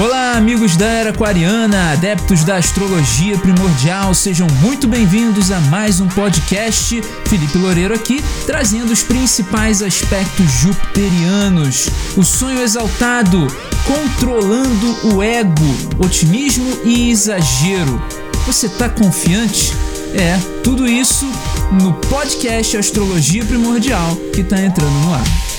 Olá, 0.00 0.34
amigos 0.36 0.76
da 0.76 0.86
Era 0.86 1.10
Aquariana, 1.10 1.90
adeptos 1.90 2.44
da 2.44 2.54
astrologia 2.54 3.36
primordial, 3.36 4.14
sejam 4.14 4.46
muito 4.62 4.86
bem-vindos 4.86 5.50
a 5.50 5.58
mais 5.62 6.00
um 6.00 6.06
podcast. 6.06 7.02
Felipe 7.26 7.58
Loureiro 7.58 7.92
aqui, 7.92 8.22
trazendo 8.46 8.92
os 8.92 9.02
principais 9.02 9.82
aspectos 9.82 10.52
jupiterianos. 10.52 11.88
O 12.16 12.22
sonho 12.22 12.62
exaltado, 12.62 13.48
controlando 13.84 15.14
o 15.14 15.20
ego, 15.20 15.52
otimismo 15.98 16.78
e 16.84 17.10
exagero. 17.10 18.00
Você 18.46 18.68
tá 18.68 18.88
confiante? 18.88 19.72
É, 20.14 20.38
tudo 20.62 20.86
isso 20.86 21.26
no 21.72 21.92
podcast 21.94 22.76
Astrologia 22.76 23.44
Primordial 23.44 24.14
que 24.32 24.44
tá 24.44 24.62
entrando 24.62 24.92
no 24.92 25.14
ar. 25.14 25.57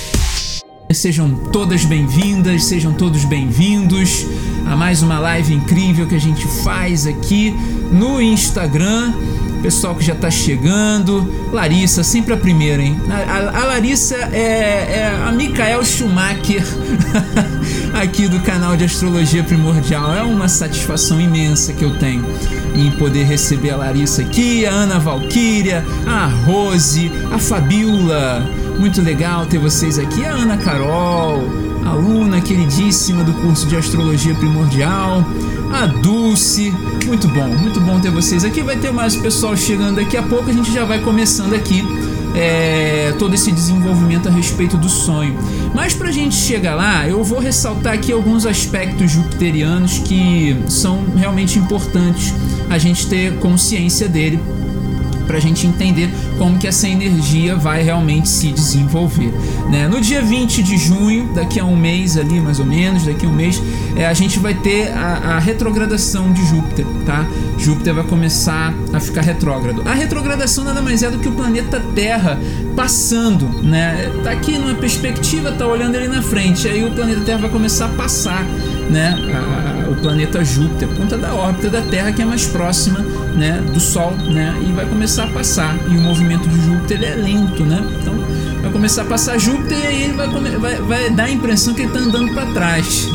Sejam 0.92 1.32
todas 1.52 1.84
bem-vindas, 1.84 2.64
sejam 2.64 2.92
todos 2.92 3.24
bem-vindos 3.24 4.26
a 4.66 4.74
mais 4.74 5.02
uma 5.02 5.20
live 5.20 5.54
incrível 5.54 6.04
que 6.04 6.16
a 6.16 6.20
gente 6.20 6.44
faz 6.64 7.06
aqui 7.06 7.54
no 7.92 8.20
Instagram. 8.20 9.12
Pessoal 9.62 9.94
que 9.94 10.02
já 10.02 10.14
está 10.14 10.28
chegando, 10.30 11.32
Larissa, 11.52 12.02
sempre 12.02 12.34
a 12.34 12.36
primeira, 12.36 12.82
hein? 12.82 13.00
A, 13.08 13.14
a, 13.14 13.62
a 13.62 13.64
Larissa 13.66 14.16
é, 14.32 14.98
é, 14.98 15.22
a 15.24 15.30
Mikael 15.30 15.84
Schumacher 15.84 16.64
aqui 17.92 18.28
do 18.28 18.40
canal 18.40 18.76
de 18.76 18.84
Astrologia 18.84 19.42
Primordial. 19.42 20.14
É 20.14 20.22
uma 20.22 20.48
satisfação 20.48 21.20
imensa 21.20 21.72
que 21.72 21.84
eu 21.84 21.98
tenho 21.98 22.24
em 22.74 22.90
poder 22.92 23.24
receber 23.24 23.70
a 23.70 23.76
Larissa 23.76 24.22
aqui, 24.22 24.66
a 24.66 24.72
Ana 24.72 24.98
Valquíria, 24.98 25.84
a 26.06 26.26
Rose, 26.26 27.10
a 27.32 27.38
Fabiola. 27.38 28.48
Muito 28.78 29.02
legal 29.02 29.46
ter 29.46 29.58
vocês 29.58 29.98
aqui, 29.98 30.24
a 30.24 30.32
Ana 30.32 30.56
Carol, 30.56 31.42
aluna 31.84 32.40
queridíssima 32.40 33.22
do 33.24 33.32
curso 33.34 33.66
de 33.66 33.76
Astrologia 33.76 34.34
Primordial, 34.34 35.24
a 35.72 35.86
Dulce. 35.86 36.72
Muito 37.06 37.28
bom, 37.28 37.48
muito 37.48 37.80
bom 37.80 38.00
ter 38.00 38.10
vocês 38.10 38.44
aqui. 38.44 38.62
Vai 38.62 38.76
ter 38.76 38.92
mais 38.92 39.16
pessoal 39.16 39.56
chegando 39.56 39.96
daqui 39.96 40.16
a 40.16 40.22
pouco, 40.22 40.48
a 40.48 40.52
gente 40.52 40.72
já 40.72 40.84
vai 40.84 41.00
começando 41.00 41.54
aqui 41.54 41.84
é, 42.34 43.14
todo 43.18 43.34
esse 43.34 43.50
desenvolvimento 43.50 44.28
a 44.28 44.30
respeito 44.30 44.76
do 44.76 44.88
sonho. 44.88 45.36
Mas 45.74 45.94
para 45.94 46.08
a 46.08 46.12
gente 46.12 46.34
chegar 46.34 46.74
lá, 46.74 47.08
eu 47.08 47.22
vou 47.24 47.38
ressaltar 47.38 47.94
aqui 47.94 48.12
alguns 48.12 48.46
aspectos 48.46 49.10
jupiterianos 49.10 49.98
que 49.98 50.56
são 50.68 51.04
realmente 51.16 51.58
importantes 51.58 52.32
a 52.68 52.78
gente 52.78 53.06
ter 53.06 53.38
consciência 53.38 54.08
dele 54.08 54.38
para 55.30 55.38
a 55.38 55.40
gente 55.40 55.64
entender 55.64 56.10
como 56.36 56.58
que 56.58 56.66
essa 56.66 56.88
energia 56.88 57.54
vai 57.54 57.84
realmente 57.84 58.28
se 58.28 58.50
desenvolver. 58.50 59.32
Né? 59.70 59.86
No 59.86 60.00
dia 60.00 60.20
20 60.20 60.60
de 60.60 60.76
junho, 60.76 61.32
daqui 61.32 61.60
a 61.60 61.64
um 61.64 61.76
mês 61.76 62.16
ali 62.16 62.40
mais 62.40 62.58
ou 62.58 62.66
menos, 62.66 63.06
daqui 63.06 63.26
a 63.26 63.28
um 63.28 63.32
mês, 63.32 63.62
é, 63.94 64.06
a 64.06 64.12
gente 64.12 64.40
vai 64.40 64.54
ter 64.54 64.90
a, 64.92 65.36
a, 65.36 65.38
retrogradação 65.38 66.32
de 66.32 66.44
Júpiter, 66.44 66.84
tá? 67.06 67.24
Júpiter 67.56 67.94
vai 67.94 68.02
começar 68.02 68.74
a 68.92 68.98
ficar 68.98 69.20
retrógrado. 69.20 69.82
A 69.86 69.94
retrogradação 69.94 70.64
nada 70.64 70.82
mais 70.82 71.00
é 71.04 71.10
do 71.10 71.20
que 71.20 71.28
o 71.28 71.32
planeta 71.32 71.80
Terra 71.94 72.36
passando, 72.74 73.46
né? 73.62 74.10
Tá 74.24 74.32
aqui 74.32 74.58
numa 74.58 74.74
perspectiva, 74.74 75.52
tá 75.52 75.64
olhando 75.64 75.94
ele 75.94 76.08
na 76.08 76.22
frente, 76.22 76.66
aí 76.66 76.84
o 76.84 76.90
planeta 76.90 77.20
Terra 77.20 77.38
vai 77.38 77.50
começar 77.50 77.84
a 77.84 77.90
passar, 77.90 78.44
né? 78.90 79.16
A, 79.32 79.90
o 79.90 79.94
planeta 79.94 80.44
Júpiter, 80.44 80.88
por 80.88 80.96
conta 80.96 81.16
da 81.16 81.32
órbita 81.34 81.68
da 81.68 81.82
Terra 81.82 82.10
que 82.10 82.20
é 82.20 82.24
mais 82.24 82.46
próxima, 82.46 83.04
né? 83.34 83.62
Do 83.72 83.80
Sol, 83.80 84.12
né? 84.12 84.54
E 84.66 84.72
vai 84.72 84.86
começar 84.86 85.24
a 85.24 85.28
passar. 85.28 85.76
E 85.88 85.96
o 85.96 86.00
movimento 86.00 86.48
de 86.48 86.64
Júpiter 86.64 87.02
é 87.02 87.14
lento, 87.14 87.64
né? 87.64 87.84
Então 88.00 88.14
vai 88.62 88.70
começar 88.70 89.02
a 89.02 89.04
passar 89.04 89.38
Júpiter 89.38 89.78
e 89.78 89.86
aí 89.86 90.02
ele 90.04 90.12
vai, 90.14 90.28
vai, 90.28 90.76
vai 90.76 91.10
dar 91.10 91.24
a 91.24 91.30
impressão 91.30 91.74
que 91.74 91.82
ele 91.82 91.88
está 91.88 92.00
andando 92.00 92.32
para 92.32 92.46
trás. 92.46 93.08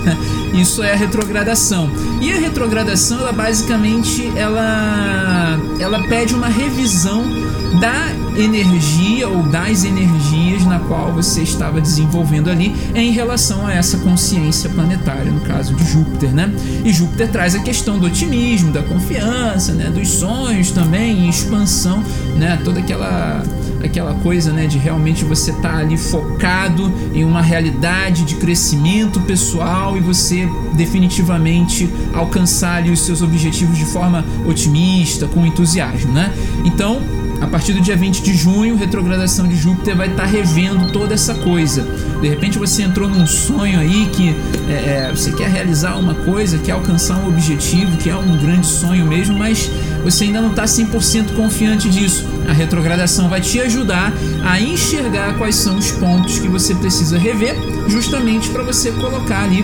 Isso 0.54 0.82
é 0.82 0.94
a 0.94 0.96
retrogradação. 0.96 1.90
E 2.22 2.32
a 2.32 2.38
retrogradação, 2.38 3.20
ela 3.20 3.34
basicamente 3.34 4.32
ela, 4.38 5.60
ela 5.80 6.02
pede 6.08 6.34
uma 6.34 6.48
revisão 6.48 7.24
da 7.80 8.08
energia 8.42 9.28
ou 9.28 9.44
das 9.44 9.84
energias 9.84 10.55
na 10.76 10.80
qual 10.80 11.14
você 11.14 11.42
estava 11.42 11.80
desenvolvendo 11.80 12.50
ali 12.50 12.76
em 12.94 13.12
relação 13.12 13.66
a 13.66 13.74
essa 13.74 13.98
consciência 14.00 14.70
planetária, 14.70 15.32
no 15.32 15.40
caso 15.42 15.74
de 15.74 15.90
Júpiter, 15.90 16.32
né? 16.32 16.52
E 16.84 16.92
Júpiter 16.92 17.32
traz 17.32 17.56
a 17.56 17.60
questão 17.60 17.98
do 17.98 18.06
otimismo, 18.06 18.72
da 18.72 18.84
confiança, 18.84 19.74
né? 19.74 19.90
Dos 19.90 20.10
sonhos 20.10 20.72
também, 20.72 21.30
expansão, 21.30 22.04
né? 22.36 22.60
Toda 22.64 22.80
aquela 22.80 23.44
aquela 23.84 24.16
coisa, 24.16 24.52
né, 24.52 24.66
de 24.66 24.80
realmente 24.80 25.24
você 25.24 25.54
tá 25.54 25.78
ali 25.78 25.96
focado 25.96 26.92
em 27.14 27.24
uma 27.24 27.40
realidade 27.40 28.24
de 28.24 28.34
crescimento 28.34 29.22
pessoal 29.22 29.96
e 29.96 30.00
você 30.00 30.50
definitivamente 30.74 31.88
alcançar 32.12 32.78
ali 32.78 32.90
os 32.90 33.02
seus 33.02 33.22
objetivos 33.22 33.78
de 33.78 33.86
forma 33.86 34.26
otimista, 34.48 35.28
com 35.28 35.46
entusiasmo, 35.46 36.12
né? 36.12 36.34
Então, 36.64 37.00
a 37.42 37.48
partir 37.48 37.74
do 37.74 37.82
dia 37.82 37.96
20 37.96 38.22
de 38.22 38.34
junho, 38.34 38.76
retrogradação 38.76 39.48
de 39.48 39.56
Júpiter 39.56 39.96
vai 39.96 40.08
estar 40.08 40.24
tá 40.24 40.30
revendo 40.30 40.92
toda 40.92 41.14
essa 41.14 41.34
coisa. 41.34 41.86
De 42.22 42.28
repente 42.28 42.58
você 42.58 42.84
entrou 42.84 43.10
num 43.10 43.28
sonho 43.28 43.80
aí 43.80 44.10
que 44.12 44.36
é, 44.70 45.08
é 45.08 45.12
você 45.14 45.32
quer 45.32 45.50
realizar 45.50 45.98
uma 45.98 46.14
coisa, 46.14 46.58
quer 46.58 46.72
alcançar 46.72 47.18
um 47.18 47.28
objetivo, 47.28 47.98
que 47.98 48.10
é 48.10 48.16
um 48.16 48.38
grande 48.38 48.66
sonho 48.66 49.06
mesmo, 49.06 49.38
mas 49.38 49.70
você 50.04 50.26
ainda 50.26 50.42
não 50.42 50.50
está 50.50 50.66
100% 50.66 51.36
confiante 51.36 51.90
disso. 51.90 52.26
A 52.48 52.54
retrogradação 52.54 53.28
vai 53.28 53.42
te 53.42 53.60
ajudar 53.60 54.14
a 54.44 54.60
enxergar 54.60 55.38
quais 55.38 55.56
são 55.56 55.78
os 55.78 55.92
pontos 55.92 56.40
que 56.40 56.48
você 56.48 56.74
precisa 56.74 57.18
rever, 57.18 57.56
justamente 57.88 58.50
para 58.50 58.64
você 58.64 58.92
colocar 58.92 59.44
ali 59.44 59.64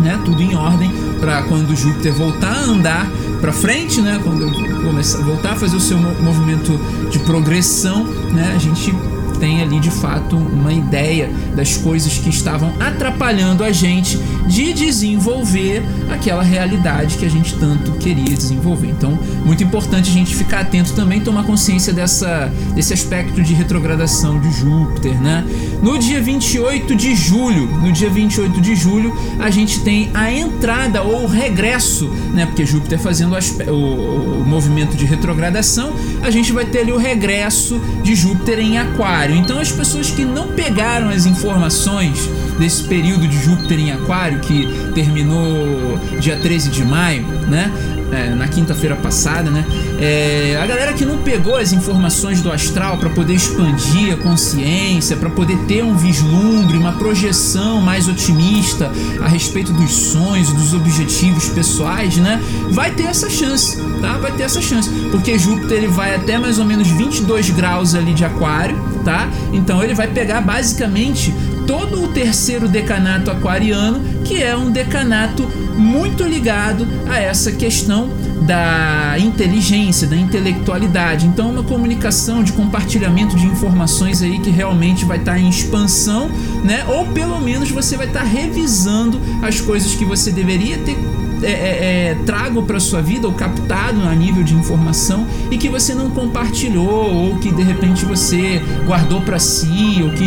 né, 0.00 0.18
tudo 0.24 0.42
em 0.42 0.54
ordem 0.54 0.90
para 1.20 1.42
quando 1.42 1.74
Júpiter 1.74 2.12
voltar 2.12 2.52
a 2.52 2.64
andar 2.64 3.10
para 3.40 3.52
frente, 3.52 4.00
né, 4.00 4.20
quando 4.22 4.50
começar 4.82 5.18
voltar 5.22 5.52
a 5.52 5.56
fazer 5.56 5.76
o 5.76 5.80
seu 5.80 5.98
movimento 5.98 6.78
de 7.10 7.18
progressão, 7.20 8.04
né, 8.04 8.52
a 8.54 8.58
gente 8.58 8.92
tem 9.38 9.62
ali 9.62 9.78
de 9.78 9.90
fato 9.90 10.36
uma 10.36 10.72
ideia 10.72 11.30
das 11.54 11.76
coisas 11.76 12.18
que 12.18 12.28
estavam 12.28 12.72
atrapalhando 12.80 13.62
a 13.62 13.70
gente 13.70 14.18
de 14.48 14.72
desenvolver 14.72 15.82
aquela 16.10 16.42
realidade 16.42 17.16
que 17.16 17.24
a 17.24 17.30
gente 17.30 17.54
tanto 17.54 17.92
queria 17.92 18.34
desenvolver. 18.34 18.88
Então, 18.88 19.16
muito 19.44 19.62
importante 19.62 20.10
a 20.10 20.12
gente 20.12 20.34
ficar 20.34 20.60
atento 20.60 20.92
também, 20.94 21.20
tomar 21.20 21.44
consciência 21.44 21.92
dessa, 21.92 22.52
desse 22.74 22.92
aspecto 22.92 23.40
de 23.40 23.54
retrogradação 23.54 24.40
de 24.40 24.50
Júpiter, 24.50 25.20
né? 25.20 25.44
No 25.82 25.98
dia 25.98 26.20
28 26.20 26.96
de 26.96 27.14
julho, 27.14 27.66
no 27.66 27.92
dia 27.92 28.10
28 28.10 28.60
de 28.60 28.74
julho, 28.74 29.14
a 29.38 29.50
gente 29.50 29.80
tem 29.80 30.10
a 30.14 30.32
entrada 30.32 31.02
ou 31.02 31.26
regresso, 31.26 32.08
né? 32.34 32.46
Porque 32.46 32.66
Júpiter 32.66 32.98
fazendo 32.98 33.36
o, 33.36 33.70
o, 33.70 34.40
o 34.40 34.44
movimento 34.44 34.96
de 34.96 35.04
retrogradação, 35.04 35.92
a 36.22 36.30
gente 36.30 36.52
vai 36.52 36.64
ter 36.64 36.80
ali 36.80 36.92
o 36.92 36.98
regresso 36.98 37.80
de 38.02 38.16
Júpiter 38.16 38.58
em 38.58 38.78
Aquário. 38.78 39.28
Aquário. 39.28 39.36
Então 39.36 39.58
as 39.58 39.70
pessoas 39.70 40.10
que 40.10 40.24
não 40.24 40.48
pegaram 40.48 41.08
as 41.08 41.26
informações 41.26 42.28
desse 42.58 42.82
período 42.84 43.26
de 43.26 43.42
Júpiter 43.42 43.78
em 43.78 43.92
Aquário, 43.92 44.40
que 44.40 44.66
terminou 44.94 45.98
dia 46.18 46.36
13 46.36 46.70
de 46.70 46.84
maio, 46.84 47.24
né? 47.48 47.72
É, 48.10 48.34
na 48.34 48.48
quinta-feira 48.48 48.96
passada, 48.96 49.50
né? 49.50 49.66
É, 50.00 50.58
a 50.60 50.66
galera 50.66 50.94
que 50.94 51.04
não 51.04 51.18
pegou 51.18 51.56
as 51.56 51.72
informações 51.72 52.40
do 52.40 52.50
astral 52.50 52.96
para 52.96 53.10
poder 53.10 53.34
expandir 53.34 54.14
a 54.14 54.16
consciência, 54.16 55.14
para 55.16 55.28
poder 55.28 55.58
ter 55.66 55.84
um 55.84 55.94
vislumbre, 55.94 56.78
uma 56.78 56.92
projeção 56.92 57.82
mais 57.82 58.08
otimista 58.08 58.90
a 59.22 59.28
respeito 59.28 59.74
dos 59.74 59.90
sonhos, 59.90 60.50
dos 60.52 60.72
objetivos 60.72 61.48
pessoais, 61.50 62.16
né? 62.16 62.40
Vai 62.70 62.92
ter 62.92 63.04
essa 63.04 63.28
chance, 63.28 63.78
tá? 64.00 64.16
Vai 64.16 64.32
ter 64.32 64.44
essa 64.44 64.62
chance, 64.62 64.88
porque 65.10 65.38
Júpiter 65.38 65.78
ele 65.78 65.88
vai 65.88 66.14
até 66.14 66.38
mais 66.38 66.58
ou 66.58 66.64
menos 66.64 66.88
22 66.88 67.50
graus 67.50 67.94
ali 67.94 68.14
de 68.14 68.24
Aquário, 68.24 68.76
tá? 69.04 69.28
Então 69.52 69.82
ele 69.82 69.94
vai 69.94 70.08
pegar 70.08 70.40
basicamente 70.40 71.34
todo 71.68 72.02
o 72.02 72.08
terceiro 72.08 72.66
decanato 72.66 73.30
aquariano, 73.30 74.00
que 74.24 74.42
é 74.42 74.56
um 74.56 74.70
decanato 74.70 75.46
muito 75.76 76.24
ligado 76.24 76.88
a 77.06 77.18
essa 77.18 77.52
questão 77.52 78.08
da 78.46 79.16
inteligência, 79.18 80.06
da 80.06 80.16
intelectualidade. 80.16 81.26
Então, 81.26 81.50
uma 81.50 81.62
comunicação 81.62 82.42
de 82.42 82.54
compartilhamento 82.54 83.36
de 83.36 83.46
informações 83.46 84.22
aí 84.22 84.38
que 84.38 84.48
realmente 84.48 85.04
vai 85.04 85.18
estar 85.18 85.32
tá 85.32 85.38
em 85.38 85.50
expansão, 85.50 86.30
né? 86.64 86.86
Ou 86.88 87.04
pelo 87.08 87.38
menos 87.38 87.70
você 87.70 87.98
vai 87.98 88.06
estar 88.06 88.20
tá 88.20 88.26
revisando 88.26 89.20
as 89.42 89.60
coisas 89.60 89.94
que 89.94 90.06
você 90.06 90.32
deveria 90.32 90.78
ter 90.78 90.96
é, 91.42 91.46
é, 91.46 92.10
é, 92.10 92.14
trago 92.26 92.62
para 92.62 92.80
sua 92.80 93.00
vida 93.00 93.28
ou 93.28 93.32
captado 93.32 94.02
a 94.02 94.14
nível 94.14 94.42
de 94.42 94.54
informação 94.54 95.24
e 95.50 95.56
que 95.56 95.68
você 95.68 95.94
não 95.94 96.10
compartilhou 96.10 97.14
ou 97.14 97.36
que 97.36 97.52
de 97.52 97.62
repente 97.62 98.04
você 98.04 98.60
guardou 98.86 99.20
para 99.20 99.38
si 99.38 100.00
ou 100.02 100.10
que 100.10 100.24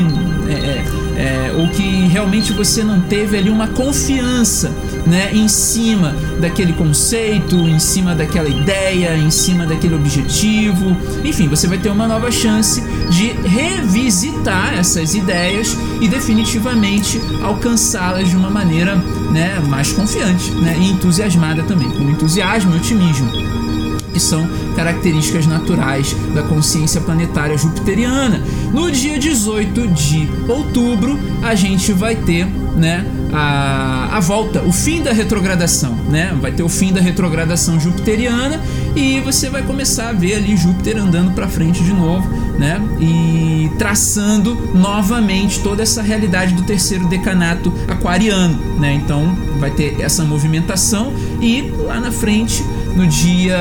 é, 1.21 1.53
ou 1.56 1.68
que 1.69 2.07
realmente 2.07 2.51
você 2.51 2.83
não 2.83 3.00
teve 3.00 3.38
ali 3.38 3.50
uma 3.50 3.68
confiança 3.68 4.71
né, 5.06 5.29
em 5.31 5.47
cima 5.47 6.15
daquele 6.39 6.73
conceito, 6.73 7.56
em 7.56 7.77
cima 7.77 8.15
daquela 8.15 8.50
ideia, 8.50 9.15
em 9.15 9.29
cima 9.29 9.68
daquele 9.68 9.94
objetivo. 9.94 10.97
Enfim, 11.23 11.47
você 11.47 11.68
vai 11.68 11.77
ter 11.77 11.89
uma 11.89 12.07
nova 12.07 12.31
chance 12.31 12.81
de 13.09 13.27
revisitar 13.47 14.73
essas 14.73 15.13
ideias 15.13 15.77
e 16.01 16.07
definitivamente 16.07 17.21
alcançá-las 17.44 18.27
de 18.27 18.35
uma 18.35 18.50
maneira 18.50 18.95
né, 19.31 19.62
mais 19.68 19.91
confiante 19.94 20.50
né, 20.51 20.75
e 20.79 20.91
entusiasmada 20.91 21.62
também, 21.63 21.89
com 21.91 22.09
entusiasmo 22.09 22.73
e 22.73 22.77
otimismo 22.77 23.60
que 24.13 24.19
são 24.19 24.47
características 24.75 25.45
naturais 25.45 26.15
da 26.33 26.43
consciência 26.43 27.01
planetária 27.01 27.57
jupiteriana. 27.57 28.41
No 28.73 28.91
dia 28.91 29.17
18 29.19 29.87
de 29.87 30.29
outubro, 30.47 31.19
a 31.41 31.55
gente 31.55 31.91
vai 31.93 32.15
ter, 32.15 32.45
né, 32.75 33.05
a, 33.33 34.17
a 34.17 34.19
volta, 34.19 34.61
o 34.61 34.71
fim 34.71 35.01
da 35.01 35.11
retrogradação, 35.11 35.95
né? 36.09 36.35
Vai 36.41 36.51
ter 36.51 36.63
o 36.63 36.69
fim 36.69 36.91
da 36.91 36.99
retrogradação 36.99 37.79
jupiteriana 37.79 38.61
e 38.95 39.19
você 39.21 39.49
vai 39.49 39.63
começar 39.63 40.09
a 40.09 40.13
ver 40.13 40.35
ali 40.35 40.57
Júpiter 40.57 40.97
andando 40.97 41.31
para 41.31 41.47
frente 41.47 41.83
de 41.83 41.93
novo, 41.93 42.27
né? 42.59 42.81
E 42.99 43.71
traçando 43.77 44.55
novamente 44.73 45.61
toda 45.61 45.81
essa 45.81 46.01
realidade 46.01 46.53
do 46.53 46.63
terceiro 46.63 47.07
decanato 47.07 47.73
aquariano, 47.87 48.57
né? 48.79 48.93
Então 48.93 49.35
vai 49.59 49.71
ter 49.71 50.01
essa 50.01 50.23
movimentação 50.23 51.13
e 51.39 51.61
lá 51.85 51.99
na 51.99 52.11
frente 52.11 52.63
no 52.95 53.07
dia 53.07 53.57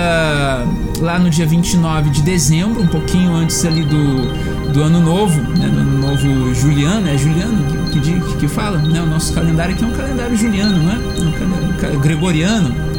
lá 1.00 1.18
no 1.18 1.30
dia 1.30 1.46
29 1.46 2.10
de 2.10 2.22
dezembro, 2.22 2.82
um 2.82 2.86
pouquinho 2.86 3.34
antes 3.34 3.64
ali 3.64 3.82
do, 3.82 4.72
do 4.72 4.82
ano 4.82 5.00
novo, 5.00 5.40
né, 5.58 5.66
no 5.66 5.80
ano 5.80 5.98
novo 5.98 6.54
juliano, 6.54 7.08
é 7.08 7.16
juliano 7.16 7.64
que, 7.90 8.00
que, 8.00 8.36
que 8.36 8.48
fala, 8.48 8.78
né, 8.78 9.00
o 9.00 9.06
nosso 9.06 9.32
calendário 9.32 9.74
aqui 9.74 9.84
é 9.84 9.86
um 9.86 9.92
calendário 9.92 10.36
juliano, 10.36 10.82
não 10.82 10.92
é? 10.92 10.94
é 10.94 11.26
um 11.26 11.32
calendário 11.32 12.00
gregoriano. 12.00 12.89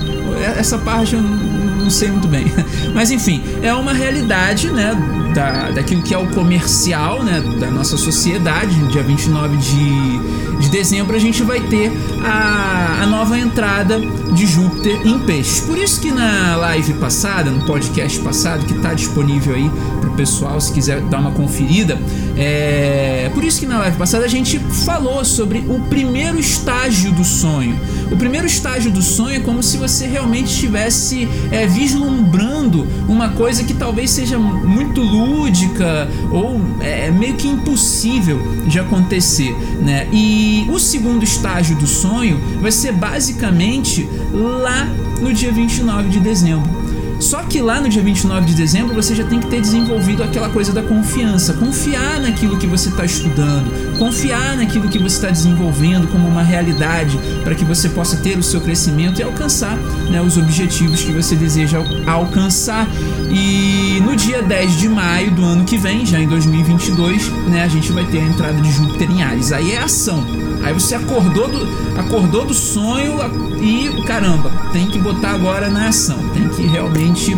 Essa 0.57 0.78
parte 0.78 1.16
eu 1.16 1.22
não 1.22 1.89
sei 1.89 2.12
muito 2.12 2.28
bem. 2.28 2.45
Mas 2.94 3.12
enfim, 3.12 3.42
é 3.62 3.74
uma 3.74 3.94
realidade, 3.94 4.69
né, 4.69 4.95
da, 5.33 5.72
daquilo 5.72 6.01
que 6.01 6.13
é 6.13 6.18
o 6.18 6.28
comercial, 6.28 7.24
né, 7.24 7.42
da 7.60 7.69
nossa 7.69 7.98
sociedade, 7.98 8.75
no 8.78 8.88
dia 8.88 9.04
29 9.04 9.57
de, 9.57 10.60
de 10.60 10.69
dezembro 10.69 11.16
a 11.16 11.19
gente 11.19 11.44
vai 11.44 11.60
ter 11.62 11.92
a, 12.24 13.00
a 13.04 13.06
nova 13.07 13.38
entrada 13.38 14.00
de 14.33 14.45
Júpiter 14.45 15.06
em 15.06 15.19
peixes. 15.19 15.62
Por 15.62 15.78
isso 15.78 16.00
que 16.00 16.12
na 16.12 16.56
live 16.56 16.94
passada, 16.95 17.50
no 17.50 17.66
podcast 17.66 18.19
passado, 18.19 18.66
que 18.66 18.74
está 18.74 18.94
disponível 18.94 19.56
aí 19.56 19.69
pro 20.00 20.12
pessoal, 20.12 20.60
se 20.60 20.72
quiser 20.72 21.01
dar 21.01 21.19
uma 21.19 21.31
conferida, 21.31 21.98
é 22.38 23.30
por 23.34 23.44
isso 23.44 23.60
que 23.60 23.66
na 23.66 23.80
live 23.80 23.98
passada 23.98 24.25
a 24.25 24.27
gente 24.27 24.60
falou 24.86 25.24
sobre 25.24 25.60
o 25.60 25.80
primeiro 25.89 26.39
estágio 26.39 27.12
do 27.12 27.24
sonho. 27.24 27.80
O 28.12 28.18
primeiro 28.18 28.46
estágio 28.46 28.92
do 28.92 29.02
sonho 29.02 29.38
é 29.38 29.40
como 29.40 29.63
se 29.63 29.78
você 29.78 30.06
realmente 30.06 30.48
estivesse 30.48 31.28
é, 31.50 31.66
vislumbrando 31.66 32.86
uma 33.08 33.30
coisa 33.30 33.63
que 33.63 33.74
talvez 33.74 34.12
seja 34.12 34.38
muito 34.38 35.02
lúdica 35.02 36.10
ou 36.30 36.60
é, 36.81 37.10
meio 37.10 37.36
que 37.36 37.48
impossível 37.48 38.38
de 38.68 38.80
acontecer, 38.80 39.56
né? 39.81 40.08
E 40.12 40.68
o 40.69 40.78
segundo 40.78 41.24
estágio 41.24 41.75
do 41.78 41.88
sonho 41.88 42.38
vai 42.62 42.72
ser 42.72 42.92
basicamente 42.92 44.08
lá 44.34 44.86
no 45.22 45.34
dia 45.34 45.52
29 45.52 46.10
de 46.10 46.19
dezembro. 46.19 46.81
Só 47.22 47.44
que 47.44 47.62
lá 47.62 47.80
no 47.80 47.88
dia 47.88 48.02
29 48.02 48.48
de 48.48 48.56
dezembro 48.56 48.96
você 48.96 49.14
já 49.14 49.24
tem 49.24 49.40
que 49.40 49.48
ter 49.48 49.62
desenvolvido 49.62 50.24
aquela 50.24 50.50
coisa 50.50 50.74
da 50.74 50.82
confiança, 50.82 51.54
confiar 51.54 52.20
naquilo 52.20 52.58
que 52.58 52.66
você 52.66 52.90
está 52.90 53.06
estudando, 53.06 53.98
confiar 54.00 54.58
naquilo 54.58 54.90
que 54.90 54.98
você 54.98 55.16
está 55.16 55.30
desenvolvendo 55.30 56.08
como 56.08 56.28
uma 56.28 56.42
realidade 56.42 57.20
para 57.44 57.54
que 57.54 57.64
você 57.64 57.90
possa 57.90 58.18
ter 58.18 58.38
o 58.38 58.44
seu 58.44 58.60
crescimento 58.60 59.20
e 59.20 59.24
alcançar 59.24 59.78
né, 60.10 60.22
os 60.22 60.36
objetivos 60.36 61.04
que 61.04 61.12
você 61.12 61.36
deseja 61.36 61.78
alcançar. 62.08 62.88
E 63.30 64.00
no 64.02 64.16
dia 64.16 64.42
10 64.42 64.78
de 64.78 64.90
maio 64.90 65.32
do 65.32 65.44
ano 65.46 65.64
que 65.64 65.78
vem, 65.78 66.06
já 66.06 66.20
em 66.20 66.28
2022, 66.28 67.30
né, 67.48 67.64
a 67.64 67.68
gente 67.68 67.92
vai 67.92 68.06
ter 68.06 68.20
a 68.20 68.26
entrada 68.26 68.60
de 68.60 68.72
Júpiter 68.72 69.10
em 69.10 69.22
Ares. 69.22 69.52
Aí 69.52 69.72
é 69.72 69.78
ação. 69.78 70.26
Aí 70.64 70.74
você 70.74 70.96
acordou 70.96 71.48
do, 71.48 72.00
acordou 72.00 72.46
do 72.46 72.54
sonho 72.54 73.18
e 73.62 74.04
caramba, 74.04 74.52
tem 74.72 74.88
que 74.88 75.00
botar 75.00 75.32
agora 75.32 75.70
na 75.70 75.88
ação, 75.88 76.20
tem 76.42 76.50
que 76.50 76.64
realmente 76.68 77.36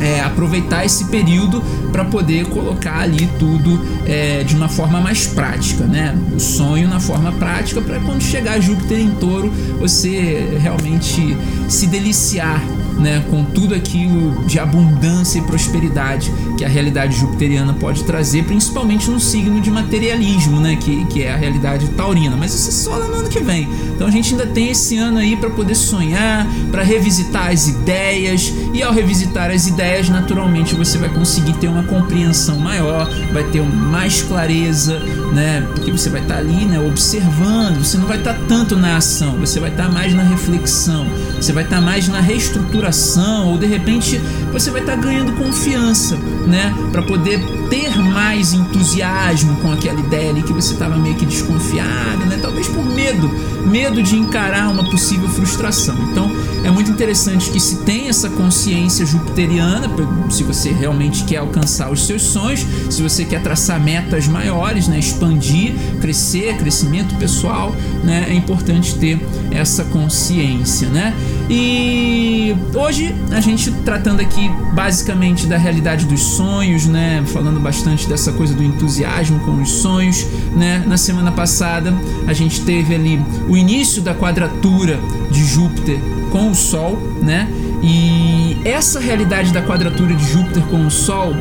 é, 0.00 0.20
aproveitar 0.20 0.84
esse 0.84 1.06
período 1.06 1.62
para 1.90 2.04
poder 2.04 2.46
colocar 2.46 3.00
ali 3.00 3.28
tudo 3.38 3.80
é, 4.06 4.42
de 4.44 4.54
uma 4.54 4.68
forma 4.68 5.00
mais 5.00 5.26
prática, 5.26 5.84
né? 5.84 6.16
O 6.34 6.40
sonho 6.40 6.88
na 6.88 7.00
forma 7.00 7.32
prática 7.32 7.80
para 7.80 8.00
quando 8.00 8.20
chegar 8.20 8.60
Júpiter 8.60 8.98
em 8.98 9.10
Touro 9.10 9.50
você 9.78 10.58
realmente 10.60 11.36
se 11.68 11.86
deliciar 11.86 12.60
né, 12.98 13.24
com 13.30 13.44
tudo 13.44 13.74
aquilo 13.74 14.44
de 14.46 14.58
abundância 14.58 15.38
e 15.38 15.42
prosperidade 15.42 16.32
que 16.56 16.64
a 16.64 16.68
realidade 16.68 17.16
jupiteriana 17.16 17.72
pode 17.74 18.04
trazer, 18.04 18.44
principalmente 18.44 19.10
no 19.10 19.18
signo 19.18 19.60
de 19.60 19.70
materialismo, 19.70 20.60
né, 20.60 20.76
que, 20.76 21.04
que 21.06 21.22
é 21.22 21.32
a 21.32 21.36
realidade 21.36 21.88
taurina. 21.90 22.36
Mas 22.36 22.54
isso 22.54 22.68
é 22.68 22.72
só 22.72 22.98
no 22.98 23.14
ano 23.14 23.28
que 23.28 23.40
vem. 23.40 23.68
Então 23.94 24.06
a 24.06 24.10
gente 24.10 24.32
ainda 24.32 24.46
tem 24.46 24.70
esse 24.70 24.96
ano 24.96 25.18
aí 25.18 25.36
para 25.36 25.50
poder 25.50 25.74
sonhar, 25.74 26.46
para 26.70 26.82
revisitar 26.82 27.50
as 27.50 27.68
ideias, 27.68 28.52
e 28.72 28.82
ao 28.82 28.92
revisitar 28.92 29.50
as 29.50 29.66
ideias, 29.66 30.08
naturalmente 30.08 30.74
você 30.74 30.98
vai 30.98 31.08
conseguir 31.08 31.54
ter 31.54 31.68
uma 31.68 31.82
compreensão 31.84 32.58
maior, 32.58 33.08
vai 33.32 33.44
ter 33.44 33.62
mais 33.62 34.22
clareza, 34.22 35.00
né, 35.32 35.66
porque 35.74 35.90
você 35.90 36.10
vai 36.10 36.20
estar 36.20 36.34
tá 36.34 36.40
ali, 36.40 36.66
né, 36.66 36.78
observando, 36.78 37.82
você 37.82 37.96
não 37.96 38.06
vai 38.06 38.18
estar 38.18 38.34
tá 38.34 38.40
tanto 38.46 38.76
na 38.76 38.96
ação, 38.96 39.38
você 39.38 39.58
vai 39.58 39.70
estar 39.70 39.84
tá 39.84 39.90
mais 39.90 40.12
na 40.12 40.22
reflexão, 40.22 41.06
você 41.36 41.52
vai 41.52 41.64
estar 41.64 41.76
tá 41.76 41.82
mais 41.82 42.08
na 42.08 42.20
reestruturação, 42.20 43.48
ou 43.48 43.58
de 43.58 43.66
repente 43.66 44.18
você 44.52 44.70
vai 44.70 44.80
estar 44.80 44.96
tá 44.96 45.02
ganhando 45.02 45.32
confiança, 45.32 46.16
né? 46.46 46.74
Para 46.92 47.02
poder 47.02 47.40
ter 47.70 47.96
mais 47.98 48.52
entusiasmo 48.52 49.56
com 49.56 49.72
aquela 49.72 49.98
ideia 49.98 50.30
ali 50.30 50.42
que 50.42 50.52
você 50.52 50.74
estava 50.74 50.96
meio 50.96 51.14
que 51.14 51.24
desconfiado, 51.24 52.26
né? 52.26 52.38
Talvez 52.40 52.68
por 52.68 52.84
medo, 52.84 53.30
medo 53.66 54.02
de 54.02 54.16
encarar 54.16 54.68
uma 54.70 54.84
possível 54.84 55.28
frustração. 55.28 55.96
Então 56.10 56.30
é 56.64 56.70
muito 56.70 56.90
interessante 56.90 57.50
que 57.50 57.58
se 57.58 57.78
tenha 57.78 58.10
essa 58.10 58.30
consciência 58.30 59.04
jupiteriana, 59.04 59.90
se 60.30 60.42
você 60.44 60.70
realmente 60.70 61.24
quer 61.24 61.38
alcançar 61.38 61.90
os 61.90 62.06
seus 62.06 62.22
sonhos, 62.22 62.64
se 62.88 63.02
você 63.02 63.24
quer 63.24 63.42
traçar 63.42 63.80
metas 63.80 64.28
maiores, 64.28 64.86
né? 64.86 64.98
Expandir, 64.98 65.74
crescer, 66.00 66.56
crescimento 66.56 67.14
pessoal, 67.16 67.74
né? 68.04 68.26
É 68.28 68.34
importante 68.34 68.94
ter 68.94 69.20
essa 69.50 69.84
consciência, 69.84 70.88
né? 70.88 71.14
E 71.48 72.54
hoje 72.74 73.14
a 73.30 73.40
gente 73.40 73.70
tratando 73.84 74.20
aqui 74.20 74.50
basicamente 74.72 75.46
da 75.46 75.56
realidade 75.56 76.06
dos 76.06 76.20
sonhos, 76.20 76.86
né? 76.86 77.22
Falando 77.26 77.60
bastante 77.60 78.08
dessa 78.08 78.32
coisa 78.32 78.54
do 78.54 78.62
entusiasmo 78.62 79.40
com 79.40 79.60
os 79.60 79.70
sonhos, 79.70 80.26
né? 80.54 80.82
Na 80.86 80.96
semana 80.96 81.32
passada 81.32 81.92
a 82.26 82.32
gente 82.32 82.60
teve 82.62 82.94
ali 82.94 83.20
o 83.48 83.56
início 83.56 84.00
da 84.02 84.14
quadratura 84.14 84.98
de 85.30 85.44
Júpiter 85.44 85.98
com 86.30 86.50
o 86.50 86.54
Sol, 86.54 86.96
né? 87.20 87.48
E 87.82 88.56
essa 88.64 89.00
realidade 89.00 89.52
da 89.52 89.60
quadratura 89.60 90.14
de 90.14 90.24
Júpiter 90.24 90.62
com 90.64 90.86
o 90.86 90.90
Sol 90.90 91.34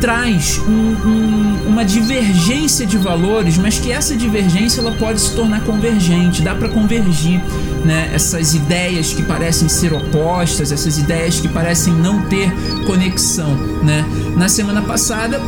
traz 0.00 0.60
um, 0.68 1.08
um, 1.08 1.68
uma 1.68 1.82
divergência 1.82 2.84
de 2.84 2.98
valores, 2.98 3.56
mas 3.56 3.78
que 3.78 3.90
essa 3.90 4.14
divergência 4.14 4.82
ela 4.82 4.92
pode 4.92 5.18
se 5.18 5.34
tornar 5.34 5.62
convergente, 5.62 6.42
dá 6.42 6.54
para 6.54 6.68
convergir, 6.68 7.40
né? 7.84 8.10
Essas 8.12 8.54
ideias 8.54 9.12
que 9.12 9.22
parecem 9.22 9.68
ser 9.68 9.92
opostas, 9.92 10.72
essas 10.72 10.98
ideias 10.98 11.40
que 11.40 11.48
parecem 11.48 11.92
não 11.92 12.22
ter 12.22 12.50
conexão, 12.86 13.54
né? 13.82 14.04
Na 14.36 14.48
semana 14.48 14.82
passada 14.82 15.40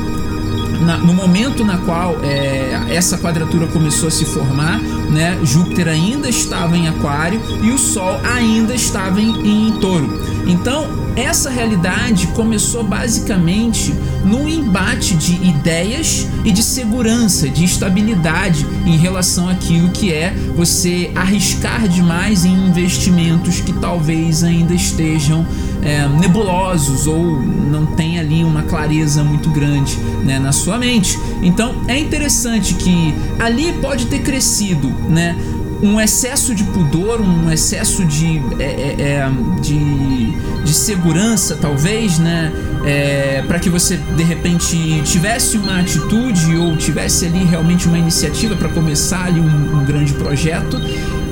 na, 0.80 0.98
no 0.98 1.14
momento 1.14 1.64
na 1.64 1.78
qual 1.78 2.16
é, 2.22 2.80
essa 2.88 3.16
quadratura 3.18 3.66
começou 3.66 4.08
a 4.08 4.10
se 4.10 4.24
formar, 4.24 4.78
né, 5.10 5.38
Júpiter 5.42 5.88
ainda 5.88 6.28
estava 6.28 6.76
em 6.76 6.88
Aquário 6.88 7.40
e 7.62 7.70
o 7.70 7.78
Sol 7.78 8.20
ainda 8.24 8.74
estava 8.74 9.20
em, 9.20 9.68
em 9.68 9.72
Touro. 9.78 10.35
Então, 10.46 10.86
essa 11.16 11.50
realidade 11.50 12.28
começou 12.28 12.84
basicamente 12.84 13.92
num 14.24 14.48
embate 14.48 15.14
de 15.14 15.34
ideias 15.44 16.26
e 16.44 16.52
de 16.52 16.62
segurança, 16.62 17.48
de 17.48 17.64
estabilidade 17.64 18.66
em 18.84 18.96
relação 18.96 19.48
àquilo 19.48 19.90
que 19.90 20.12
é 20.12 20.32
você 20.54 21.10
arriscar 21.14 21.88
demais 21.88 22.44
em 22.44 22.52
investimentos 22.52 23.60
que 23.60 23.72
talvez 23.72 24.44
ainda 24.44 24.74
estejam 24.74 25.46
é, 25.82 26.06
nebulosos 26.08 27.06
ou 27.06 27.40
não 27.40 27.86
tem 27.86 28.18
ali 28.18 28.42
uma 28.42 28.62
clareza 28.62 29.22
muito 29.22 29.50
grande 29.50 29.96
né, 30.24 30.38
na 30.38 30.52
sua 30.52 30.78
mente. 30.78 31.18
Então 31.42 31.74
é 31.88 31.98
interessante 31.98 32.74
que 32.74 33.14
ali 33.38 33.72
pode 33.74 34.06
ter 34.06 34.20
crescido, 34.20 34.88
né? 35.08 35.36
Um 35.82 36.00
excesso 36.00 36.54
de 36.54 36.64
pudor, 36.64 37.20
um 37.20 37.50
excesso 37.50 38.04
de, 38.04 38.42
é, 38.58 38.64
é, 38.64 39.02
é 39.02 39.30
de, 39.60 40.32
de, 40.62 40.74
segurança, 40.74 41.56
talvez, 41.60 42.18
né? 42.18 42.52
É, 42.84 43.42
para 43.46 43.58
que 43.58 43.68
você 43.68 43.96
de 43.96 44.22
repente 44.22 45.02
tivesse 45.04 45.58
uma 45.58 45.80
atitude 45.80 46.56
ou 46.56 46.76
tivesse 46.76 47.26
ali 47.26 47.44
realmente 47.44 47.88
uma 47.88 47.98
iniciativa 47.98 48.54
para 48.54 48.68
começar 48.68 49.24
ali 49.24 49.40
um, 49.40 49.80
um 49.80 49.84
grande 49.84 50.12
projeto 50.14 50.80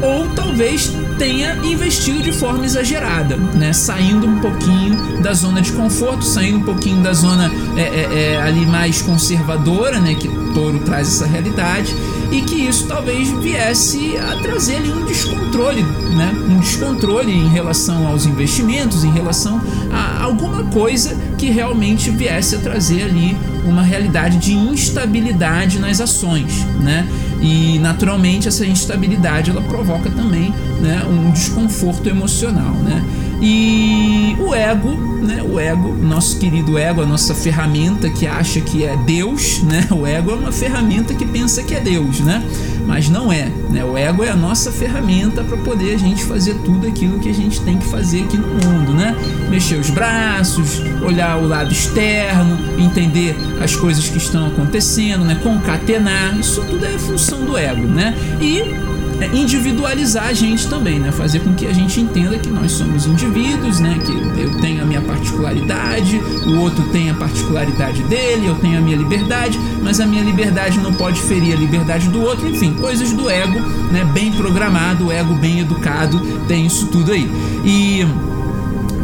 ou 0.02 0.28
talvez 0.34 0.92
tenha 1.18 1.56
investido 1.64 2.22
de 2.22 2.32
forma 2.32 2.64
exagerada, 2.64 3.36
né? 3.36 3.72
Saindo 3.72 4.26
um 4.26 4.40
pouquinho 4.40 5.22
da 5.22 5.32
zona 5.32 5.60
de 5.60 5.72
conforto, 5.72 6.24
saindo 6.24 6.58
um 6.58 6.62
pouquinho 6.62 7.02
da 7.02 7.12
zona 7.12 7.50
é, 7.76 7.80
é, 7.80 8.32
é, 8.34 8.42
ali 8.42 8.66
mais 8.66 9.02
conservadora, 9.02 10.00
né? 10.00 10.14
Que 10.14 10.28
touro 10.52 10.80
traz 10.80 11.08
essa 11.08 11.26
realidade 11.26 11.94
e 12.30 12.42
que 12.42 12.56
isso 12.56 12.86
talvez 12.86 13.30
viesse 13.30 14.16
a 14.16 14.36
trazer 14.36 14.76
ali 14.76 14.92
um 14.92 15.04
descontrole, 15.04 15.82
né? 15.82 16.32
Um 16.48 16.58
descontrole 16.58 17.32
em 17.32 17.48
relação 17.48 18.06
aos 18.06 18.26
investimentos, 18.26 19.04
em 19.04 19.10
relação 19.10 19.60
a 19.92 20.22
alguma 20.22 20.64
coisa 20.64 21.16
que 21.38 21.50
realmente 21.50 22.10
viesse 22.10 22.56
a 22.56 22.58
trazer 22.58 23.04
ali 23.04 23.36
uma 23.64 23.82
realidade 23.82 24.38
de 24.38 24.52
instabilidade 24.52 25.78
nas 25.78 26.00
ações, 26.00 26.64
né? 26.80 27.06
E 27.40 27.78
naturalmente 27.78 28.48
essa 28.48 28.64
instabilidade 28.64 29.50
ela 29.50 29.62
provoca 29.62 30.10
também 30.10 30.52
né, 30.80 31.02
um 31.04 31.30
desconforto 31.30 32.08
emocional, 32.08 32.74
né? 32.74 33.04
E 33.40 34.36
o 34.40 34.54
ego, 34.54 34.90
né? 35.22 35.42
O 35.42 35.58
ego, 35.58 35.94
nosso 35.94 36.38
querido 36.38 36.78
ego, 36.78 37.02
a 37.02 37.06
nossa 37.06 37.34
ferramenta 37.34 38.08
que 38.08 38.26
acha 38.26 38.60
que 38.60 38.84
é 38.84 38.96
Deus, 38.96 39.62
né? 39.62 39.86
O 39.90 40.06
ego 40.06 40.30
é 40.30 40.34
uma 40.34 40.52
ferramenta 40.52 41.14
que 41.14 41.26
pensa 41.26 41.62
que 41.62 41.74
é 41.74 41.80
Deus, 41.80 42.20
né? 42.20 42.42
Mas 42.86 43.08
não 43.08 43.32
é, 43.32 43.50
né? 43.70 43.84
O 43.84 43.96
ego 43.96 44.22
é 44.22 44.30
a 44.30 44.36
nossa 44.36 44.70
ferramenta 44.70 45.42
para 45.42 45.56
poder 45.58 45.94
a 45.94 45.98
gente 45.98 46.24
fazer 46.24 46.54
tudo 46.64 46.86
aquilo 46.86 47.18
que 47.18 47.28
a 47.28 47.34
gente 47.34 47.60
tem 47.60 47.76
que 47.78 47.86
fazer 47.86 48.22
aqui 48.24 48.36
no 48.36 48.46
mundo, 48.46 48.92
né? 48.92 49.16
Mexer 49.50 49.76
os 49.76 49.90
braços, 49.90 50.80
olhar 51.02 51.36
o 51.38 51.46
lado 51.46 51.72
externo, 51.72 52.58
entender 52.78 53.36
as 53.60 53.74
coisas 53.74 54.08
que 54.08 54.18
estão 54.18 54.46
acontecendo, 54.46 55.24
né? 55.24 55.38
Concatenar, 55.42 56.38
isso 56.38 56.62
tudo 56.62 56.84
é 56.84 56.98
função 56.98 57.44
do 57.44 57.56
ego, 57.56 57.86
né? 57.86 58.14
E 58.40 58.84
é 59.20 59.36
individualizar 59.36 60.26
a 60.26 60.32
gente 60.32 60.68
também, 60.68 60.98
né? 60.98 61.12
Fazer 61.12 61.40
com 61.40 61.54
que 61.54 61.66
a 61.66 61.72
gente 61.72 62.00
entenda 62.00 62.38
que 62.38 62.50
nós 62.50 62.72
somos 62.72 63.06
indivíduos, 63.06 63.80
né? 63.80 63.98
Que 64.04 64.40
eu 64.40 64.60
tenho 64.60 64.82
a 64.82 64.84
minha 64.84 65.00
particularidade, 65.00 66.16
o 66.46 66.58
outro 66.58 66.82
tem 66.88 67.10
a 67.10 67.14
particularidade 67.14 68.02
dele, 68.04 68.46
eu 68.46 68.56
tenho 68.56 68.78
a 68.78 68.80
minha 68.80 68.96
liberdade, 68.96 69.58
mas 69.82 70.00
a 70.00 70.06
minha 70.06 70.22
liberdade 70.22 70.78
não 70.78 70.92
pode 70.92 71.20
ferir 71.22 71.54
a 71.54 71.56
liberdade 71.56 72.08
do 72.08 72.20
outro, 72.22 72.48
enfim, 72.48 72.74
coisas 72.74 73.12
do 73.12 73.30
ego, 73.30 73.60
né? 73.92 74.04
Bem 74.12 74.32
programado, 74.32 75.06
o 75.06 75.12
ego 75.12 75.34
bem 75.34 75.60
educado, 75.60 76.20
tem 76.48 76.66
isso 76.66 76.88
tudo 76.88 77.12
aí. 77.12 77.30
E 77.64 78.04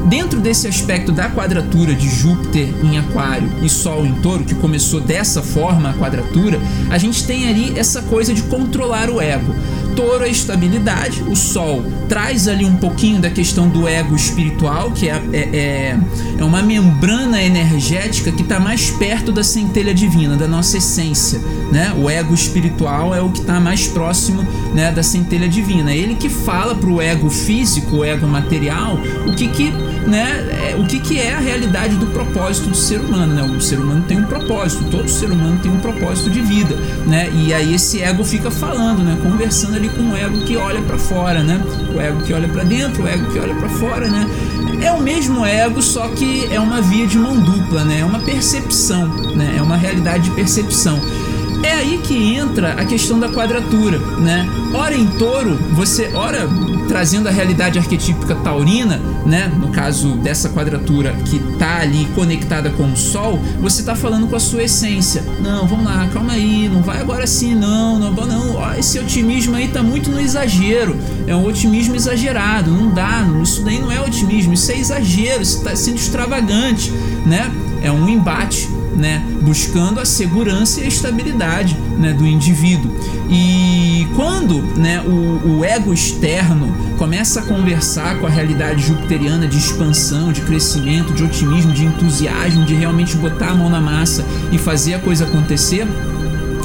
Dentro 0.09 0.40
desse 0.40 0.66
aspecto 0.66 1.12
da 1.12 1.28
quadratura 1.28 1.95
de 1.95 2.09
Júpiter 2.09 2.69
em 2.83 2.99
Aquário 2.99 3.49
e 3.62 3.69
Sol 3.69 4.04
em 4.04 4.14
Touro, 4.14 4.45
que 4.45 4.54
começou 4.54 5.00
dessa 5.00 5.42
forma 5.42 5.90
a 5.90 5.95
quadratura, 5.95 6.61
a 6.90 6.99
gente 6.99 7.25
tem 7.26 7.49
ali 7.49 7.78
essa 7.78 8.02
coisa 8.02 8.35
de 8.35 8.42
controlar 8.45 9.11
o 9.11 9.21
ego 9.21 9.54
touro 10.00 10.25
é 10.25 10.30
estabilidade, 10.30 11.23
o 11.25 11.37
sol 11.37 11.85
traz 12.09 12.49
ali 12.49 12.64
um 12.64 12.76
pouquinho 12.76 13.21
da 13.21 13.28
questão 13.28 13.69
do 13.69 13.87
ego 13.87 14.16
espiritual, 14.16 14.90
que 14.92 15.11
é, 15.11 15.23
é, 15.30 15.38
é, 15.38 15.99
é 16.38 16.45
uma 16.45 16.62
membrana 16.62 17.42
energética 17.42 18.33
que 18.33 18.40
está 18.40 18.59
mais 18.59 18.90
perto 18.90 19.30
da 19.30 19.45
centelha 19.45 19.92
divina, 19.92 20.37
da 20.37 20.49
nossa 20.49 20.78
essência. 20.78 21.38
Né? 21.71 21.95
O 21.99 22.09
ego 22.09 22.33
espiritual 22.33 23.14
é 23.14 23.21
o 23.21 23.28
que 23.28 23.40
está 23.40 23.61
mais 23.61 23.87
próximo 23.87 24.42
né, 24.75 24.90
da 24.90 25.02
centelha 25.02 25.47
divina. 25.47 25.95
Ele 25.95 26.14
que 26.14 26.30
fala 26.30 26.75
para 26.75 26.88
o 26.88 27.00
ego 27.00 27.28
físico, 27.28 27.97
o 27.97 28.04
ego 28.04 28.26
material, 28.26 28.99
o 29.26 29.35
que, 29.35 29.49
que, 29.49 29.71
né, 30.11 30.73
é, 30.73 30.76
o 30.76 30.85
que, 30.85 30.99
que 30.99 31.19
é 31.19 31.33
a 31.33 31.38
realidade 31.38 31.95
do 31.95 32.07
propósito 32.07 32.71
do 32.71 32.76
ser 32.76 33.00
humano. 33.00 33.33
Né? 33.33 33.43
O 33.43 33.61
ser 33.61 33.79
humano 33.79 34.05
tem 34.07 34.19
um 34.19 34.25
propósito, 34.25 34.85
todo 34.90 35.09
ser 35.09 35.31
humano 35.31 35.59
tem 35.62 35.71
um 35.71 35.79
propósito 35.79 36.29
de 36.29 36.40
vida. 36.40 36.75
Né? 37.07 37.31
E 37.33 37.55
aí 37.55 37.75
esse 37.75 38.02
ego 38.02 38.25
fica 38.25 38.50
falando, 38.50 39.05
né, 39.05 39.17
conversando 39.23 39.76
ali 39.76 39.88
com 39.88 40.11
o 40.11 40.17
ego 40.17 40.40
que 40.40 40.57
olha 40.57 40.83
para 40.83 40.99
fora, 40.99 41.43
né? 41.43 41.61
O 41.95 42.00
ego 42.00 42.23
que 42.23 42.33
olha 42.33 42.49
para 42.49 42.64
dentro, 42.64 43.05
o 43.05 43.09
ego 43.09 43.31
que 43.31 43.38
olha 43.38 43.55
para 43.55 43.69
fora, 43.69 44.09
né? 44.09 44.26
É 44.83 44.90
o 44.93 45.00
mesmo 45.00 45.45
ego, 45.45 45.81
só 45.81 46.09
que 46.09 46.49
é 46.50 46.59
uma 46.59 46.81
via 46.81 47.07
de 47.07 47.19
mão 47.19 47.38
dupla, 47.38 47.85
né? 47.85 48.00
É 48.00 48.05
uma 48.05 48.19
percepção, 48.19 49.09
né? 49.37 49.55
É 49.59 49.62
uma 49.62 49.76
realidade 49.76 50.25
de 50.25 50.31
percepção. 50.31 50.99
É 51.62 51.73
aí 51.73 51.99
que 52.02 52.35
entra 52.35 52.73
a 52.73 52.85
questão 52.85 53.21
da 53.21 53.29
quadratura, 53.29 53.99
né? 54.19 54.49
Ora 54.73 54.95
em 54.95 55.07
touro, 55.07 55.59
você, 55.73 56.11
ora 56.14 56.49
trazendo 56.91 57.29
a 57.29 57.31
realidade 57.31 57.79
arquetípica 57.79 58.35
taurina, 58.35 59.01
né? 59.25 59.47
No 59.57 59.69
caso 59.69 60.17
dessa 60.17 60.49
quadratura 60.49 61.15
que 61.25 61.39
tá 61.57 61.79
ali 61.79 62.09
conectada 62.17 62.69
com 62.71 62.83
o 62.93 62.97
sol, 62.97 63.39
você 63.61 63.85
tá 63.85 63.95
falando 63.95 64.27
com 64.27 64.35
a 64.35 64.41
sua 64.41 64.65
essência. 64.65 65.23
Não, 65.41 65.69
vamos 65.69 65.85
lá, 65.85 66.09
calma 66.13 66.33
aí, 66.33 66.69
não 66.69 66.83
vai 66.83 67.01
agora 67.01 67.23
assim, 67.23 67.55
não, 67.55 67.97
não, 67.97 68.11
não. 68.11 68.57
Ó, 68.57 68.75
esse 68.75 68.99
otimismo 68.99 69.55
aí 69.55 69.69
tá 69.69 69.85
muito 69.85 70.11
no 70.11 70.21
exagero. 70.21 70.99
É 71.29 71.37
um 71.37 71.47
otimismo 71.47 71.95
exagerado, 71.95 72.73
não 72.73 72.91
dá, 72.91 73.25
isso 73.41 73.63
daí 73.63 73.81
não 73.81 73.93
é 73.93 74.01
otimismo, 74.01 74.53
isso 74.53 74.73
é 74.73 74.77
exagero, 74.77 75.43
isso 75.43 75.63
tá 75.63 75.77
sendo 75.77 75.97
extravagante, 75.97 76.91
né? 77.25 77.53
É 77.85 77.93
um 77.93 78.09
embate 78.09 78.69
né, 78.97 79.25
buscando 79.43 80.01
a 80.01 80.05
segurança 80.05 80.81
e 80.81 80.85
a 80.85 80.87
estabilidade 80.87 81.77
né, 81.99 82.13
do 82.13 82.27
indivíduo. 82.27 82.91
E 83.31 84.07
quando 84.17 84.63
né, 84.77 85.01
o, 85.07 85.59
o, 85.59 85.65
ego 85.65 85.93
externo 85.93 86.75
começa 86.99 87.41
a 87.41 87.43
conversar 87.43 88.19
com 88.19 88.27
a 88.27 88.31
realidade 88.31 88.83
jupiteriana 88.83 89.47
de 89.47 89.57
expansão, 89.57 90.33
de 90.33 90.41
crescimento, 90.43 91.13
de 91.15 91.23
otimismo, 91.23 91.73
de 91.73 91.85
entusiasmo, 91.85 92.65
de 92.65 92.75
realmente 92.75 93.17
botar 93.17 93.51
a 93.51 93.55
mão 93.55 93.71
na 93.71 93.81
massa 93.81 94.25
e 94.53 94.59
fazer 94.59 94.95
a 94.95 94.99
coisa 94.99 95.25
acontecer, 95.25 95.87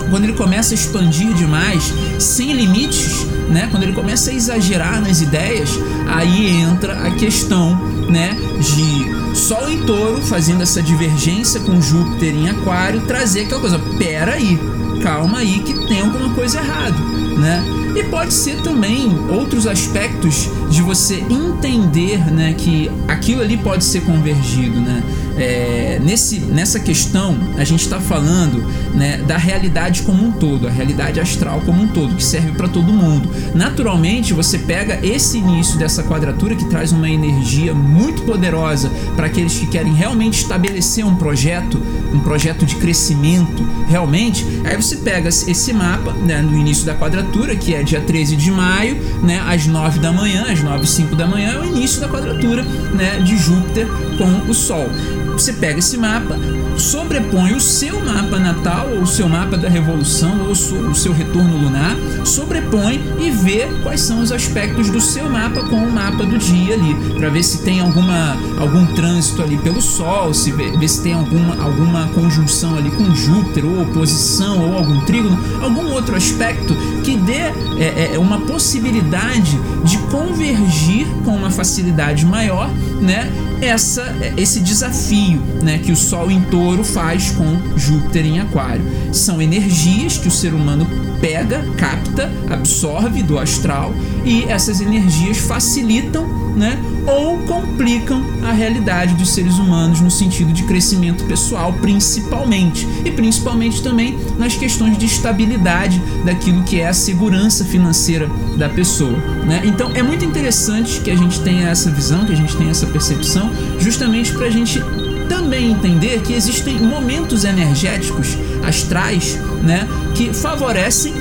quando 0.10 0.26
ele 0.26 0.34
começa 0.34 0.74
a 0.74 0.76
expandir 0.76 1.34
demais, 1.34 1.94
sem 2.20 2.54
limites, 2.54 3.26
né? 3.50 3.68
Quando 3.72 3.84
ele 3.84 3.94
começa 3.94 4.32
a 4.32 4.34
exagerar 4.34 5.02
nas 5.02 5.22
ideias, 5.22 5.70
aí 6.08 6.50
entra 6.62 7.08
a 7.08 7.12
questão, 7.12 7.76
né, 8.10 8.36
de 8.60 9.25
Sol 9.36 9.70
em 9.70 9.84
Touro 9.86 10.22
fazendo 10.22 10.64
essa 10.64 10.82
divergência 10.82 11.60
com 11.60 11.82
Júpiter 11.82 12.34
em 12.34 12.50
Aquário, 12.50 13.02
trazer 13.02 13.42
aquela 13.42 13.60
coisa, 13.60 13.78
pera 13.98 14.34
aí, 14.34 14.58
calma 15.04 15.40
aí 15.40 15.60
que 15.60 15.88
tem 15.88 16.00
alguma 16.00 16.34
coisa 16.34 16.60
errada, 16.60 16.98
né? 17.38 17.64
E 17.96 18.04
pode 18.04 18.34
ser 18.34 18.62
também 18.62 19.14
outros 19.30 19.68
aspectos 19.68 20.50
de 20.70 20.82
você 20.82 21.24
entender, 21.30 22.32
né, 22.32 22.54
que 22.58 22.90
aquilo 23.08 23.42
ali 23.42 23.58
pode 23.58 23.84
ser 23.84 24.02
convergido, 24.02 24.80
né? 24.80 25.04
É, 25.38 26.00
nesse, 26.04 26.40
nessa 26.40 26.80
questão, 26.80 27.38
a 27.58 27.64
gente 27.64 27.82
está 27.82 28.00
falando 28.00 28.66
né, 28.94 29.18
da 29.18 29.38
realidade 29.38 30.04
como 30.04 30.24
um 30.24 30.32
todo, 30.32 30.68
a 30.68 30.72
realidade 30.72 31.20
astral 31.20 31.62
como 31.66 31.84
um 31.84 31.88
todo, 31.88 32.16
que 32.16 32.24
serve 32.24 32.52
para 32.54 32.68
todo 32.68 32.94
mundo. 32.94 33.30
Naturalmente, 33.54 34.34
você 34.34 34.58
pega 34.58 35.00
esse 35.04 35.38
início 35.38 35.78
dessa 35.78 36.04
quadratura 36.04 36.56
que 36.56 36.66
traz 36.66 36.92
uma 36.92 37.10
energia 37.10 37.74
muito 37.74 38.22
poderosa 38.24 38.90
para 39.16 39.28
aqueles 39.28 39.58
que 39.58 39.68
querem 39.68 39.94
realmente 39.94 40.42
estabelecer 40.42 41.06
um 41.06 41.16
projeto, 41.16 41.82
um 42.14 42.20
projeto 42.20 42.66
de 42.66 42.76
crescimento, 42.76 43.68
realmente. 43.88 44.46
Aí 44.64 44.76
você 44.76 44.98
pega 44.98 45.28
esse 45.28 45.74
mapa 45.74 46.14
né, 46.14 46.42
no 46.42 46.58
início 46.58 46.86
da 46.86 46.96
quadratura, 46.96 47.56
que 47.56 47.76
é 47.76 47.84
dia 47.84 48.00
13 48.00 48.36
de 48.36 48.52
maio, 48.52 48.98
né, 49.22 49.42
às 49.46 49.66
9 49.66 50.00
da 50.00 50.12
manhã, 50.12 50.46
às 50.50 50.62
9 50.62 50.84
e 50.84 50.88
5 50.88 51.16
da 51.16 51.28
manhã, 51.28 51.56
é 51.56 51.60
o 51.60 51.66
início 51.66 52.00
da 52.00 52.08
quadratura 52.08 52.64
né, 52.64 53.20
de 53.20 53.38
Júpiter 53.38 53.88
com 54.18 54.50
o 54.50 54.54
Sol. 54.54 54.90
Você 55.36 55.52
pega 55.52 55.80
esse 55.80 55.98
mapa, 55.98 56.40
sobrepõe 56.78 57.54
o 57.54 57.60
seu 57.60 58.00
mapa 58.00 58.40
natal, 58.40 58.88
ou 58.90 59.02
o 59.02 59.08
seu 59.08 59.28
mapa 59.28 59.58
da 59.58 59.68
revolução, 59.68 60.46
ou 60.46 60.52
o 60.52 60.96
seu 60.96 61.12
retorno 61.12 61.58
lunar, 61.58 61.96
sobrepõe 62.24 63.02
e 63.20 63.30
vê 63.32 63.68
quais 63.84 64.00
são 64.00 64.22
os 64.22 64.32
aspectos 64.32 64.90
do 64.90 65.02
seu 65.02 65.30
mapa 65.30 65.62
com 65.64 65.76
o 65.76 65.92
mapa 65.92 66.24
do 66.24 66.38
dia 66.38 66.74
ali, 66.74 66.96
para 67.20 67.30
ver 67.30 67.44
se 67.44 67.64
tem 67.64 67.82
alguma, 67.82 68.38
algum 68.58 68.86
trânsito 68.96 69.44
ali 69.44 69.58
pelo 69.58 69.82
Sol, 69.82 70.34
se 70.34 70.52
vê, 70.52 70.88
se 70.88 71.04
tem 71.04 71.14
alguma, 71.14 71.62
alguma 71.62 72.08
conjunção 72.08 72.78
ali 72.78 72.90
com 72.92 73.14
Júpiter, 73.14 73.66
ou 73.66 73.82
oposição, 73.82 74.72
ou 74.72 74.78
algum 74.78 75.02
trígono, 75.02 75.38
algum 75.62 75.92
outro 75.92 76.16
aspecto 76.16 76.74
que 77.04 77.18
dê 77.18 77.34
é, 77.34 77.54
é, 77.78 78.12
é 78.14 78.20
uma 78.20 78.40
possibilidade 78.40 79.60
de 79.84 79.98
convergir 80.10 81.06
com 81.26 81.36
uma 81.36 81.52
facilidade 81.52 82.26
maior, 82.26 82.70
né? 83.02 83.30
Essa, 83.62 84.16
esse 84.38 84.60
desafio 84.60 85.42
né, 85.64 85.78
que 85.80 85.92
o 85.92 85.96
Sol 85.96 86.30
em 86.30 86.42
touro 86.42 86.84
faz 86.84 87.32
com 87.32 87.78
Júpiter 87.78 88.26
em 88.26 88.40
Aquário. 88.40 88.84
São 89.14 89.42
energias 89.42 90.18
que 90.18 90.28
o 90.28 90.32
ser 90.32 90.54
humano 90.54 90.86
pega, 91.20 91.64
capta, 91.78 92.32
absorve 92.50 93.24
do 93.24 93.38
astral 93.38 93.94
e 94.24 94.44
essas 94.44 94.82
energias 94.82 95.38
facilitam 95.38 96.46
né, 96.56 96.80
ou 97.06 97.38
complicam 97.40 98.24
a 98.44 98.52
realidade 98.52 99.14
dos 99.16 99.34
seres 99.34 99.58
humanos 99.58 100.00
no 100.00 100.10
sentido 100.10 100.54
de 100.54 100.64
crescimento 100.64 101.26
pessoal, 101.26 101.74
principalmente, 101.74 102.88
e 103.04 103.12
principalmente 103.12 103.84
também 103.84 104.18
nas 104.38 104.56
questões 104.56 104.98
de 104.98 105.06
estabilidade 105.06 106.02
daquilo 106.24 106.64
que 106.64 106.80
é 106.80 106.88
a 106.88 106.94
segurança 106.94 107.66
financeira 107.66 108.30
da 108.58 108.70
pessoa. 108.70 109.18
Né? 109.46 109.62
Então 109.66 109.92
é 109.94 110.02
muito 110.02 110.24
interessante 110.24 111.02
que 111.02 111.12
a 111.12 111.16
gente 111.16 111.40
tenha 111.42 111.70
essa 111.70 111.92
visão, 111.92 112.26
que 112.26 112.34
a 112.34 112.38
gente 112.38 112.56
tenha 112.56 112.72
essa 112.72 112.88
percepção, 112.88 113.52
justamente 113.80 114.32
para 114.32 114.48
a 114.48 114.50
gente 114.50 114.82
também 115.28 115.72
entender 115.72 116.22
que 116.22 116.34
existem 116.34 116.80
momentos 116.80 117.44
energéticos 117.44 118.38
astrais 118.64 119.38
né, 119.62 119.88
que 120.14 120.34
favorecem 120.34 121.14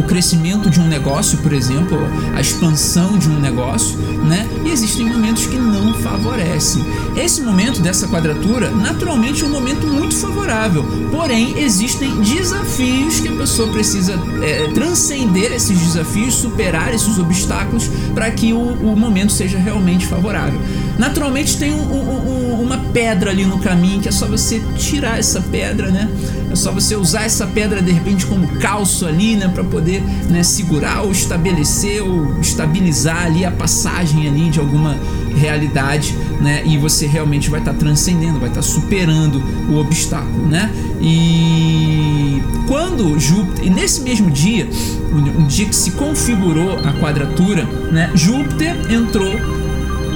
o 0.00 0.02
crescimento 0.02 0.70
de 0.70 0.80
um 0.80 0.88
negócio, 0.88 1.38
por 1.38 1.52
exemplo, 1.52 1.98
a 2.34 2.40
expansão 2.40 3.18
de 3.18 3.28
um 3.28 3.38
negócio, 3.38 3.98
né? 4.24 4.48
E 4.64 4.70
existem 4.70 5.06
momentos 5.06 5.46
que 5.46 5.56
não 5.56 5.94
favorecem. 5.94 6.84
Esse 7.16 7.42
momento 7.42 7.80
dessa 7.80 8.08
quadratura, 8.08 8.70
naturalmente, 8.70 9.44
é 9.44 9.46
um 9.46 9.50
momento 9.50 9.86
muito 9.86 10.16
favorável, 10.16 10.84
porém 11.10 11.58
existem 11.58 12.20
desafios 12.20 13.20
que 13.20 13.28
a 13.28 13.32
pessoa 13.32 13.68
precisa 13.68 14.14
é, 14.42 14.68
transcender 14.72 15.52
esses 15.52 15.78
desafios, 15.78 16.34
superar 16.34 16.94
esses 16.94 17.18
obstáculos 17.18 17.90
para 18.14 18.30
que 18.30 18.52
o, 18.52 18.58
o, 18.58 18.96
momento 18.96 19.32
seja 19.32 19.58
realmente 19.58 20.06
favorável. 20.06 20.60
Naturalmente 20.98 21.58
tem 21.58 21.72
um, 21.72 21.82
um, 21.82 22.62
uma 22.62 22.78
pedra 22.92 23.30
ali 23.30 23.44
no 23.44 23.58
caminho 23.58 24.00
que 24.00 24.08
é 24.08 24.12
só 24.12 24.26
você 24.26 24.60
tirar 24.76 25.18
essa 25.18 25.40
pedra, 25.40 25.90
né? 25.90 26.08
É 26.50 26.56
só 26.56 26.72
você 26.72 26.96
usar 26.96 27.22
essa 27.22 27.46
pedra 27.46 27.80
de 27.80 27.92
repente 27.92 28.26
como 28.26 28.46
calço 28.58 29.06
ali, 29.06 29.36
né, 29.36 29.48
para 29.48 29.62
poder 29.62 30.02
né, 30.28 30.42
segurar 30.42 31.02
ou 31.02 31.12
estabelecer 31.12 32.02
ou 32.02 32.40
estabilizar 32.40 33.26
ali 33.26 33.44
a 33.44 33.50
passagem 33.50 34.26
ali 34.26 34.50
de 34.50 34.58
alguma 34.58 34.96
realidade, 35.36 36.16
né? 36.40 36.62
E 36.66 36.76
você 36.76 37.06
realmente 37.06 37.48
vai 37.48 37.60
estar 37.60 37.72
tá 37.72 37.78
transcendendo, 37.78 38.40
vai 38.40 38.48
estar 38.48 38.62
tá 38.62 38.66
superando 38.66 39.42
o 39.68 39.78
obstáculo, 39.78 40.46
né? 40.46 40.70
E 41.00 42.42
quando 42.66 43.18
Júpiter, 43.18 43.66
e 43.66 43.70
nesse 43.70 44.02
mesmo 44.02 44.30
dia, 44.30 44.68
um 45.12 45.46
dia 45.46 45.66
que 45.66 45.74
se 45.74 45.92
configurou 45.92 46.78
a 46.78 46.92
quadratura, 47.00 47.64
né? 47.92 48.10
Júpiter 48.14 48.76
entrou 48.90 49.34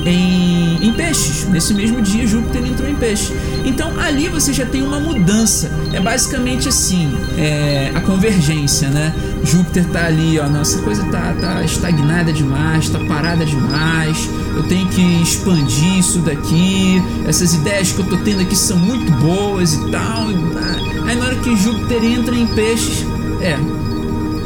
em, 0.05 0.87
em 0.87 0.93
peixes. 0.93 1.49
Nesse 1.49 1.73
mesmo 1.75 2.01
dia, 2.03 2.27
Júpiter 2.27 2.65
entrou 2.65 2.89
em 2.89 2.95
peixe. 2.95 3.33
Então 3.65 3.99
ali 3.99 4.29
você 4.29 4.53
já 4.53 4.67
tem 4.67 4.83
uma 4.83 5.01
mudança. 5.01 5.71
É 5.93 6.01
basicamente 6.01 6.69
assim: 6.69 7.17
é, 7.37 7.91
a 7.95 8.01
convergência, 8.01 8.89
né? 8.89 9.15
Júpiter 9.45 9.85
tá 9.87 10.07
ali, 10.07 10.39
ó, 10.39 10.49
nossa 10.49 10.79
coisa 10.79 11.05
tá, 11.05 11.35
tá 11.41 11.63
estagnada 11.63 12.33
demais, 12.33 12.89
tá 12.89 12.99
parada 13.01 13.45
demais. 13.45 14.29
Eu 14.55 14.63
tenho 14.65 14.89
que 14.89 15.03
expandir 15.23 15.99
isso 15.99 16.19
daqui. 16.21 17.03
Essas 17.27 17.55
ideias 17.55 17.93
que 17.93 17.99
eu 17.99 18.07
tô 18.07 18.17
tendo 18.19 18.41
aqui 18.41 18.57
são 18.57 18.77
muito 18.77 19.11
boas 19.13 19.75
e 19.75 19.91
tal. 19.91 20.29
Aí 21.07 21.17
na 21.17 21.27
hora 21.27 21.37
que 21.37 21.55
Júpiter 21.57 22.03
entra 22.05 22.35
em 22.35 22.47
peixes, 22.47 23.05
é, 23.41 23.59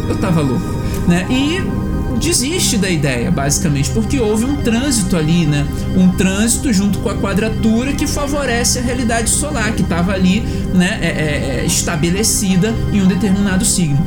eu 0.08 0.16
tava 0.16 0.40
louco, 0.40 0.64
né? 1.06 1.26
E 1.30 1.87
desiste 2.28 2.76
da 2.76 2.90
ideia, 2.90 3.30
basicamente, 3.30 3.88
porque 3.88 4.20
houve 4.20 4.44
um 4.44 4.56
trânsito 4.56 5.16
ali, 5.16 5.46
né? 5.46 5.66
Um 5.96 6.10
trânsito 6.10 6.70
junto 6.74 6.98
com 6.98 7.08
a 7.08 7.14
quadratura 7.14 7.94
que 7.94 8.06
favorece 8.06 8.78
a 8.78 8.82
realidade 8.82 9.30
solar, 9.30 9.72
que 9.72 9.80
estava 9.80 10.12
ali, 10.12 10.40
né? 10.74 10.98
É, 11.00 11.06
é, 11.06 11.60
é, 11.60 11.64
estabelecida 11.64 12.74
em 12.92 13.00
um 13.00 13.06
determinado 13.06 13.64
signo. 13.64 14.06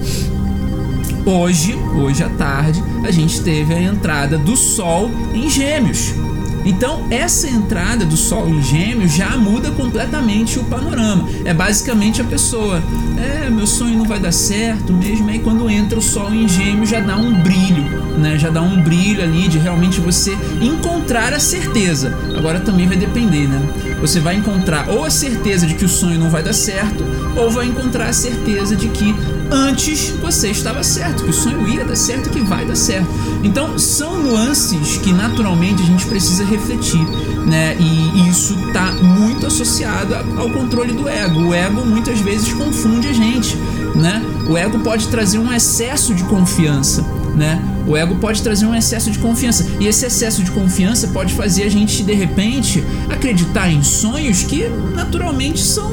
Hoje, 1.26 1.74
hoje 1.96 2.24
à 2.24 2.30
tarde, 2.30 2.84
a 3.04 3.10
gente 3.10 3.42
teve 3.42 3.74
a 3.74 3.82
entrada 3.82 4.38
do 4.38 4.56
Sol 4.56 5.10
em 5.34 5.50
Gêmeos. 5.50 6.14
Então, 6.66 7.08
essa 7.10 7.48
entrada 7.48 8.06
do 8.06 8.16
Sol 8.16 8.48
em 8.48 8.62
Gêmeos 8.62 9.12
já 9.12 9.36
muda 9.38 9.72
completamente 9.72 10.60
o 10.60 10.64
panorama. 10.66 11.28
É 11.44 11.54
basicamente 11.54 12.22
a 12.22 12.24
pessoa, 12.24 12.82
é, 13.18 13.50
meu 13.50 13.66
sonho 13.66 13.98
não 13.98 14.06
vai 14.06 14.20
dar 14.20 14.32
certo 14.32 14.94
mesmo. 14.94 15.30
Aí, 15.30 15.40
quando 15.40 15.70
entra 15.70 15.98
o 15.98 16.02
Sol 16.02 16.34
em 16.34 16.48
Gêmeos, 16.48 16.90
já 16.90 17.00
dá 17.00 17.18
um 17.18 17.42
brilho, 17.42 17.84
né? 18.18 18.38
Já 18.38 18.50
dá 18.50 18.62
um 18.62 18.82
brilho 18.82 19.24
ali 19.24 19.48
de 19.48 19.58
realmente 19.58 20.00
você 20.00 20.38
encontrar 20.62 21.34
a 21.34 21.40
certeza. 21.40 22.18
Agora 22.38 22.60
também 22.60 22.88
vai 22.88 22.98
depender, 22.98 23.48
né? 23.48 23.62
Você 24.02 24.20
vai 24.20 24.36
encontrar 24.36 24.90
ou 24.90 25.06
a 25.06 25.10
certeza 25.10 25.68
de 25.68 25.76
que 25.76 25.86
o 25.86 25.90
sonho 25.90 26.20
não 26.20 26.30
vai 26.30 26.42
dar 26.44 26.54
certo, 26.54 27.06
ou 27.36 27.50
vai 27.52 27.68
encontrar 27.68 28.10
a 28.10 28.14
certeza 28.14 28.76
de 28.76 28.90
que 28.90 29.16
antes 29.52 30.10
você 30.22 30.50
estava 30.50 30.84
certo, 30.84 31.24
que 31.24 31.30
o 31.30 31.34
sonho 31.34 31.68
ia 31.68 31.86
dar 31.86 31.96
certo, 31.96 32.30
que 32.30 32.42
vai 32.42 32.66
dar 32.66 32.76
certo. 32.76 33.08
Então 33.44 33.78
são 33.78 34.22
nuances 34.22 34.98
que 34.98 35.14
naturalmente 35.14 35.84
a 35.84 35.86
gente 35.86 36.06
precisa 36.06 36.44
refletir, 36.44 37.06
né? 37.46 37.76
E 37.80 38.30
isso 38.30 38.56
está 38.68 38.92
muito 38.92 39.46
associado 39.46 40.16
ao 40.38 40.50
controle 40.50 40.94
do 40.94 41.08
ego. 41.08 41.48
O 41.48 41.54
ego 41.54 41.86
muitas 41.86 42.20
vezes 42.20 42.52
confunde 42.54 43.08
a 43.08 43.14
gente, 43.14 43.56
né? 43.96 44.24
O 44.50 44.58
ego 44.58 44.80
pode 44.80 45.08
trazer 45.08 45.38
um 45.38 45.54
excesso 45.54 46.14
de 46.14 46.24
confiança, 46.24 47.06
né? 47.42 47.60
O 47.88 47.98
ego 47.98 48.16
pode 48.18 48.40
trazer 48.44 48.68
um 48.68 48.76
excesso 48.76 49.10
de 49.10 49.18
confiança 49.18 49.66
e 49.80 49.88
esse 49.88 50.06
excesso 50.06 50.44
de 50.44 50.52
confiança 50.52 51.08
pode 51.08 51.34
fazer 51.34 51.64
a 51.64 51.70
gente 51.70 52.04
de 52.04 52.14
repente 52.14 52.84
acreditar 53.10 53.68
em 53.68 53.82
sonhos 53.82 54.44
que 54.44 54.70
naturalmente 54.94 55.60
são 55.60 55.90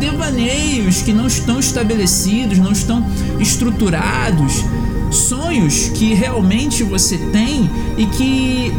devaneios 0.00 1.00
que 1.00 1.12
não 1.12 1.28
estão 1.28 1.60
estabelecidos, 1.60 2.58
não 2.58 2.72
estão 2.72 3.06
estruturados, 3.38 4.64
sonhos 5.12 5.90
que 5.90 6.12
realmente 6.12 6.82
você 6.82 7.16
tem 7.16 7.70
e 7.96 8.06
que 8.06 8.72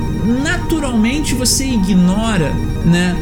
naturalmente 0.44 1.34
você 1.34 1.64
ignora, 1.64 2.52
né? 2.86 3.16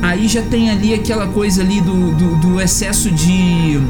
Aí 0.00 0.28
já 0.28 0.42
tem 0.42 0.70
ali 0.70 0.94
aquela 0.94 1.26
coisa 1.26 1.62
ali 1.62 1.80
do, 1.80 2.12
do, 2.12 2.36
do 2.36 2.60
excesso 2.60 3.10
de 3.10 3.80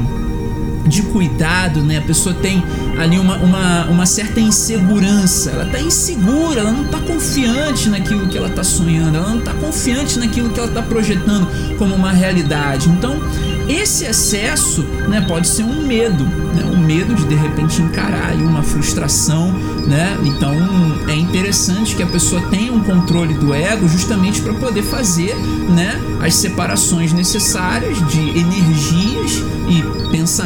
de 0.87 1.01
cuidado, 1.03 1.81
né? 1.81 1.97
A 1.97 2.01
pessoa 2.01 2.35
tem 2.35 2.63
ali 2.97 3.17
uma, 3.17 3.37
uma, 3.37 3.85
uma 3.85 4.05
certa 4.05 4.39
insegurança, 4.39 5.51
ela 5.51 5.65
tá 5.65 5.79
insegura, 5.79 6.59
ela 6.59 6.71
não 6.71 6.85
tá 6.85 6.99
confiante 6.99 7.89
naquilo 7.89 8.27
que 8.27 8.37
ela 8.37 8.49
tá 8.49 8.63
sonhando, 8.63 9.17
ela 9.17 9.29
não 9.29 9.41
tá 9.41 9.53
confiante 9.53 10.19
naquilo 10.19 10.49
que 10.49 10.59
ela 10.59 10.69
tá 10.69 10.81
projetando 10.81 11.47
como 11.77 11.95
uma 11.95 12.11
realidade. 12.11 12.89
Então, 12.89 13.19
esse 13.67 14.05
excesso 14.05 14.83
né, 15.07 15.21
pode 15.21 15.47
ser 15.47 15.63
um 15.63 15.85
medo, 15.85 16.25
né, 16.25 16.63
um 16.65 16.77
medo 16.77 17.15
de 17.15 17.25
de 17.25 17.35
repente 17.35 17.81
encarar 17.81 18.33
uma 18.35 18.61
frustração. 18.61 19.51
Né? 19.87 20.17
Então 20.23 20.53
é 21.07 21.15
interessante 21.15 21.95
que 21.95 22.03
a 22.03 22.07
pessoa 22.07 22.41
tenha 22.49 22.71
um 22.71 22.81
controle 22.83 23.33
do 23.33 23.53
ego 23.53 23.87
justamente 23.87 24.41
para 24.41 24.53
poder 24.53 24.83
fazer 24.83 25.35
né, 25.69 25.99
as 26.21 26.35
separações 26.35 27.11
necessárias 27.11 27.97
de 28.07 28.19
energias 28.37 29.43
e 29.67 29.92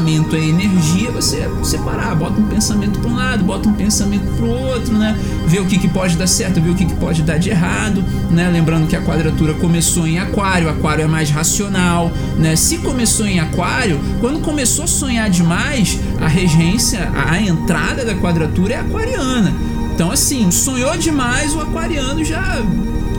pensamento 0.08 0.36
é 0.38 0.40
energia, 0.40 1.12
você 1.12 1.50
separar, 1.64 2.16
bota 2.16 2.40
um 2.40 2.48
pensamento 2.48 2.98
para 3.00 3.10
um 3.10 3.16
lado, 3.16 3.44
bota 3.44 3.68
um 3.68 3.74
pensamento 3.74 4.26
para 4.38 4.46
o 4.46 4.50
outro, 4.50 4.98
né? 4.98 5.18
Ver 5.46 5.60
o 5.60 5.66
que, 5.66 5.78
que 5.78 5.88
pode 5.90 6.16
dar 6.16 6.28
certo, 6.28 6.62
ver 6.62 6.70
o 6.70 6.76
que, 6.76 6.86
que 6.86 6.96
pode 6.96 7.24
dar 7.24 7.38
de 7.38 7.50
errado, 7.50 8.02
né? 8.32 8.50
Lembrando 8.50 8.88
que 8.88 8.96
a 8.96 9.02
quadratura 9.02 9.54
começou 9.56 10.08
em 10.08 10.18
aquário, 10.18 10.70
aquário 10.70 11.04
é 11.04 11.08
mais 11.08 11.30
racional, 11.30 12.10
né? 12.38 12.56
Se 12.56 12.78
começou 12.78 13.28
em 13.28 13.40
aquário, 13.42 14.00
quando 14.22 14.40
começou 14.40 14.86
a 14.86 14.88
sonhar 14.88 15.30
demais, 15.30 16.00
a 16.22 16.28
regência, 16.28 17.12
a 17.14 17.42
entrada 17.42 18.06
da 18.06 18.16
quadratura 18.16 18.76
é 18.76 18.80
aquariana. 18.80 19.54
Então, 19.94 20.10
assim, 20.10 20.50
sonhou 20.52 20.96
demais, 20.96 21.54
o 21.54 21.60
aquariano 21.60 22.24
já 22.24 22.62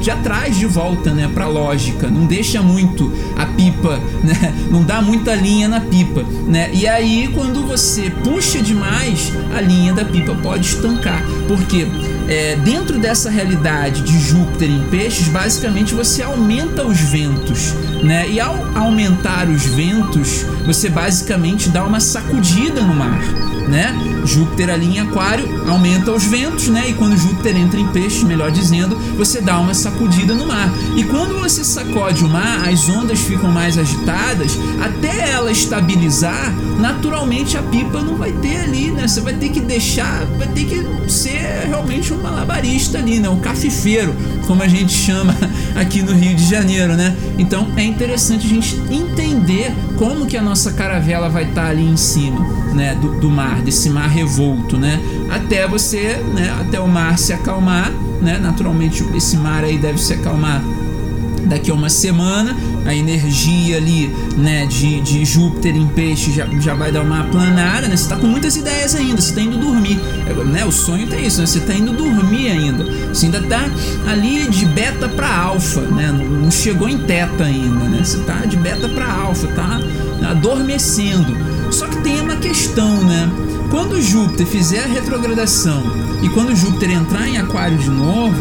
já 0.01 0.17
traz 0.17 0.57
de 0.57 0.67
volta, 0.67 1.13
né, 1.13 1.31
para 1.33 1.47
lógica, 1.47 2.09
não 2.09 2.27
deixa 2.27 2.63
muito 2.63 3.13
a 3.37 3.47
pipa, 3.47 3.99
né, 4.23 4.55
não 4.71 4.83
dá 4.83 5.01
muita 5.01 5.35
linha 5.35 5.69
na 5.69 5.81
pipa, 5.81 6.25
né? 6.47 6.71
E 6.73 6.87
aí 6.87 7.31
quando 7.35 7.67
você 7.67 8.11
puxa 8.11 8.61
demais, 8.61 9.33
a 9.55 9.61
linha 9.61 9.93
da 9.93 10.05
pipa 10.05 10.35
pode 10.35 10.67
estancar, 10.67 11.23
porque 11.47 11.87
é, 12.29 12.57
dentro 12.57 12.99
dessa 12.99 13.31
realidade 13.31 14.03
de 14.03 14.19
Júpiter 14.19 14.71
em 14.71 14.83
peixes, 14.89 15.29
basicamente 15.29 15.95
você 15.95 16.23
aumenta 16.23 16.85
os 16.85 17.01
ventos, 17.01 17.75
né? 18.03 18.29
E 18.29 18.39
ao 18.39 18.55
aumentar 18.77 19.49
os 19.49 19.65
ventos, 19.65 20.45
você 20.67 20.89
basicamente 20.89 21.69
dá 21.69 21.85
uma 21.85 22.01
sacudida 22.01 22.83
no 22.83 22.95
mar 22.95 23.21
né? 23.69 23.95
Júpiter 24.25 24.71
ali 24.71 24.97
em 24.97 25.01
Aquário 25.01 25.47
aumenta 25.69 26.13
os 26.13 26.25
ventos, 26.25 26.69
né? 26.69 26.89
E 26.89 26.95
quando 26.95 27.17
Júpiter 27.17 27.57
entra 27.57 27.79
em 27.79 27.87
Peixes, 27.89 28.23
melhor 28.23 28.51
dizendo, 28.51 28.97
você 29.17 29.41
dá 29.41 29.59
uma 29.59 29.75
sacudida 29.75 30.35
no 30.35 30.47
mar. 30.47 30.71
E 30.97 31.05
quando 31.05 31.39
você 31.39 31.63
sacode 31.63 32.25
o 32.25 32.29
mar, 32.29 32.69
as 32.69 32.89
ondas 32.89 33.21
ficam 33.21 33.51
mais 33.51 33.79
agitadas, 33.79 34.59
até 34.81 35.31
ela 35.31 35.51
estabilizar, 35.51 36.55
naturalmente 36.79 37.57
a 37.57 37.63
pipa 37.63 38.01
não 38.01 38.17
vai 38.17 38.33
ter 38.33 38.57
ali, 38.61 38.91
né? 38.91 39.07
Você 39.07 39.21
vai 39.21 39.35
ter 39.35 39.51
que 39.51 39.61
deixar, 39.61 40.25
vai 40.39 40.49
ter 40.49 40.65
que 40.65 41.11
ser 41.11 41.67
realmente 41.67 42.13
um 42.13 42.23
malabarista 42.23 42.99
ali, 42.99 43.21
né? 43.21 43.29
Um 43.29 43.41
cafifeiro, 43.41 44.15
como 44.47 44.63
a 44.63 44.69
gente 44.69 44.93
chama 44.93 45.35
aqui 45.77 46.03
no 46.03 46.13
Rio 46.13 46.35
de 46.35 46.45
Janeiro, 46.45 46.95
né? 46.95 47.17
Então 47.39 47.69
é 47.77 47.83
interessante 47.83 48.47
a 48.47 48.49
gente 48.49 48.77
entender 48.91 49.75
como 49.99 50.27
que 50.27 50.37
a 50.37 50.43
nossa 50.43 50.73
caravela 50.73 51.29
vai 51.29 51.43
estar 51.45 51.65
tá 51.65 51.69
ali 51.69 51.85
em 51.85 51.97
cima, 51.97 52.41
né? 52.73 52.95
Do, 52.95 53.21
do 53.21 53.29
mar 53.29 53.61
desse 53.63 53.91
mar 53.91 54.09
revolto, 54.09 54.79
né? 54.79 55.01
Até 55.29 55.67
você, 55.67 56.23
né? 56.35 56.55
Até 56.61 56.81
o 56.81 56.87
mar 56.87 57.19
se 57.19 57.33
acalmar, 57.33 57.91
né? 58.23 58.39
Naturalmente 58.39 59.05
esse 59.15 59.37
mar 59.37 59.65
aí 59.65 59.77
deve 59.77 59.99
se 59.99 60.15
acalmar 60.15 60.63
daqui 61.49 61.71
a 61.71 61.75
uma 61.75 61.89
semana, 61.89 62.57
a 62.85 62.95
energia 62.95 63.77
ali, 63.77 64.09
né, 64.37 64.67
de, 64.67 65.01
de 65.01 65.25
Júpiter 65.25 65.75
em 65.75 65.87
peixe 65.89 66.33
já, 66.33 66.47
já 66.61 66.75
vai 66.75 66.93
dar 66.93 67.03
uma 67.03 67.21
aplanada, 67.21 67.89
né? 67.89 67.97
Você 67.97 68.09
tá 68.09 68.17
com 68.17 68.27
muitas 68.27 68.57
ideias 68.57 68.95
ainda, 68.95 69.21
você 69.21 69.35
tá 69.35 69.41
indo 69.41 69.59
dormir, 69.59 70.01
é, 70.27 70.45
né? 70.45 70.65
O 70.65 70.73
sonho 70.73 71.07
tem 71.07 71.27
isso, 71.27 71.41
né? 71.41 71.47
Você 71.47 71.61
tá 71.61 71.75
indo 71.75 71.93
dormir 71.93 72.51
ainda. 72.51 72.85
Você 73.09 73.27
ainda 73.27 73.43
tá 73.43 73.65
ali 74.07 74.49
de 74.49 74.67
beta 74.67 75.09
para 75.09 75.35
alfa, 75.35 75.81
né? 75.81 76.13
Não, 76.13 76.25
não, 76.25 76.51
chegou 76.51 76.89
em 76.89 76.99
teta 76.99 77.45
ainda, 77.45 77.85
né? 77.85 78.03
Você 78.03 78.19
tá 78.21 78.45
de 78.47 78.57
beta 78.57 78.89
para 78.89 79.11
alfa, 79.11 79.47
tá 79.49 79.81
adormecendo 80.31 81.37
Só 81.71 81.87
que 81.87 81.97
tem 82.03 82.21
uma 82.21 82.37
questão, 82.37 83.03
né? 83.05 83.31
Quando 83.71 84.01
Júpiter 84.01 84.47
fizer 84.47 84.85
a 84.85 84.87
retrogradação 84.87 85.83
e 86.23 86.29
quando 86.31 86.57
Júpiter 86.57 86.91
entrar 86.91 87.29
em 87.29 87.37
Aquário 87.37 87.77
de 87.77 87.91
novo, 87.91 88.35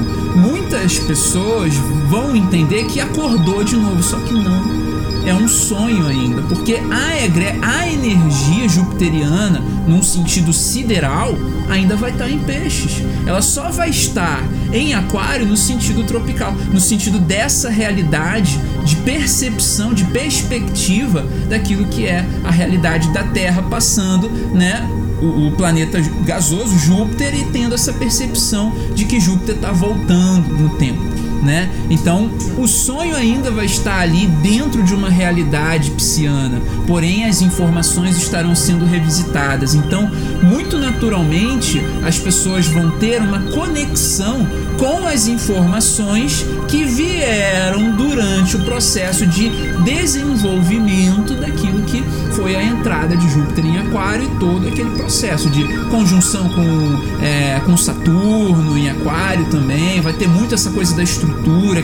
muitas 0.78 1.00
pessoas 1.00 1.74
vão 2.08 2.36
entender 2.36 2.86
que 2.86 3.00
acordou 3.00 3.64
de 3.64 3.76
novo, 3.76 4.04
só 4.04 4.18
que 4.20 4.34
não. 4.34 4.78
É 5.26 5.34
um 5.34 5.48
sonho 5.48 6.08
ainda, 6.08 6.42
porque 6.44 6.80
a, 6.90 7.18
egre, 7.22 7.48
a 7.62 7.90
energia 7.90 8.70
jupiteriana, 8.70 9.60
num 9.88 10.04
sentido 10.04 10.54
sideral, 10.54 11.36
ainda 11.68 11.96
vai 11.98 12.12
estar 12.12 12.30
em 12.30 12.40
peixes. 12.40 13.04
Ela 13.26 13.42
só 13.42 13.70
vai 13.72 13.90
estar 13.90 14.42
em 14.72 14.94
aquário 14.94 15.46
no 15.46 15.58
sentido 15.58 16.04
tropical, 16.04 16.54
no 16.72 16.80
sentido 16.80 17.20
dessa 17.20 17.70
realidade 17.70 18.58
de 18.86 18.96
percepção, 18.98 19.94
de 19.94 20.06
perspectiva 20.06 21.26
daquilo 21.50 21.88
que 21.88 22.06
é 22.06 22.24
a 22.46 22.52
realidade 22.52 23.12
da 23.12 23.24
Terra 23.24 23.64
passando, 23.64 24.30
né, 24.30 24.88
o, 25.22 25.48
o, 25.48 25.52
planeta 25.52 26.00
gasoso 26.26 26.78
Júpiter 26.78 27.34
e 27.36 27.46
tendo 27.46 27.76
essa 27.76 27.94
percepção 27.94 28.74
de 28.94 29.06
que 29.06 29.20
Júpiter 29.20 29.56
está 29.56 29.72
voltando 29.72 30.50
no 30.58 30.70
tempo 30.78 31.27
né? 31.48 31.70
Então, 31.90 32.30
o 32.58 32.68
sonho 32.68 33.16
ainda 33.16 33.50
vai 33.50 33.66
estar 33.66 34.02
ali 34.02 34.28
dentro 34.28 34.84
de 34.84 34.94
uma 34.94 35.10
realidade 35.10 35.92
psiana, 35.92 36.62
porém 36.86 37.24
as 37.24 37.42
informações 37.42 38.18
estarão 38.18 38.54
sendo 38.54 38.86
revisitadas. 38.86 39.74
Então, 39.74 40.12
muito 40.44 40.78
naturalmente, 40.78 41.82
as 42.06 42.20
pessoas 42.20 42.68
vão 42.68 42.92
ter 42.92 43.22
uma 43.22 43.40
conexão 43.52 44.46
com 44.78 45.08
as 45.08 45.28
informações 45.28 46.46
que 46.68 46.84
vieram 46.84 47.96
durante 47.96 48.58
o 48.58 48.60
processo 48.66 49.26
de 49.26 49.50
desenvolvimento 49.84 51.34
daquilo 51.36 51.82
que 51.84 52.04
foi 52.36 52.56
a 52.56 52.64
entrada 52.64 53.16
de 53.16 53.28
Júpiter 53.30 53.66
em 53.66 53.78
Aquário 53.80 54.26
e 54.26 54.40
todo 54.40 54.68
aquele 54.68 54.90
processo 54.92 55.50
de 55.50 55.64
conjunção 55.90 56.50
com, 56.50 57.24
é, 57.24 57.60
com 57.66 57.76
Saturno 57.78 58.78
em 58.78 58.90
Aquário 58.90 59.46
também. 59.46 60.02
Vai 60.02 60.14
ter 60.14 60.28
muito 60.28 60.54
essa 60.54 60.70
coisa 60.72 60.96
da 60.96 61.04
estrutura. 61.04 61.37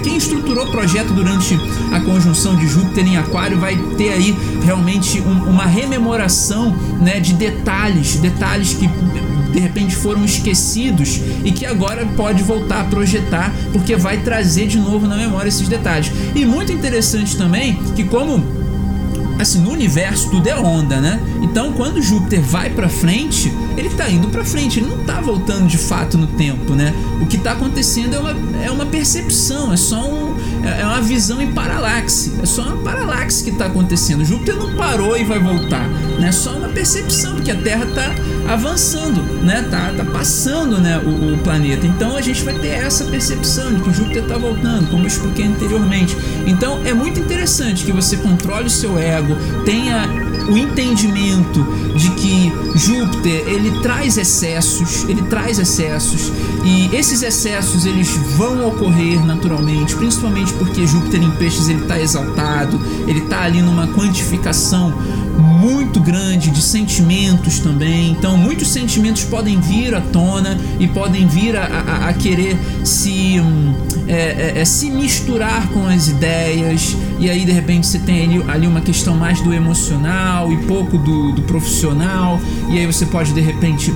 Quem 0.03 0.17
estruturou 0.17 0.65
o 0.65 0.71
projeto 0.71 1.13
durante 1.13 1.57
a 1.91 1.99
conjunção 2.01 2.55
de 2.55 2.67
Júpiter 2.67 3.07
em 3.07 3.17
Aquário 3.17 3.57
vai 3.57 3.77
ter 3.97 4.11
aí 4.11 4.35
realmente 4.63 5.21
um, 5.21 5.49
uma 5.49 5.65
rememoração 5.65 6.75
né, 6.99 7.19
de 7.19 7.33
detalhes, 7.33 8.17
detalhes 8.17 8.73
que 8.73 8.89
de 9.51 9.59
repente 9.59 9.95
foram 9.95 10.25
esquecidos 10.25 11.21
e 11.45 11.51
que 11.51 11.65
agora 11.65 12.05
pode 12.17 12.43
voltar 12.43 12.81
a 12.81 12.83
projetar 12.85 13.53
porque 13.71 13.95
vai 13.95 14.17
trazer 14.17 14.67
de 14.67 14.79
novo 14.79 15.07
na 15.07 15.15
memória 15.15 15.47
esses 15.47 15.67
detalhes. 15.67 16.11
E 16.35 16.45
muito 16.45 16.71
interessante 16.71 17.37
também 17.37 17.75
que 17.95 18.03
como 18.03 18.63
assim, 19.39 19.59
no 19.59 19.71
universo 19.71 20.29
tudo 20.29 20.47
é 20.47 20.55
onda, 20.55 20.99
né? 20.99 21.19
Então, 21.41 21.73
quando 21.73 22.01
Júpiter 22.01 22.41
vai 22.41 22.69
para 22.69 22.87
frente, 22.87 23.51
ele 23.77 23.89
tá 23.89 24.09
indo 24.09 24.27
para 24.29 24.43
frente, 24.43 24.79
ele 24.79 24.88
não 24.88 25.03
tá 25.03 25.19
voltando 25.21 25.67
de 25.67 25.77
fato 25.77 26.17
no 26.17 26.27
tempo, 26.27 26.73
né? 26.73 26.93
O 27.21 27.25
que 27.25 27.38
tá 27.38 27.53
acontecendo 27.53 28.15
é 28.15 28.19
uma, 28.19 28.36
é 28.63 28.71
uma 28.71 28.86
percepção, 28.86 29.73
é 29.73 29.77
só 29.77 30.07
um, 30.07 30.36
é, 30.63 30.81
é 30.81 30.86
uma 30.86 31.01
visão 31.01 31.41
em 31.41 31.51
paralaxe, 31.51 32.31
é 32.41 32.45
só 32.45 32.63
uma 32.63 32.77
paralaxe 32.77 33.43
que 33.43 33.51
tá 33.51 33.65
acontecendo. 33.65 34.23
Júpiter 34.25 34.55
não 34.55 34.73
parou 34.75 35.17
e 35.17 35.23
vai 35.23 35.39
voltar, 35.39 35.88
né? 36.19 36.29
É 36.29 36.31
só 36.31 36.51
uma 36.51 36.69
percepção, 36.69 37.36
porque 37.36 37.51
a 37.51 37.55
Terra 37.55 37.86
tá 37.93 38.15
avançando, 38.51 39.21
né? 39.43 39.65
Tá, 39.69 39.93
tá 39.95 40.05
passando, 40.05 40.79
né, 40.79 40.99
o, 40.99 41.33
o 41.33 41.38
planeta. 41.39 41.86
Então, 41.86 42.15
a 42.15 42.21
gente 42.21 42.43
vai 42.43 42.53
ter 42.53 42.69
essa 42.69 43.05
percepção 43.05 43.73
de 43.73 43.81
que 43.81 43.93
Júpiter 43.93 44.23
tá 44.25 44.38
voltando, 44.38 44.89
como 44.89 45.03
eu 45.03 45.07
expliquei 45.07 45.45
anteriormente. 45.45 46.17
Então, 46.45 46.81
é 46.86 46.93
muito 46.93 47.19
interessante 47.19 47.86
que 47.86 47.91
você 47.91 48.17
controle 48.17 48.65
o 48.65 48.69
seu 48.69 48.97
ego, 48.97 49.36
tenha 49.65 50.07
o 50.49 50.57
entendimento 50.57 51.63
de 51.95 52.09
que 52.12 52.51
Júpiter 52.75 53.47
ele 53.47 53.62
traz 53.82 54.17
excessos, 54.17 55.04
ele 55.08 55.21
traz 55.23 55.60
excessos 55.60 56.32
e 56.63 56.95
esses 56.95 57.21
excessos 57.21 57.86
eles 57.86 58.10
vão 58.38 58.67
ocorrer 58.67 59.23
naturalmente, 59.26 59.95
principalmente 59.95 60.54
porque 60.54 60.86
Júpiter 60.88 61.21
em 61.21 61.32
peixes 61.32 61.69
ele 61.69 61.82
está 61.82 61.99
exaltado, 61.99 62.80
ele 63.08 63.19
está 63.19 63.41
ali 63.43 63.62
numa 63.62 63.88
quantificação 63.88 64.93
muito 65.37 65.99
grande 65.99 66.49
de 66.49 66.61
sentimentos 66.61 67.59
também. 67.59 68.11
Então, 68.11 68.37
muitos 68.37 68.69
sentimentos 68.69 69.23
podem 69.23 69.59
vir 69.59 69.93
à 69.95 70.01
tona 70.01 70.57
e 70.79 70.87
podem 70.87 71.27
vir 71.27 71.55
a, 71.55 71.65
a, 71.65 72.09
a 72.09 72.13
querer 72.13 72.57
se, 72.83 73.39
hum, 73.39 73.73
é, 74.07 74.13
é, 74.13 74.53
é, 74.61 74.65
se 74.65 74.89
misturar 74.89 75.67
com 75.69 75.85
as 75.87 76.07
ideias. 76.07 76.95
E 77.19 77.29
aí, 77.29 77.45
de 77.45 77.51
repente, 77.51 77.87
você 77.87 77.99
tem 77.99 78.23
ali, 78.23 78.43
ali 78.47 78.67
uma 78.67 78.81
questão 78.81 79.15
mais 79.15 79.41
do 79.41 79.53
emocional 79.53 80.51
e 80.51 80.57
pouco 80.65 80.97
do, 80.97 81.31
do 81.31 81.41
profissional. 81.43 82.39
E 82.69 82.77
aí, 82.77 82.85
você 82.85 83.05
pode, 83.05 83.33
de 83.33 83.41
repente, 83.41 83.93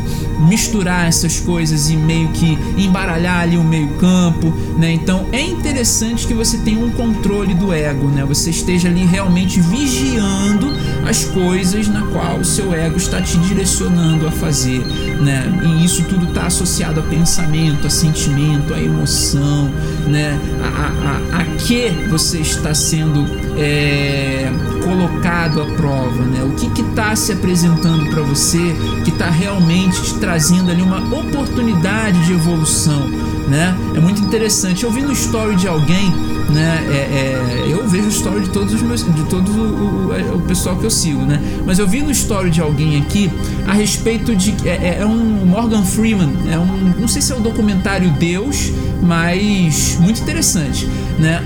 misturar 0.47 1.07
essas 1.07 1.39
coisas 1.39 1.89
e 1.89 1.97
meio 1.97 2.29
que 2.29 2.57
embaralhar 2.77 3.41
ali 3.41 3.57
o 3.57 3.63
meio-campo. 3.63 4.53
Né? 4.77 4.93
Então, 4.93 5.25
é 5.31 5.41
interessante 5.41 6.25
que 6.27 6.33
você 6.33 6.57
tenha 6.59 6.83
um 6.83 6.91
controle 6.91 7.53
do 7.53 7.73
ego, 7.73 8.07
né? 8.07 8.23
você 8.23 8.49
esteja 8.49 8.87
ali 8.87 9.05
realmente 9.05 9.59
vigiando 9.59 10.71
as 11.07 11.26
coisas 11.27 11.87
na 11.87 12.01
qual 12.07 12.39
o 12.39 12.45
seu 12.45 12.73
ego 12.73 12.97
está 12.97 13.21
te 13.21 13.37
direcionando 13.37 14.27
a 14.27 14.31
fazer, 14.31 14.79
né? 15.21 15.45
E 15.63 15.85
isso 15.85 16.03
tudo 16.03 16.27
está 16.27 16.47
associado 16.47 16.99
a 16.99 17.03
pensamento, 17.03 17.87
a 17.87 17.89
sentimento, 17.89 18.73
a 18.73 18.81
emoção, 18.81 19.69
né? 20.07 20.39
A, 20.61 20.67
a, 20.67 21.37
a, 21.37 21.41
a 21.41 21.45
que 21.57 21.89
você 22.09 22.39
está 22.39 22.73
sendo 22.73 23.25
é, 23.57 24.49
colocado 24.83 25.61
à 25.61 25.65
prova, 25.75 26.23
né? 26.23 26.43
O 26.43 26.55
que 26.55 26.81
está 26.81 27.15
se 27.15 27.31
apresentando 27.31 28.09
para 28.09 28.21
você 28.21 28.75
que 29.03 29.09
está 29.09 29.29
realmente 29.29 30.01
te 30.01 30.13
trazendo 30.15 30.71
ali 30.71 30.81
uma 30.81 30.99
oportunidade 31.13 32.25
de 32.25 32.33
evolução, 32.33 33.09
né? 33.47 33.75
É 33.95 33.99
muito 33.99 34.21
interessante. 34.21 34.83
Eu 34.83 34.91
vi 34.91 35.01
no 35.01 35.11
story 35.13 35.55
de 35.55 35.67
alguém, 35.67 36.11
né? 36.49 36.85
É, 36.89 36.95
é, 36.95 37.65
eu 37.69 37.87
vejo 37.87 38.05
o 38.05 38.09
story 38.09 38.41
de 38.41 38.49
todos 38.49 38.73
os 38.73 38.81
meus, 38.81 39.03
de 39.03 39.23
todo 39.23 39.49
o, 39.51 40.33
o, 40.33 40.37
o, 40.37 40.41
pessoal 40.41 40.75
que 40.75 40.85
eu 40.85 40.91
sigo, 40.91 41.21
né? 41.21 41.41
Mas 41.65 41.79
eu 41.79 41.87
vi 41.87 42.01
no 42.01 42.11
story 42.11 42.49
de 42.49 42.61
alguém 42.61 43.01
aqui 43.01 43.31
a 43.65 43.73
respeito 43.73 44.35
de 44.35 44.55
é, 44.67 44.69
é, 44.69 44.97
é 45.01 45.05
um 45.05 45.45
Morgan 45.45 45.83
Freeman, 45.83 46.31
é 46.51 46.59
um, 46.59 46.93
não 46.99 47.07
sei 47.07 47.21
se 47.21 47.31
é 47.31 47.35
o 47.35 47.39
documentário 47.39 48.11
Deus, 48.11 48.71
mas 49.01 49.97
muito 49.99 50.21
interessante, 50.21 50.87
né? 51.17 51.43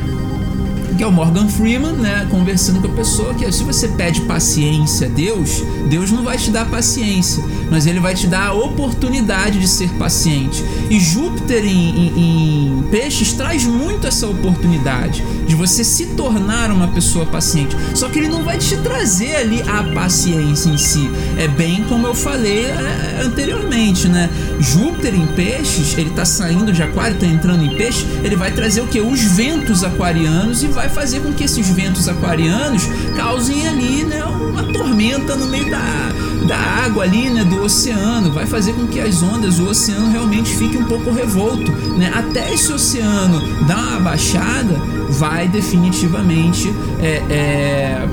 Que 1.01 1.05
é 1.05 1.07
o 1.07 1.11
Morgan 1.11 1.47
Freeman, 1.49 1.93
né, 1.93 2.27
conversando 2.29 2.79
com 2.79 2.85
a 2.85 2.95
pessoa 2.95 3.33
que 3.33 3.51
se 3.51 3.63
você 3.63 3.87
pede 3.87 4.21
paciência 4.21 5.07
a 5.07 5.09
Deus, 5.09 5.63
Deus 5.89 6.11
não 6.11 6.23
vai 6.23 6.37
te 6.37 6.51
dar 6.51 6.69
paciência, 6.69 7.43
mas 7.71 7.87
ele 7.87 7.99
vai 7.99 8.13
te 8.13 8.27
dar 8.27 8.49
a 8.49 8.53
oportunidade 8.53 9.59
de 9.59 9.67
ser 9.67 9.89
paciente. 9.93 10.63
E 10.91 10.99
Júpiter 10.99 11.65
em, 11.65 11.89
em, 11.89 12.77
em 12.77 12.83
peixes 12.91 13.33
traz 13.33 13.65
muito 13.65 14.05
essa 14.05 14.27
oportunidade 14.27 15.23
de 15.47 15.55
você 15.55 15.83
se 15.83 16.05
tornar 16.07 16.69
uma 16.71 16.87
pessoa 16.89 17.25
paciente. 17.25 17.75
Só 17.95 18.07
que 18.07 18.19
ele 18.19 18.27
não 18.27 18.43
vai 18.43 18.59
te 18.59 18.77
trazer 18.77 19.35
ali 19.37 19.63
a 19.63 19.83
paciência 19.95 20.69
em 20.69 20.77
si. 20.77 21.09
É 21.37 21.47
bem 21.47 21.83
como 21.89 22.05
eu 22.05 22.13
falei 22.13 22.65
é, 22.65 23.21
anteriormente, 23.23 24.07
né? 24.07 24.29
Júpiter 24.59 25.15
em 25.15 25.25
peixes, 25.27 25.97
ele 25.97 26.11
tá 26.11 26.25
saindo 26.25 26.71
de 26.71 26.83
aquário, 26.83 27.17
tá 27.17 27.25
entrando 27.25 27.65
em 27.65 27.75
peixe, 27.75 28.05
ele 28.23 28.35
vai 28.35 28.51
trazer 28.51 28.81
o 28.81 28.87
que? 28.87 29.01
Os 29.01 29.21
ventos 29.21 29.83
aquarianos 29.83 30.63
e 30.63 30.67
vai 30.67 30.90
fazer 30.91 31.21
com 31.21 31.33
que 31.33 31.43
esses 31.43 31.67
ventos 31.69 32.07
aquarianos 32.07 32.83
causem 33.15 33.67
ali, 33.67 34.03
né, 34.03 34.23
uma 34.23 34.63
tormenta 34.71 35.35
no 35.35 35.47
meio 35.47 35.69
da, 35.69 36.11
da 36.47 36.57
água 36.57 37.03
ali, 37.03 37.29
né, 37.29 37.43
do 37.43 37.63
oceano, 37.63 38.31
vai 38.31 38.45
fazer 38.45 38.73
com 38.73 38.87
que 38.87 38.99
as 38.99 39.21
ondas, 39.23 39.59
o 39.59 39.67
oceano 39.67 40.11
realmente 40.11 40.55
fique 40.55 40.77
um 40.77 40.85
pouco 40.85 41.11
revolto, 41.11 41.71
né? 41.97 42.11
Até 42.13 42.53
esse 42.53 42.71
oceano 42.71 43.41
dar 43.65 43.77
uma 43.77 43.99
baixada, 43.99 44.75
vai 45.09 45.47
definitivamente 45.47 46.73
é, 47.01 47.21
é, 47.29 48.07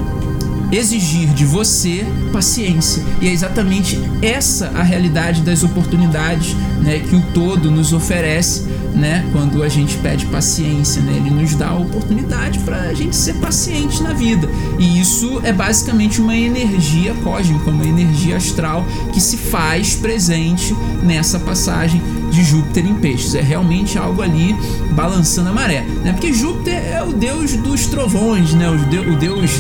exigir 0.70 1.28
de 1.28 1.44
você 1.44 2.04
paciência. 2.32 3.02
E 3.20 3.28
é 3.28 3.32
exatamente 3.32 3.98
essa 4.20 4.70
a 4.74 4.82
realidade 4.82 5.42
das 5.42 5.62
oportunidades 5.62 6.54
né, 6.80 6.98
que 7.00 7.16
o 7.16 7.22
todo 7.32 7.70
nos 7.70 7.92
oferece 7.92 8.64
né, 8.94 9.24
quando 9.33 9.62
a 9.62 9.68
gente 9.68 9.96
pede 9.98 10.27
paciência. 10.27 11.03
Né, 11.03 11.14
ele 11.16 11.31
nos 11.31 11.55
dá 11.55 11.68
a 11.68 11.79
oportunidade 11.79 12.59
para 12.61 12.83
a 12.83 12.94
gente 12.94 13.14
ser 13.14 13.35
paciente 13.35 14.03
na 14.03 14.12
vida. 14.12 14.48
E 14.79 15.01
isso 15.01 15.40
é 15.44 15.53
basicamente 15.53 16.20
uma 16.20 16.37
energia 16.37 17.14
cósmica, 17.22 17.70
uma 17.70 17.85
energia 17.85 18.37
astral 18.37 18.85
que 19.12 19.20
se 19.20 19.37
faz 19.37 19.94
presente 19.94 20.74
nessa 21.03 21.38
passagem 21.38 22.03
de 22.31 22.42
Júpiter 22.44 22.87
em 22.87 22.94
peixes. 22.94 23.35
É 23.35 23.40
realmente 23.40 23.98
algo 23.98 24.22
ali 24.22 24.57
balançando 24.92 25.48
a 25.48 25.53
maré. 25.53 25.83
Né? 26.03 26.12
Porque 26.12 26.33
Júpiter 26.33 26.74
é 26.74 27.03
o 27.03 27.12
deus 27.12 27.53
dos 27.57 27.87
trovões, 27.87 28.55
né? 28.55 28.68
o 28.70 29.16
deus 29.16 29.51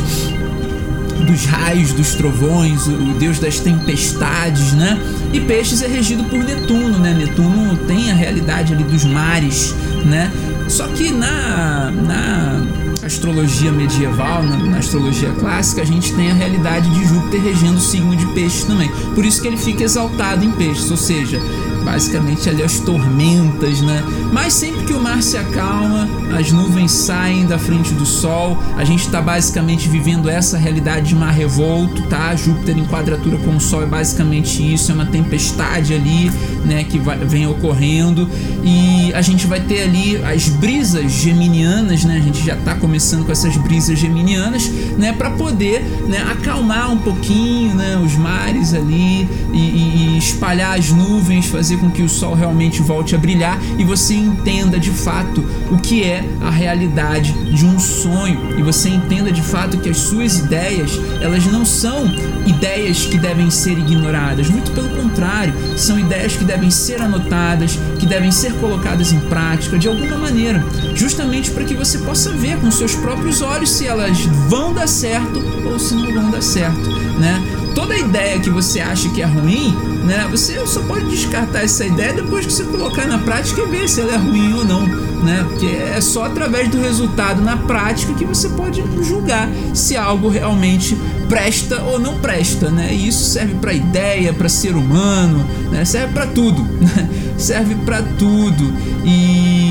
dos 1.28 1.44
raios, 1.44 1.92
dos 1.92 2.14
trovões, 2.14 2.86
o 2.86 3.14
deus 3.18 3.38
das 3.38 3.60
tempestades, 3.60 4.72
né? 4.72 4.98
E 5.32 5.40
Peixes 5.40 5.82
é 5.82 5.86
regido 5.86 6.24
por 6.24 6.38
Netuno, 6.38 6.98
né? 6.98 7.14
Netuno 7.14 7.76
tem 7.86 8.10
a 8.10 8.14
realidade 8.14 8.72
ali 8.72 8.84
dos 8.84 9.04
mares, 9.04 9.74
né? 10.04 10.32
Só 10.68 10.86
que 10.88 11.10
na, 11.10 11.90
na 11.90 12.62
astrologia 13.04 13.70
medieval, 13.72 14.42
na, 14.42 14.56
na, 14.56 14.78
astrologia 14.78 15.30
clássica, 15.32 15.82
a 15.82 15.84
gente 15.84 16.12
tem 16.14 16.30
a 16.30 16.34
realidade 16.34 16.90
de 16.90 17.06
Júpiter 17.06 17.42
regendo 17.42 17.78
o 17.78 17.80
signo 17.80 18.16
de 18.16 18.26
peixes 18.28 18.64
também. 18.64 18.90
Por 19.14 19.24
isso 19.24 19.40
que 19.40 19.48
ele 19.48 19.56
fica 19.56 19.84
exaltado 19.84 20.44
em 20.44 20.52
peixes, 20.52 20.90
ou 20.90 20.96
seja, 20.96 21.40
basicamente 21.88 22.50
ali 22.50 22.62
as 22.62 22.80
tormentas, 22.80 23.80
né? 23.80 24.04
Mas 24.30 24.52
sempre 24.52 24.84
que 24.84 24.92
o 24.92 25.00
mar 25.00 25.22
se 25.22 25.38
acalma, 25.38 26.06
as 26.38 26.52
nuvens 26.52 26.92
saem 26.92 27.46
da 27.46 27.58
frente 27.58 27.94
do 27.94 28.04
sol, 28.04 28.58
a 28.76 28.84
gente 28.84 29.06
está 29.06 29.22
basicamente 29.22 29.88
vivendo 29.88 30.28
essa 30.28 30.58
realidade 30.58 31.08
de 31.08 31.14
mar 31.14 31.32
revolto, 31.32 32.02
tá? 32.02 32.36
Júpiter 32.36 32.76
em 32.76 32.84
quadratura 32.84 33.38
com 33.38 33.56
o 33.56 33.60
sol 33.60 33.82
é 33.82 33.86
basicamente 33.86 34.62
isso, 34.62 34.92
é 34.92 34.94
uma 34.94 35.06
tempestade 35.06 35.94
ali, 35.94 36.30
né, 36.66 36.84
que 36.84 36.98
vai, 36.98 37.16
vem 37.16 37.46
ocorrendo 37.46 38.28
e 38.62 39.10
a 39.14 39.22
gente 39.22 39.46
vai 39.46 39.60
ter 39.60 39.82
ali 39.82 40.22
as 40.22 40.48
brisas 40.48 41.10
geminianas, 41.10 42.04
né? 42.04 42.18
A 42.18 42.20
gente 42.20 42.44
já 42.44 42.54
está 42.54 42.74
começando 42.74 43.24
com 43.24 43.32
essas 43.32 43.56
brisas 43.56 43.98
geminianas, 43.98 44.68
né, 44.98 45.14
para 45.14 45.30
poder, 45.30 45.82
né, 46.06 46.22
acalmar 46.30 46.92
um 46.92 46.98
pouquinho, 46.98 47.74
né, 47.74 47.98
os 48.04 48.14
mares 48.14 48.74
ali 48.74 49.26
e, 49.54 49.56
e 49.56 50.18
espalhar 50.18 50.78
as 50.78 50.90
nuvens, 50.90 51.46
fazer 51.46 51.77
com 51.78 51.90
que 51.90 52.02
o 52.02 52.08
sol 52.08 52.34
realmente 52.34 52.82
volte 52.82 53.14
a 53.14 53.18
brilhar 53.18 53.58
e 53.78 53.84
você 53.84 54.14
entenda 54.14 54.78
de 54.78 54.90
fato 54.90 55.44
o 55.70 55.78
que 55.78 56.04
é 56.04 56.24
a 56.40 56.50
realidade 56.50 57.32
de 57.54 57.64
um 57.64 57.78
sonho 57.78 58.58
e 58.58 58.62
você 58.62 58.88
entenda 58.88 59.30
de 59.30 59.42
fato 59.42 59.78
que 59.78 59.88
as 59.88 59.98
suas 59.98 60.38
ideias, 60.38 60.98
elas 61.20 61.44
não 61.46 61.64
são 61.64 62.06
ideias 62.46 63.06
que 63.06 63.18
devem 63.18 63.50
ser 63.50 63.78
ignoradas, 63.78 64.48
muito 64.48 64.70
pelo 64.72 64.88
contrário, 64.90 65.54
são 65.76 65.98
ideias 65.98 66.36
que 66.36 66.44
devem 66.44 66.70
ser 66.70 67.00
anotadas, 67.00 67.78
que 67.98 68.06
devem 68.06 68.32
ser 68.32 68.52
colocadas 68.54 69.12
em 69.12 69.20
prática 69.20 69.78
de 69.78 69.88
alguma 69.88 70.16
maneira, 70.16 70.64
justamente 70.94 71.50
para 71.50 71.64
que 71.64 71.74
você 71.74 71.98
possa 71.98 72.32
ver 72.32 72.58
com 72.58 72.70
seus 72.70 72.94
próprios 72.94 73.42
olhos 73.42 73.70
se 73.70 73.86
elas 73.86 74.18
vão 74.48 74.72
dar 74.72 74.88
certo 74.88 75.42
ou 75.64 75.78
se 75.78 75.94
não 75.94 76.12
vão 76.12 76.30
dar 76.30 76.42
certo, 76.42 76.90
né? 77.18 77.67
Toda 77.78 77.96
ideia 77.96 78.40
que 78.40 78.50
você 78.50 78.80
acha 78.80 79.08
que 79.10 79.22
é 79.22 79.24
ruim, 79.24 79.72
né? 80.04 80.26
Você 80.32 80.66
só 80.66 80.82
pode 80.82 81.08
descartar 81.08 81.62
essa 81.62 81.86
ideia 81.86 82.12
depois 82.12 82.44
que 82.44 82.52
você 82.52 82.64
colocar 82.64 83.06
na 83.06 83.18
prática 83.18 83.62
e 83.62 83.66
ver 83.66 83.88
se 83.88 84.00
ela 84.00 84.14
é 84.14 84.16
ruim 84.16 84.52
ou 84.52 84.64
não, 84.64 84.84
né? 84.84 85.46
Porque 85.48 85.66
é 85.66 86.00
só 86.00 86.24
através 86.24 86.68
do 86.68 86.80
resultado 86.80 87.40
na 87.40 87.56
prática 87.56 88.12
que 88.14 88.24
você 88.24 88.48
pode 88.48 88.82
julgar 89.04 89.48
se 89.72 89.96
algo 89.96 90.28
realmente 90.28 90.98
presta 91.28 91.80
ou 91.82 92.00
não 92.00 92.18
presta, 92.18 92.68
né? 92.68 92.92
E 92.92 93.06
isso 93.06 93.30
serve 93.30 93.54
para 93.60 93.72
ideia, 93.72 94.32
para 94.32 94.48
ser 94.48 94.74
humano, 94.74 95.46
né? 95.70 95.84
Serve 95.84 96.12
para 96.12 96.26
tudo, 96.26 96.64
né? 96.80 97.08
serve 97.38 97.76
para 97.76 98.02
tudo 98.02 98.72
e 99.04 99.67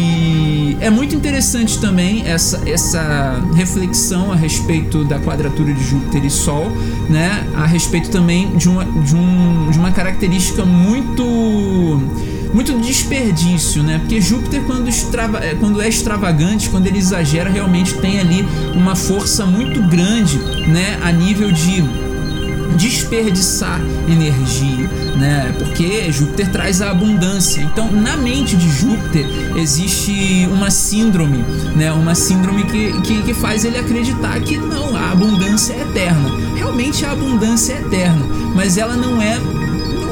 é 0.79 0.89
muito 0.89 1.15
interessante 1.15 1.79
também 1.79 2.25
essa, 2.27 2.61
essa 2.69 3.41
reflexão 3.55 4.31
a 4.31 4.35
respeito 4.35 5.03
da 5.03 5.19
quadratura 5.19 5.73
de 5.73 5.83
Júpiter 5.83 6.25
e 6.25 6.29
Sol, 6.29 6.71
né? 7.09 7.47
A 7.55 7.65
respeito 7.65 8.09
também 8.09 8.55
de 8.55 8.69
uma, 8.69 8.85
de 8.85 9.15
um, 9.15 9.69
de 9.71 9.79
uma 9.79 9.91
característica 9.91 10.65
muito 10.65 11.23
muito 12.53 12.79
desperdício, 12.79 13.83
né? 13.83 13.99
Porque 13.99 14.21
Júpiter, 14.21 14.63
quando, 14.63 14.87
extrava, 14.87 15.39
é, 15.39 15.53
quando 15.55 15.81
é 15.81 15.87
extravagante, 15.87 16.69
quando 16.69 16.87
ele 16.87 16.97
exagera, 16.97 17.49
realmente 17.49 17.93
tem 17.95 18.19
ali 18.19 18.45
uma 18.73 18.95
força 18.95 19.45
muito 19.45 19.81
grande, 19.83 20.37
né? 20.67 20.97
A 21.03 21.11
nível 21.11 21.51
de 21.51 21.83
desperdiçar 22.75 23.79
energia, 24.07 24.87
né? 25.17 25.53
Porque 25.57 26.11
Júpiter 26.11 26.51
traz 26.51 26.81
a 26.81 26.91
abundância. 26.91 27.61
Então, 27.61 27.91
na 27.91 28.17
mente 28.17 28.55
de 28.55 28.69
Júpiter 28.69 29.25
existe 29.55 30.47
uma 30.51 30.69
síndrome, 30.69 31.43
né? 31.75 31.91
Uma 31.91 32.15
síndrome 32.15 32.63
que, 32.63 33.01
que, 33.01 33.21
que 33.23 33.33
faz 33.33 33.65
ele 33.65 33.77
acreditar 33.77 34.39
que 34.41 34.57
não, 34.57 34.95
a 34.95 35.11
abundância 35.11 35.73
é 35.73 35.81
eterna. 35.81 36.29
Realmente 36.55 37.05
a 37.05 37.11
abundância 37.11 37.73
é 37.73 37.81
eterna, 37.81 38.25
mas 38.55 38.77
ela 38.77 38.95
não 38.95 39.21
é 39.21 39.39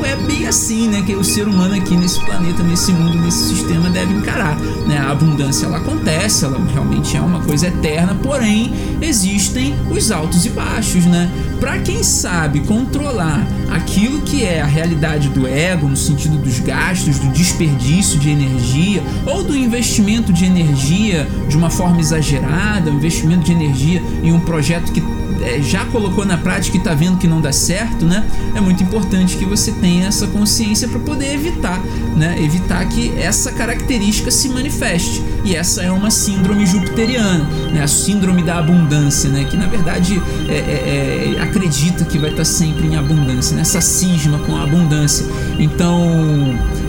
é 0.05 0.15
bem 0.15 0.47
assim, 0.47 0.87
né, 0.87 1.01
que 1.01 1.15
o 1.15 1.23
ser 1.23 1.47
humano 1.47 1.73
aqui 1.75 1.97
nesse 1.97 2.23
planeta, 2.23 2.61
nesse 2.63 2.91
mundo, 2.93 3.17
nesse 3.17 3.49
sistema 3.49 3.89
deve 3.89 4.13
encarar, 4.13 4.55
né? 4.87 4.97
A 4.97 5.11
abundância 5.11 5.65
ela 5.65 5.77
acontece, 5.77 6.45
ela 6.45 6.59
realmente 6.71 7.17
é 7.17 7.21
uma 7.21 7.41
coisa 7.41 7.67
eterna, 7.67 8.15
porém 8.21 8.71
existem 9.01 9.75
os 9.89 10.11
altos 10.11 10.45
e 10.45 10.49
baixos, 10.49 11.05
né? 11.05 11.29
Para 11.59 11.79
quem 11.79 12.03
sabe 12.03 12.59
controlar 12.61 13.45
aquilo 13.71 14.21
que 14.21 14.43
é 14.43 14.61
a 14.61 14.65
realidade 14.65 15.29
do 15.29 15.47
ego, 15.47 15.87
no 15.87 15.95
sentido 15.95 16.37
dos 16.37 16.59
gastos, 16.59 17.19
do 17.19 17.29
desperdício 17.29 18.19
de 18.19 18.29
energia 18.29 19.01
ou 19.25 19.43
do 19.43 19.55
investimento 19.55 20.33
de 20.33 20.45
energia 20.45 21.27
de 21.47 21.57
uma 21.57 21.69
forma 21.69 21.99
exagerada, 21.99 22.89
investimento 22.89 23.43
de 23.43 23.51
energia 23.51 24.01
em 24.23 24.31
um 24.31 24.39
projeto 24.39 24.91
que 24.91 25.01
é, 25.41 25.61
já 25.61 25.85
colocou 25.85 26.25
na 26.25 26.37
prática 26.37 26.77
e 26.77 26.79
está 26.79 26.93
vendo 26.93 27.17
que 27.17 27.27
não 27.27 27.41
dá 27.41 27.51
certo, 27.51 28.05
né? 28.05 28.25
É 28.55 28.61
muito 28.61 28.83
importante 28.83 29.37
que 29.37 29.45
você 29.45 29.71
tenha 29.71 30.07
essa 30.07 30.27
consciência 30.27 30.87
para 30.87 30.99
poder 30.99 31.33
evitar, 31.33 31.81
né? 32.15 32.35
Evitar 32.41 32.87
que 32.87 33.13
essa 33.17 33.51
característica 33.51 34.31
se 34.31 34.49
manifeste. 34.49 35.21
E 35.45 35.55
essa 35.55 35.84
é 35.84 35.91
uma 35.91 36.10
síndrome 36.10 36.65
jupiteriana, 36.65 37.43
né? 37.71 37.84
A 37.84 37.88
síndrome 37.88 38.41
da 38.41 38.58
abundância, 38.58 39.29
né? 39.29 39.43
Que 39.43 39.55
na 39.55 39.67
verdade 39.67 40.19
é, 40.49 40.55
é, 40.55 41.36
é 41.38 41.41
acredita 41.41 42.03
que 42.03 42.17
vai 42.17 42.31
estar 42.31 42.43
sempre 42.43 42.88
em 42.88 42.95
abundância, 42.95 43.55
nessa 43.55 43.77
né? 43.77 43.81
cisma 43.81 44.39
com 44.39 44.55
a 44.55 44.63
abundância. 44.63 45.23
Então 45.60 46.01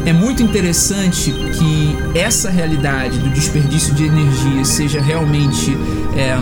é 0.06 0.12
muito 0.12 0.42
interessante 0.42 1.32
que 1.32 2.18
essa 2.18 2.48
realidade 2.48 3.18
do 3.18 3.28
desperdício 3.28 3.94
de 3.94 4.04
energia 4.04 4.64
seja 4.64 5.02
realmente 5.02 5.76
é, 6.16 6.36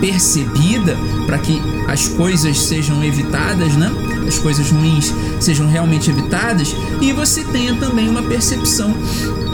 percebida 0.00 0.96
para 1.26 1.38
que 1.38 1.62
as 1.86 2.08
coisas 2.08 2.58
sejam 2.58 3.04
evitadas, 3.04 3.74
né? 3.74 3.90
As 4.28 4.38
coisas 4.38 4.70
ruins 4.70 5.12
sejam 5.40 5.66
realmente 5.66 6.10
evitadas 6.10 6.76
e 7.00 7.12
você 7.12 7.42
tenha 7.44 7.74
também 7.74 8.08
uma 8.08 8.22
percepção 8.22 8.94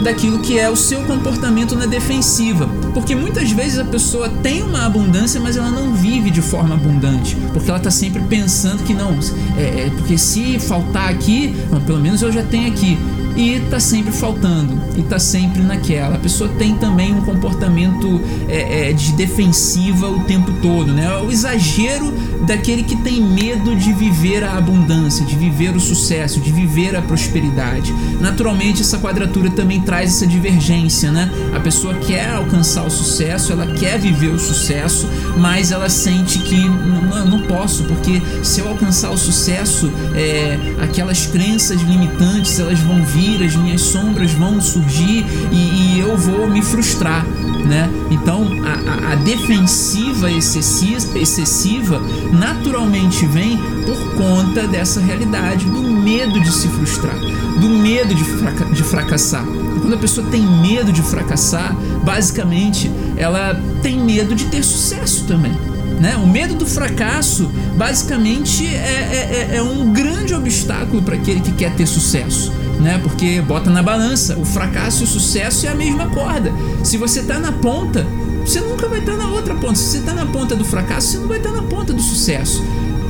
daquilo 0.03 0.39
que 0.39 0.59
é 0.59 0.69
o 0.69 0.75
seu 0.75 1.01
comportamento 1.03 1.75
na 1.75 1.85
defensiva, 1.85 2.69
porque 2.93 3.15
muitas 3.15 3.51
vezes 3.51 3.79
a 3.79 3.85
pessoa 3.85 4.29
tem 4.29 4.61
uma 4.61 4.85
abundância, 4.85 5.39
mas 5.39 5.55
ela 5.55 5.71
não 5.71 5.93
vive 5.93 6.29
de 6.29 6.41
forma 6.41 6.75
abundante, 6.75 7.35
porque 7.53 7.69
ela 7.69 7.77
está 7.77 7.89
sempre 7.89 8.21
pensando 8.23 8.83
que 8.83 8.93
não, 8.93 9.17
é, 9.57 9.61
é, 9.61 9.91
porque 9.97 10.17
se 10.17 10.59
faltar 10.59 11.09
aqui, 11.09 11.55
pelo 11.85 11.99
menos 11.99 12.21
eu 12.21 12.31
já 12.31 12.43
tenho 12.43 12.67
aqui 12.67 12.97
e 13.35 13.59
tá 13.69 13.79
sempre 13.79 14.13
faltando 14.13 14.79
e 14.97 15.03
tá 15.03 15.19
sempre 15.19 15.61
naquela. 15.61 16.15
A 16.15 16.19
pessoa 16.19 16.49
tem 16.57 16.75
também 16.75 17.13
um 17.13 17.21
comportamento 17.21 18.21
é, 18.47 18.89
é, 18.89 18.93
de 18.93 19.11
defensiva 19.13 20.07
o 20.09 20.23
tempo 20.23 20.53
todo, 20.61 20.93
né? 20.93 21.17
O 21.17 21.29
exagero 21.29 22.13
daquele 22.45 22.83
que 22.83 22.95
tem 22.97 23.21
medo 23.21 23.75
de 23.75 23.93
viver 23.93 24.43
a 24.43 24.57
abundância, 24.57 25.25
de 25.25 25.35
viver 25.35 25.75
o 25.75 25.79
sucesso, 25.79 26.39
de 26.39 26.51
viver 26.51 26.95
a 26.95 27.01
prosperidade. 27.01 27.93
Naturalmente, 28.19 28.81
essa 28.81 28.97
quadratura 28.97 29.49
também 29.49 29.81
traz 29.81 30.11
essa 30.11 30.27
divergência, 30.27 31.11
né? 31.11 31.31
A 31.53 31.59
pessoa 31.59 31.93
quer 31.95 32.29
alcançar 32.31 32.83
o 32.85 32.89
sucesso, 32.89 33.51
ela 33.51 33.67
quer 33.67 33.99
viver 33.99 34.29
o 34.29 34.39
sucesso, 34.39 35.07
mas 35.37 35.71
ela 35.71 35.89
sente 35.89 36.39
que 36.39 36.67
não, 36.67 37.25
não 37.25 37.41
posso, 37.41 37.83
porque 37.85 38.21
se 38.43 38.59
eu 38.59 38.67
alcançar 38.67 39.11
o 39.11 39.17
sucesso, 39.17 39.91
é, 40.13 40.57
aquelas 40.81 41.25
crenças 41.25 41.81
limitantes 41.81 42.59
elas 42.59 42.79
vão 42.79 43.03
vir 43.03 43.43
as 43.43 43.55
minhas 43.55 43.81
sombras 43.81 44.31
vão 44.31 44.61
surgir 44.61 45.25
e, 45.51 45.95
e 45.95 45.99
eu 45.99 46.17
vou 46.17 46.49
me 46.49 46.61
frustrar, 46.61 47.25
né? 47.65 47.89
Então 48.11 48.47
a, 48.63 49.13
a 49.13 49.15
defensiva 49.15 50.31
excessiva, 50.31 51.17
excessiva 51.17 52.01
naturalmente 52.31 53.25
vem 53.25 53.57
por 53.85 54.15
conta 54.15 54.67
dessa 54.67 54.99
realidade 54.99 55.65
do 55.65 55.81
medo 55.81 56.39
de 56.39 56.51
se 56.51 56.67
frustrar, 56.67 57.17
do 57.59 57.69
medo 57.69 58.13
de, 58.13 58.23
fraca 58.23 58.65
de 58.65 58.83
fracassar. 58.83 59.45
Quando 59.81 59.93
a 59.93 59.97
pessoa 59.97 60.27
tem 60.29 60.41
medo 60.41 60.91
de 60.91 61.01
fracassar, 61.01 61.75
basicamente 62.03 62.91
ela 63.17 63.59
tem 63.81 63.99
medo 63.99 64.33
de 64.35 64.45
ter 64.45 64.63
sucesso 64.63 65.25
também. 65.25 65.53
Né? 65.99 66.15
O 66.17 66.27
medo 66.27 66.55
do 66.55 66.65
fracasso 66.65 67.49
basicamente 67.77 68.67
é, 68.67 69.49
é, 69.51 69.55
é 69.57 69.61
um 69.61 69.93
grande 69.93 70.33
obstáculo 70.33 71.01
para 71.01 71.15
aquele 71.15 71.39
que 71.39 71.53
quer 71.53 71.73
ter 71.73 71.85
sucesso 71.85 72.51
né? 72.79 72.99
Porque 73.01 73.41
bota 73.41 73.69
na 73.69 73.81
balança, 73.81 74.37
o 74.37 74.45
fracasso 74.45 75.01
e 75.01 75.03
o 75.05 75.07
sucesso 75.07 75.65
é 75.65 75.69
a 75.69 75.75
mesma 75.75 76.07
corda. 76.09 76.51
Se 76.83 76.97
você 76.97 77.23
tá 77.23 77.39
na 77.39 77.51
ponta, 77.51 78.05
você 78.45 78.61
nunca 78.61 78.87
vai 78.87 78.99
estar 78.99 79.17
na 79.17 79.27
outra 79.29 79.55
ponta. 79.55 79.75
Se 79.75 79.83
você 79.85 80.01
tá 80.01 80.13
na 80.13 80.25
ponta 80.25 80.55
do 80.55 80.63
fracasso, 80.63 81.07
você 81.07 81.17
não 81.17 81.27
vai 81.27 81.37
estar 81.37 81.51
na 81.51 81.63
ponta 81.63 81.91
do 81.93 82.01
sucesso. 82.01 82.63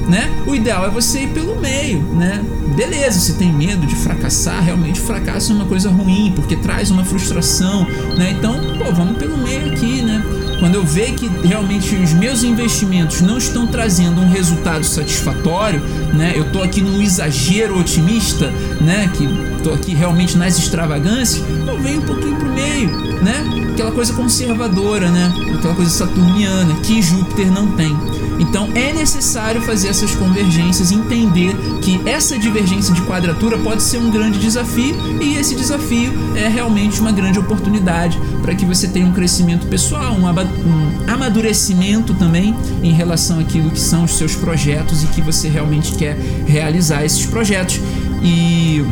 Né? 0.08 0.32
O 0.46 0.54
ideal 0.54 0.86
é 0.86 0.90
você 0.90 1.22
ir 1.22 1.30
pelo 1.30 1.60
meio, 1.60 2.00
né? 2.00 2.44
Beleza, 2.76 3.20
você 3.20 3.34
tem 3.34 3.52
medo 3.52 3.88
de 3.88 3.96
fracassar, 3.96 4.64
realmente 4.64 5.00
fracasso 5.00 5.52
é 5.52 5.56
uma 5.56 5.66
coisa 5.66 5.90
ruim, 5.90 6.32
porque 6.36 6.56
traz 6.56 6.92
uma 6.92 7.04
frustração, 7.04 7.88
né? 8.16 8.36
Então, 8.38 8.54
pô, 8.78 8.92
vamos 8.94 9.18
pelo 9.18 9.36
meio 9.36 9.72
aqui, 9.72 10.04
né? 10.04 10.24
Quando 10.60 10.76
eu 10.76 10.86
ver 10.86 11.14
que 11.14 11.28
realmente 11.28 11.96
os 11.96 12.14
meus 12.14 12.44
investimentos 12.44 13.22
não 13.22 13.38
estão 13.38 13.68
trazendo 13.68 14.22
um 14.22 14.30
resultado 14.30 14.84
satisfatório, 14.84 15.82
né? 16.14 16.34
Eu 16.36 16.52
tô 16.52 16.62
aqui 16.62 16.82
num 16.82 17.02
exagero 17.02 17.80
otimista, 17.80 18.52
né? 18.82 19.10
Que 19.16 19.28
tô 19.64 19.74
aqui 19.74 19.94
realmente 19.94 20.38
nas 20.38 20.58
extravagâncias, 20.58 21.44
eu 21.68 21.80
venho 21.80 22.02
um 22.02 22.06
pouquinho 22.06 22.36
pro 22.36 22.50
meio, 22.50 22.90
né? 23.22 23.44
Aquela 23.74 23.92
coisa 23.92 24.14
conservadora, 24.14 25.10
né? 25.10 25.34
Aquela 25.58 25.76
coisa 25.76 25.92
saturniana 25.92 26.76
que 26.82 27.02
Júpiter 27.02 27.52
não 27.52 27.72
tem. 27.72 27.96
Então 28.40 28.70
é 28.76 28.94
necessário 28.94 29.62
fazer 29.62 29.90
essas 29.90 30.14
convergências, 30.16 30.92
entender 30.92 31.56
que 31.82 32.02
essa 32.06 32.38
divergência 32.38 32.94
de 32.94 33.02
quadratura 33.02 33.58
pode 33.58 33.84
ser 33.84 33.98
um 33.98 34.10
grande 34.10 34.40
desafio 34.40 34.96
e 35.22 35.36
esse 35.36 35.56
desafio 35.56 36.14
é 36.36 36.48
realmente 36.48 37.00
uma 37.00 37.12
grande 37.12 37.40
oportunidade 37.40 38.20
para 38.42 38.54
que 38.54 38.66
você 38.66 38.88
tenha 38.88 39.06
um 39.06 39.14
crescimento 39.14 39.68
pessoal, 39.68 40.14
um, 40.14 40.26
um 40.26 41.12
amadurecimento 41.12 42.14
também 42.14 42.56
em 42.84 42.92
relação 42.92 43.40
àquilo 43.40 43.72
que 43.72 43.80
são 43.80 44.04
os 44.04 44.18
seus 44.18 44.36
projetos 44.36 45.04
e 45.04 45.08
que 45.08 45.22
você 45.22 45.50
realmente 45.50 45.94
quer 45.96 46.18
realizar 46.46 47.04
esses 47.04 47.26
projetos. 47.26 47.80
E 48.22 48.84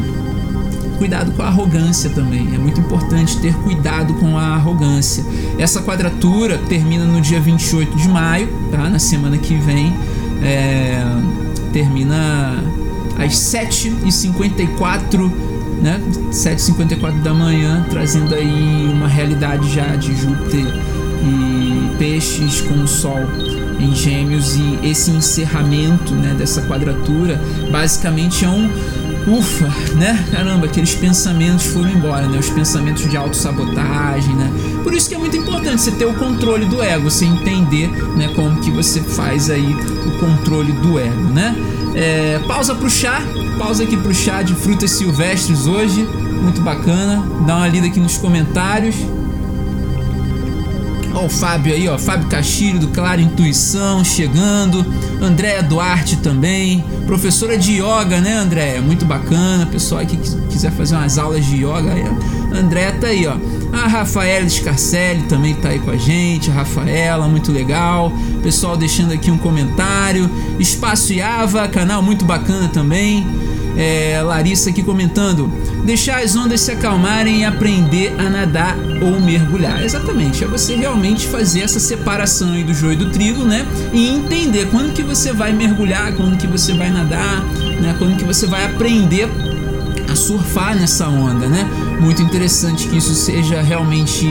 cuidado 0.94 1.32
com 1.32 1.42
a 1.42 1.48
arrogância 1.48 2.10
também. 2.10 2.54
É 2.54 2.58
muito 2.58 2.80
importante 2.80 3.38
ter 3.40 3.54
cuidado 3.56 4.14
com 4.16 4.38
a 4.38 4.56
arrogância. 4.56 5.24
Essa 5.58 5.82
quadratura 5.82 6.58
termina 6.70 7.06
no 7.06 7.22
dia 7.22 7.40
28 7.40 7.98
de 7.98 8.08
maio, 8.08 8.48
tá? 8.72 8.90
Na 8.90 9.00
semana 9.00 9.38
que 9.38 9.56
vem. 9.56 9.94
É, 10.42 11.02
termina 11.74 12.64
às 13.18 13.34
7h54, 13.34 15.32
né? 15.82 16.00
7h54 16.32 17.22
da 17.22 17.34
manhã, 17.34 17.86
trazendo 17.90 18.34
aí 18.36 18.90
uma 18.94 19.08
realidade 19.08 19.74
já 19.74 19.96
de 19.96 20.16
Júpiter 20.16 20.66
e 21.24 21.98
peixes 21.98 22.62
com 22.62 22.76
o 22.76 22.88
Sol 22.88 23.26
em 23.80 23.94
Gêmeos 23.96 24.56
e 24.56 24.80
esse 24.84 25.12
encerramento 25.12 26.14
né, 26.14 26.34
dessa 26.38 26.62
quadratura 26.62 27.42
basicamente 27.72 28.46
é 28.46 28.50
um 28.50 28.70
ufa, 29.28 29.68
né? 29.96 30.26
Caramba, 30.32 30.66
aqueles 30.66 30.96
pensamentos 30.96 31.66
foram 31.68 31.90
embora, 31.90 32.28
né? 32.28 32.38
Os 32.38 32.50
pensamentos 32.50 33.10
de 33.10 33.16
autossabotagem, 33.16 34.36
né? 34.36 34.52
Por 34.84 34.94
isso 34.94 35.10
que 35.10 35.16
é 35.16 35.18
muito 35.18 35.38
importante 35.38 35.82
você 35.82 35.92
ter 35.92 36.06
o 36.06 36.14
controle 36.14 36.66
do 36.66 36.82
ego, 36.82 37.10
você 37.10 37.26
entender, 37.26 37.90
né, 38.16 38.30
como 38.36 38.60
que 38.60 38.70
você 38.70 39.02
faz 39.02 39.50
aí 39.50 39.74
o 39.74 40.20
controle 40.20 40.72
do 40.74 41.00
ego, 41.00 41.30
né? 41.30 41.56
É, 41.96 42.40
pausa 42.48 42.76
pro 42.76 42.90
chá, 42.90 43.22
pausa 43.58 43.84
aqui 43.84 43.96
pro 43.96 44.14
chá 44.14 44.42
de 44.42 44.56
frutas 44.56 44.92
silvestres 44.92 45.68
hoje, 45.68 46.08
muito 46.42 46.62
bacana. 46.62 47.24
Dá 47.46 47.58
uma 47.58 47.68
lida 47.68 47.88
aqui 47.88 48.00
nos 48.00 48.18
comentários. 48.18 48.96
Ó, 51.14 51.26
o 51.26 51.30
Fábio 51.30 51.74
aí, 51.74 51.88
ó, 51.88 51.98
Fábio 51.98 52.28
Castilho 52.28 52.80
do 52.80 52.88
Claro 52.88 53.22
Intuição 53.22 54.04
chegando, 54.04 54.86
Andréa 55.22 55.62
Duarte 55.62 56.18
também, 56.18 56.84
professora 57.06 57.58
de 57.58 57.74
yoga, 57.74 58.20
né, 58.20 58.34
Andréa? 58.34 58.82
Muito 58.82 59.06
bacana, 59.06 59.66
pessoal 59.66 60.04
que 60.06 60.18
quiser 60.50 60.72
fazer 60.72 60.96
umas 60.96 61.18
aulas 61.18 61.46
de 61.46 61.58
yoga, 61.58 61.94
Andréa 62.52 62.92
tá 62.94 63.08
aí, 63.08 63.28
ó. 63.28 63.36
A 63.72 63.88
Rafaela 63.88 64.48
Scarcelli 64.48 65.24
também 65.24 65.56
tá 65.56 65.70
aí 65.70 65.80
com 65.80 65.90
a 65.90 65.98
gente, 65.98 66.52
a 66.52 66.54
Rafaela, 66.54 67.28
muito 67.28 67.52
legal. 67.52 68.12
Pessoal 68.44 68.78
deixando 68.78 69.12
aqui 69.12 69.32
um 69.32 69.38
comentário. 69.38 70.30
Espaço 70.60 71.12
Yava, 71.12 71.68
canal 71.68 72.04
muito 72.04 72.24
bacana 72.24 72.68
também. 72.68 73.26
É, 73.76 74.22
Larissa 74.22 74.70
aqui 74.70 74.84
comentando: 74.84 75.48
deixar 75.84 76.24
as 76.24 76.36
ondas 76.36 76.62
se 76.62 76.72
acalmarem 76.72 77.42
e 77.42 77.46
aprender 77.46 78.14
a 78.18 78.30
nadar 78.30 78.78
ou 79.02 79.20
mergulhar. 79.20 79.84
Exatamente, 79.84 80.44
é 80.44 80.48
você 80.48 80.76
realmente 80.76 81.28
fazer 81.28 81.62
essa 81.62 81.80
separação 81.80 82.54
aí 82.54 82.64
do 82.64 82.74
joio 82.74 82.94
e 82.94 82.98
do 82.98 83.10
trigo, 83.10 83.44
né? 83.44 83.66
E 83.92 84.08
entender 84.10 84.68
quando 84.70 84.94
que 84.94 85.04
você 85.04 85.32
vai 85.32 85.54
mergulhar, 85.54 86.14
quando 86.14 86.38
que 86.38 86.48
você 86.48 86.74
vai 86.74 86.90
nadar, 86.90 87.44
né? 87.82 87.96
Quando 87.98 88.18
que 88.18 88.24
você 88.24 88.46
vai 88.46 88.66
aprender 88.66 89.28
a 90.14 90.16
surfar 90.16 90.76
nessa 90.76 91.08
onda, 91.08 91.48
né? 91.48 91.68
Muito 92.00 92.22
interessante 92.22 92.88
que 92.88 92.98
isso 92.98 93.14
seja 93.16 93.62
realmente 93.62 94.28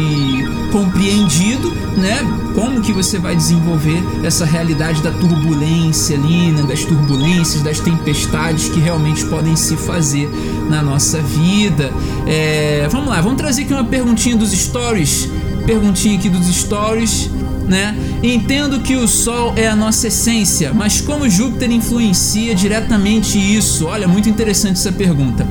compreendido, 0.70 1.70
né? 1.96 2.20
Como 2.54 2.80
que 2.80 2.92
você 2.92 3.18
vai 3.18 3.34
desenvolver 3.34 4.02
essa 4.22 4.44
realidade 4.44 5.02
da 5.02 5.10
turbulência 5.10 6.16
ali, 6.16 6.52
né? 6.52 6.62
das 6.62 6.84
turbulências, 6.84 7.62
das 7.62 7.80
tempestades 7.80 8.68
que 8.68 8.78
realmente 8.78 9.24
podem 9.26 9.56
se 9.56 9.76
fazer 9.76 10.30
na 10.68 10.82
nossa 10.82 11.20
vida. 11.20 11.92
É, 12.26 12.86
vamos 12.90 13.08
lá, 13.08 13.20
vamos 13.20 13.38
trazer 13.38 13.62
aqui 13.62 13.72
uma 13.72 13.84
perguntinha 13.84 14.36
dos 14.36 14.52
stories. 14.52 15.28
Perguntinha 15.66 16.18
aqui 16.18 16.28
dos 16.28 16.46
stories 16.46 17.30
né? 17.68 17.96
Entendo 18.22 18.80
que 18.80 18.96
o 18.96 19.06
Sol 19.08 19.52
é 19.56 19.68
a 19.68 19.76
nossa 19.76 20.08
essência, 20.08 20.72
mas 20.72 21.00
como 21.00 21.28
Júpiter 21.28 21.70
influencia 21.70 22.54
diretamente 22.54 23.38
isso? 23.38 23.86
Olha, 23.86 24.06
muito 24.06 24.28
interessante 24.28 24.76
essa 24.76 24.92
pergunta. 24.92 25.46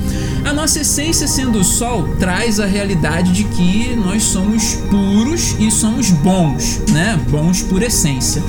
A 0.45 0.53
nossa 0.53 0.81
essência, 0.81 1.27
sendo 1.27 1.59
o 1.59 1.63
Sol, 1.63 2.15
traz 2.19 2.59
a 2.59 2.65
realidade 2.65 3.31
de 3.31 3.43
que 3.45 3.95
nós 3.95 4.23
somos 4.23 4.75
puros 4.89 5.55
e 5.59 5.69
somos 5.71 6.09
bons, 6.11 6.81
né? 6.91 7.19
Bons 7.29 7.61
por 7.61 7.81
essência. 7.81 8.41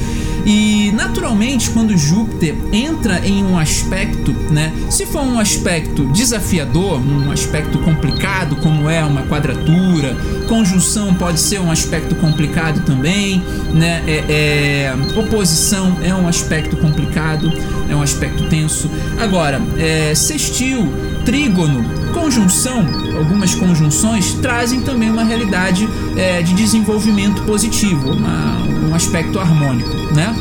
E 0.44 0.90
naturalmente, 0.92 1.70
quando 1.70 1.96
Júpiter 1.96 2.55
entra 2.72 3.26
em 3.26 3.44
um 3.44 3.59
aspecto, 3.59 4.33
né? 4.50 4.72
Se 4.90 5.07
for 5.07 5.22
um 5.22 5.38
aspecto 5.38 6.05
desafiador, 6.07 7.00
um 7.00 7.31
aspecto 7.31 7.78
complicado, 7.78 8.57
como 8.57 8.88
é 8.88 9.05
uma 9.05 9.22
quadratura, 9.22 10.16
conjunção 10.48 11.14
pode 11.14 11.40
ser 11.40 11.61
um 11.61 11.70
aspecto 11.70 12.14
complicado 12.16 12.85
também, 12.85 13.42
né? 13.72 14.02
É, 14.07 14.24
é, 14.28 15.18
oposição 15.18 15.96
é 16.02 16.14
um 16.14 16.26
aspecto 16.26 16.76
complicado, 16.76 17.50
é 17.88 17.94
um 17.94 18.02
aspecto 18.02 18.48
tenso. 18.48 18.90
Agora, 19.20 19.61
é, 19.78 20.14
sextil, 20.14 20.88
trígono, 21.24 21.85
conjunção, 22.12 22.85
algumas 23.16 23.55
conjunções 23.55 24.35
trazem 24.35 24.81
também 24.81 25.11
uma 25.11 25.24
realidade 25.24 25.88
é, 26.16 26.42
de 26.42 26.55
desenvolvimento 26.55 27.42
positivo, 27.42 28.12
uma, 28.12 28.59
um 28.92 28.94
aspecto 28.94 29.38
harmônico, 29.38 29.90
né? 30.14 30.37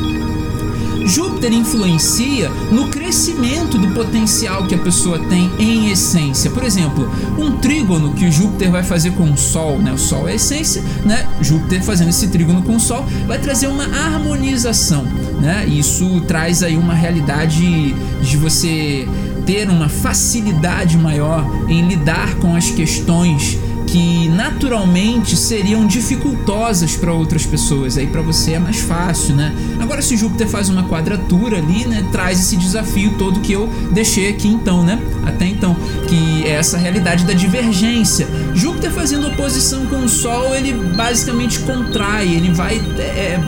Júpiter 1.06 1.52
influencia 1.52 2.48
no 2.70 2.88
crescimento 2.88 3.76
do 3.76 3.88
potencial 3.88 4.66
que 4.66 4.74
a 4.74 4.78
pessoa 4.78 5.18
tem 5.18 5.50
em 5.58 5.90
essência. 5.90 6.50
Por 6.50 6.62
exemplo, 6.62 7.10
um 7.36 7.52
trígono 7.58 8.12
que 8.12 8.30
Júpiter 8.30 8.70
vai 8.70 8.84
fazer 8.84 9.10
com 9.12 9.24
o 9.24 9.36
Sol, 9.36 9.78
né? 9.78 9.92
O 9.92 9.98
Sol 9.98 10.28
é 10.28 10.32
a 10.32 10.34
essência, 10.34 10.82
né? 11.04 11.26
Júpiter 11.40 11.82
fazendo 11.82 12.10
esse 12.10 12.28
trígono 12.28 12.62
com 12.62 12.76
o 12.76 12.80
Sol 12.80 13.04
vai 13.26 13.38
trazer 13.38 13.66
uma 13.66 13.84
harmonização, 13.84 15.04
né? 15.40 15.66
Isso 15.66 16.20
traz 16.28 16.62
aí 16.62 16.76
uma 16.76 16.94
realidade 16.94 17.94
de 18.22 18.36
você 18.36 19.08
ter 19.44 19.68
uma 19.68 19.88
facilidade 19.88 20.96
maior 20.96 21.44
em 21.68 21.88
lidar 21.88 22.36
com 22.36 22.54
as 22.54 22.70
questões 22.70 23.58
que 23.92 24.26
naturalmente 24.30 25.36
seriam 25.36 25.86
dificultosas 25.86 26.96
para 26.96 27.12
outras 27.12 27.44
pessoas. 27.44 27.98
Aí 27.98 28.06
para 28.06 28.22
você 28.22 28.52
é 28.52 28.58
mais 28.58 28.80
fácil, 28.80 29.36
né? 29.36 29.54
Agora 29.78 30.00
se 30.00 30.16
Júpiter 30.16 30.48
faz 30.48 30.70
uma 30.70 30.84
quadratura 30.84 31.58
ali, 31.58 31.84
né, 31.84 32.02
traz 32.10 32.40
esse 32.40 32.56
desafio 32.56 33.12
todo 33.18 33.40
que 33.40 33.52
eu 33.52 33.68
deixei 33.92 34.30
aqui 34.30 34.48
então, 34.48 34.82
né? 34.82 34.98
Até 35.26 35.44
então, 35.44 35.76
que 36.08 36.42
é 36.44 36.52
essa 36.52 36.78
realidade 36.78 37.26
da 37.26 37.34
divergência. 37.34 38.26
Júpiter 38.54 38.90
fazendo 38.90 39.28
oposição 39.28 39.84
com 39.84 39.98
o 39.98 40.08
Sol, 40.08 40.54
ele 40.54 40.72
basicamente 40.72 41.58
contrai, 41.60 42.34
ele 42.34 42.50
vai 42.50 42.78
é, 42.98 43.38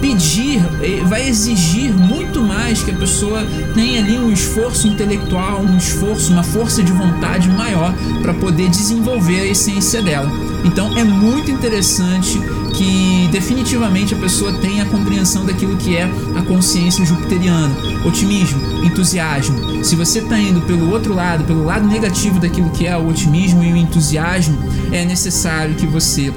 pedir, 0.00 0.60
é, 0.82 1.04
vai 1.04 1.28
exigir 1.28 1.92
muito 1.92 2.40
mais 2.42 2.82
que 2.82 2.90
a 2.90 2.94
pessoa 2.94 3.46
tenha 3.74 4.00
ali 4.00 4.18
um 4.18 4.32
esforço 4.32 4.86
intelectual, 4.86 5.60
um 5.60 5.76
esforço, 5.76 6.32
uma 6.32 6.42
força 6.42 6.82
de 6.82 6.92
vontade 6.92 7.48
maior 7.48 7.94
para 8.22 8.34
poder 8.34 8.68
desenvolver 8.68 9.40
a 9.40 9.46
essência 9.46 10.02
dela. 10.02 10.30
Então 10.64 10.96
é 10.96 11.04
muito 11.04 11.50
interessante 11.50 12.40
que 12.74 13.28
definitivamente 13.32 14.14
a 14.14 14.18
pessoa 14.18 14.52
tenha 14.52 14.84
a 14.84 14.86
compreensão 14.86 15.44
daquilo 15.44 15.76
que 15.76 15.96
é 15.96 16.08
a 16.36 16.42
consciência 16.42 17.04
jupiteriana, 17.04 17.74
otimismo, 18.04 18.84
entusiasmo. 18.84 19.84
Se 19.84 19.96
você 19.96 20.20
está 20.20 20.38
indo 20.38 20.60
pelo 20.62 20.90
outro 20.90 21.14
lado, 21.14 21.44
pelo 21.44 21.64
lado 21.64 21.86
negativo 21.86 22.38
daquilo 22.38 22.70
que 22.70 22.86
é 22.86 22.96
o 22.96 23.08
otimismo 23.08 23.64
e 23.64 23.72
o 23.72 23.76
entusiasmo, 23.76 24.58
é 24.92 25.04
necessário 25.04 25.74
que 25.74 25.86
você 25.86 26.32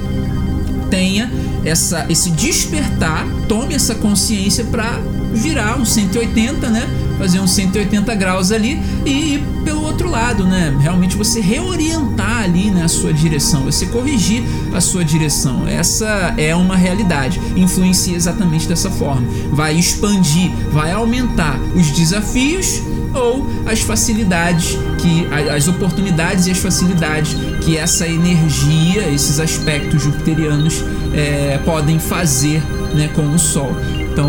tenha 0.92 1.32
essa, 1.64 2.04
esse 2.10 2.28
despertar, 2.32 3.26
tome 3.48 3.74
essa 3.74 3.94
consciência 3.94 4.62
para 4.64 5.00
virar 5.32 5.80
um 5.80 5.86
180, 5.86 6.68
né? 6.68 6.86
Fazer 7.18 7.40
uns 7.40 7.52
180 7.52 8.14
graus 8.14 8.52
ali 8.52 8.78
e 9.06 9.34
ir 9.34 9.44
pelo 9.64 9.82
outro 9.84 10.10
lado, 10.10 10.44
né? 10.44 10.76
Realmente 10.78 11.16
você 11.16 11.40
reorientar 11.40 12.42
ali 12.42 12.70
né, 12.70 12.84
a 12.84 12.88
sua 12.88 13.10
direção, 13.10 13.62
você 13.62 13.86
corrigir 13.86 14.42
a 14.74 14.82
sua 14.82 15.02
direção. 15.02 15.66
Essa 15.66 16.34
é 16.36 16.54
uma 16.54 16.76
realidade. 16.76 17.40
Influencia 17.56 18.14
exatamente 18.14 18.68
dessa 18.68 18.90
forma. 18.90 19.26
Vai 19.50 19.74
expandir, 19.74 20.50
vai 20.70 20.92
aumentar 20.92 21.58
os 21.74 21.90
desafios 21.90 22.82
ou 23.14 23.46
as 23.66 23.80
facilidades 23.80 24.78
que 24.98 25.26
as 25.50 25.68
oportunidades 25.68 26.46
e 26.46 26.50
as 26.50 26.58
facilidades 26.58 27.36
que 27.60 27.76
essa 27.76 28.06
energia, 28.06 29.08
esses 29.08 29.38
aspectos 29.38 30.02
jupiterianos 30.02 30.84
é, 31.14 31.58
podem 31.64 31.98
fazer 31.98 32.62
né, 32.94 33.08
com 33.14 33.22
o 33.22 33.38
Sol. 33.38 33.76
Então, 33.98 34.28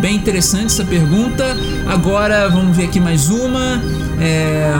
bem 0.00 0.16
interessante 0.16 0.66
essa 0.66 0.84
pergunta. 0.84 1.56
Agora 1.86 2.48
vamos 2.48 2.76
ver 2.76 2.84
aqui 2.84 3.00
mais 3.00 3.28
uma. 3.28 3.82
É, 4.20 4.70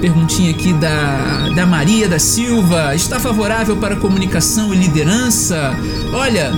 perguntinha 0.00 0.50
aqui 0.52 0.72
da, 0.74 1.48
da 1.54 1.66
Maria 1.66 2.08
da 2.08 2.18
Silva. 2.18 2.94
Está 2.94 3.18
favorável 3.18 3.76
para 3.76 3.96
comunicação 3.96 4.72
e 4.72 4.76
liderança? 4.76 5.74
Olha, 6.12 6.52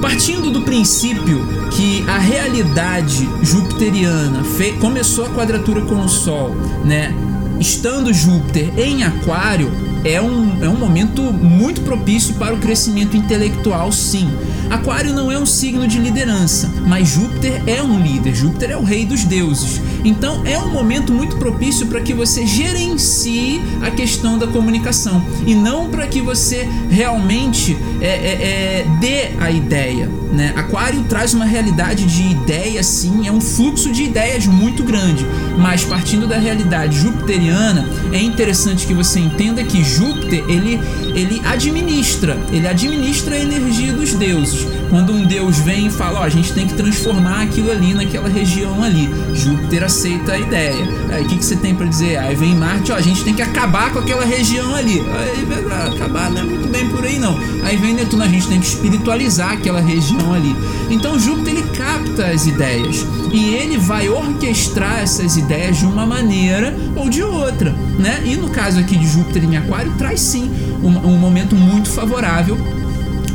partindo 0.00 0.50
do 0.50 0.62
princípio 0.62 1.46
que 1.70 2.04
a 2.08 2.18
realidade 2.18 3.28
jupiteriana 3.42 4.42
começou 4.80 5.26
a 5.26 5.30
quadratura 5.30 5.82
com 5.82 6.00
o 6.00 6.08
Sol, 6.08 6.54
né? 6.84 7.14
Estando 7.60 8.12
Júpiter 8.12 8.78
em 8.78 9.02
Aquário, 9.02 9.70
é 10.04 10.20
um, 10.20 10.62
é 10.62 10.68
um 10.68 10.76
momento 10.76 11.22
muito 11.22 11.80
propício 11.80 12.34
para 12.34 12.54
o 12.54 12.58
crescimento 12.58 13.16
intelectual, 13.16 13.90
sim. 13.90 14.30
Aquário 14.70 15.12
não 15.12 15.32
é 15.32 15.38
um 15.38 15.46
signo 15.46 15.88
de 15.88 15.98
liderança, 15.98 16.70
mas 16.86 17.08
Júpiter 17.08 17.62
é 17.66 17.82
um 17.82 18.00
líder, 18.00 18.34
Júpiter 18.34 18.70
é 18.70 18.76
o 18.76 18.84
rei 18.84 19.04
dos 19.04 19.24
deuses. 19.24 19.80
Então 20.04 20.42
é 20.44 20.58
um 20.58 20.72
momento 20.72 21.12
muito 21.12 21.36
propício 21.36 21.86
para 21.86 22.00
que 22.00 22.12
você 22.12 22.46
gerencie 22.46 23.60
a 23.82 23.90
questão 23.90 24.38
da 24.38 24.46
comunicação 24.46 25.22
e 25.46 25.54
não 25.54 25.88
para 25.88 26.06
que 26.06 26.20
você 26.20 26.68
realmente 26.90 27.76
é, 28.00 28.06
é, 28.06 28.10
é, 28.10 28.86
dê 29.00 29.30
a 29.40 29.50
ideia. 29.50 30.08
Né? 30.32 30.52
Aquário 30.54 31.02
traz 31.04 31.32
uma 31.32 31.44
realidade 31.44 32.04
de 32.04 32.22
ideia, 32.22 32.82
sim, 32.82 33.26
é 33.26 33.32
um 33.32 33.40
fluxo 33.40 33.90
de 33.90 34.02
ideias 34.02 34.46
muito 34.46 34.84
grande, 34.84 35.26
mas 35.56 35.84
partindo 35.84 36.26
da 36.26 36.38
realidade 36.38 36.98
jupiteriana, 37.00 37.88
é 38.12 38.20
interessante 38.20 38.86
que 38.86 38.92
você 38.92 39.20
entenda 39.20 39.64
que 39.64 39.82
Júpiter 39.82 40.44
ele, 40.48 40.80
ele 41.14 41.40
administra, 41.46 42.38
ele 42.52 42.68
administra 42.68 43.36
a 43.36 43.40
energia 43.40 43.92
dos 43.92 44.12
deuses. 44.14 44.66
Quando 44.90 45.12
um 45.12 45.24
deus 45.24 45.58
vem 45.58 45.86
e 45.86 45.90
fala, 45.90 46.20
ó, 46.20 46.22
a 46.22 46.28
gente 46.28 46.52
tem 46.52 46.66
que 46.66 46.74
transformar 46.74 47.42
aquilo 47.42 47.70
ali 47.70 47.94
naquela 47.94 48.28
região 48.28 48.82
ali, 48.82 49.08
Júpiter 49.34 49.82
aceita 49.82 50.32
a 50.32 50.38
ideia. 50.38 50.84
Aí 51.10 51.24
o 51.24 51.26
que, 51.26 51.38
que 51.38 51.44
você 51.44 51.56
tem 51.56 51.74
para 51.74 51.86
dizer? 51.86 52.18
Aí 52.18 52.34
vem 52.34 52.54
Marte, 52.54 52.92
ó, 52.92 52.96
a 52.96 53.00
gente 53.00 53.24
tem 53.24 53.34
que 53.34 53.42
acabar 53.42 53.92
com 53.92 53.98
aquela 53.98 54.24
região 54.24 54.74
ali. 54.74 55.00
Aí 55.00 55.92
acabar 55.92 56.30
não 56.30 56.40
é 56.40 56.44
muito 56.44 56.68
bem 56.68 56.88
por 56.88 57.04
aí 57.04 57.18
não. 57.18 57.38
Aí 57.62 57.76
vem 57.76 57.94
Netuno, 57.94 58.22
a 58.22 58.28
gente 58.28 58.46
tem 58.46 58.60
que 58.60 58.66
espiritualizar 58.66 59.52
aquela 59.52 59.80
região 59.80 60.17
ali. 60.32 60.54
Então 60.90 61.18
Júpiter 61.18 61.54
ele 61.54 61.62
capta 61.70 62.26
as 62.26 62.46
ideias 62.46 63.06
e 63.32 63.54
ele 63.54 63.78
vai 63.78 64.08
orquestrar 64.08 65.00
essas 65.00 65.36
ideias 65.36 65.78
de 65.78 65.86
uma 65.86 66.06
maneira 66.06 66.74
ou 66.96 67.08
de 67.08 67.22
outra, 67.22 67.70
né? 67.98 68.22
E 68.24 68.36
no 68.36 68.48
caso 68.50 68.80
aqui 68.80 68.96
de 68.96 69.06
Júpiter 69.06 69.44
em 69.44 69.56
Aquário 69.56 69.92
traz 69.98 70.20
sim 70.20 70.50
um, 70.82 70.88
um 71.08 71.18
momento 71.18 71.54
muito 71.54 71.90
favorável 71.90 72.56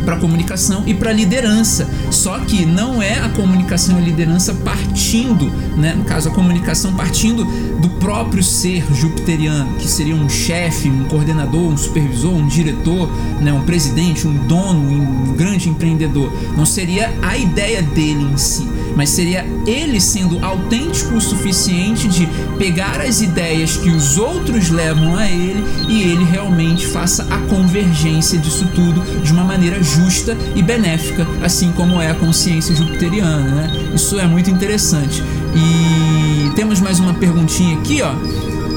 para 0.03 0.17
comunicação 0.17 0.83
e 0.85 0.93
para 0.93 1.11
liderança. 1.11 1.87
Só 2.11 2.39
que 2.39 2.65
não 2.65 3.01
é 3.01 3.19
a 3.19 3.29
comunicação 3.29 3.99
e 3.99 4.01
a 4.01 4.05
liderança 4.05 4.53
partindo, 4.53 5.49
né? 5.77 5.93
no 5.93 6.03
caso, 6.03 6.29
a 6.29 6.31
comunicação 6.31 6.93
partindo 6.93 7.45
do 7.79 7.89
próprio 7.99 8.43
ser 8.43 8.85
jupiteriano, 8.93 9.73
que 9.75 9.87
seria 9.87 10.15
um 10.15 10.29
chefe, 10.29 10.89
um 10.89 11.05
coordenador, 11.05 11.71
um 11.71 11.77
supervisor, 11.77 12.33
um 12.33 12.47
diretor, 12.47 13.09
né? 13.41 13.51
um 13.53 13.63
presidente, 13.63 14.27
um 14.27 14.47
dono, 14.47 14.79
um 14.79 15.33
grande 15.33 15.69
empreendedor. 15.69 16.31
Não 16.55 16.65
seria 16.65 17.13
a 17.21 17.37
ideia 17.37 17.81
dele 17.81 18.23
em 18.33 18.37
si, 18.37 18.67
mas 18.95 19.09
seria 19.09 19.45
ele 19.65 19.99
sendo 19.99 20.43
autêntico 20.43 21.15
o 21.15 21.21
suficiente 21.21 22.07
de 22.07 22.27
pegar 22.57 23.01
as 23.01 23.21
ideias 23.21 23.77
que 23.77 23.89
os 23.89 24.17
outros 24.17 24.69
levam 24.69 25.15
a 25.15 25.29
ele 25.29 25.63
e 25.87 26.03
ele 26.03 26.23
realmente 26.23 26.87
faça 26.87 27.23
a 27.29 27.37
convergência 27.47 28.37
disso 28.37 28.67
tudo 28.73 29.01
de 29.23 29.31
uma 29.31 29.43
maneira 29.43 29.81
justa 29.81 30.37
e 30.55 30.61
benéfica, 30.61 31.27
assim 31.41 31.71
como 31.71 32.01
é 32.01 32.09
a 32.09 32.15
consciência 32.15 32.75
jupiteriana, 32.75 33.49
né? 33.49 33.71
Isso 33.93 34.19
é 34.19 34.27
muito 34.27 34.49
interessante. 34.49 35.23
E 35.55 36.49
temos 36.55 36.79
mais 36.79 36.99
uma 36.99 37.13
perguntinha 37.13 37.77
aqui, 37.77 38.01
ó. 38.01 38.13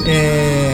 É, 0.07 0.67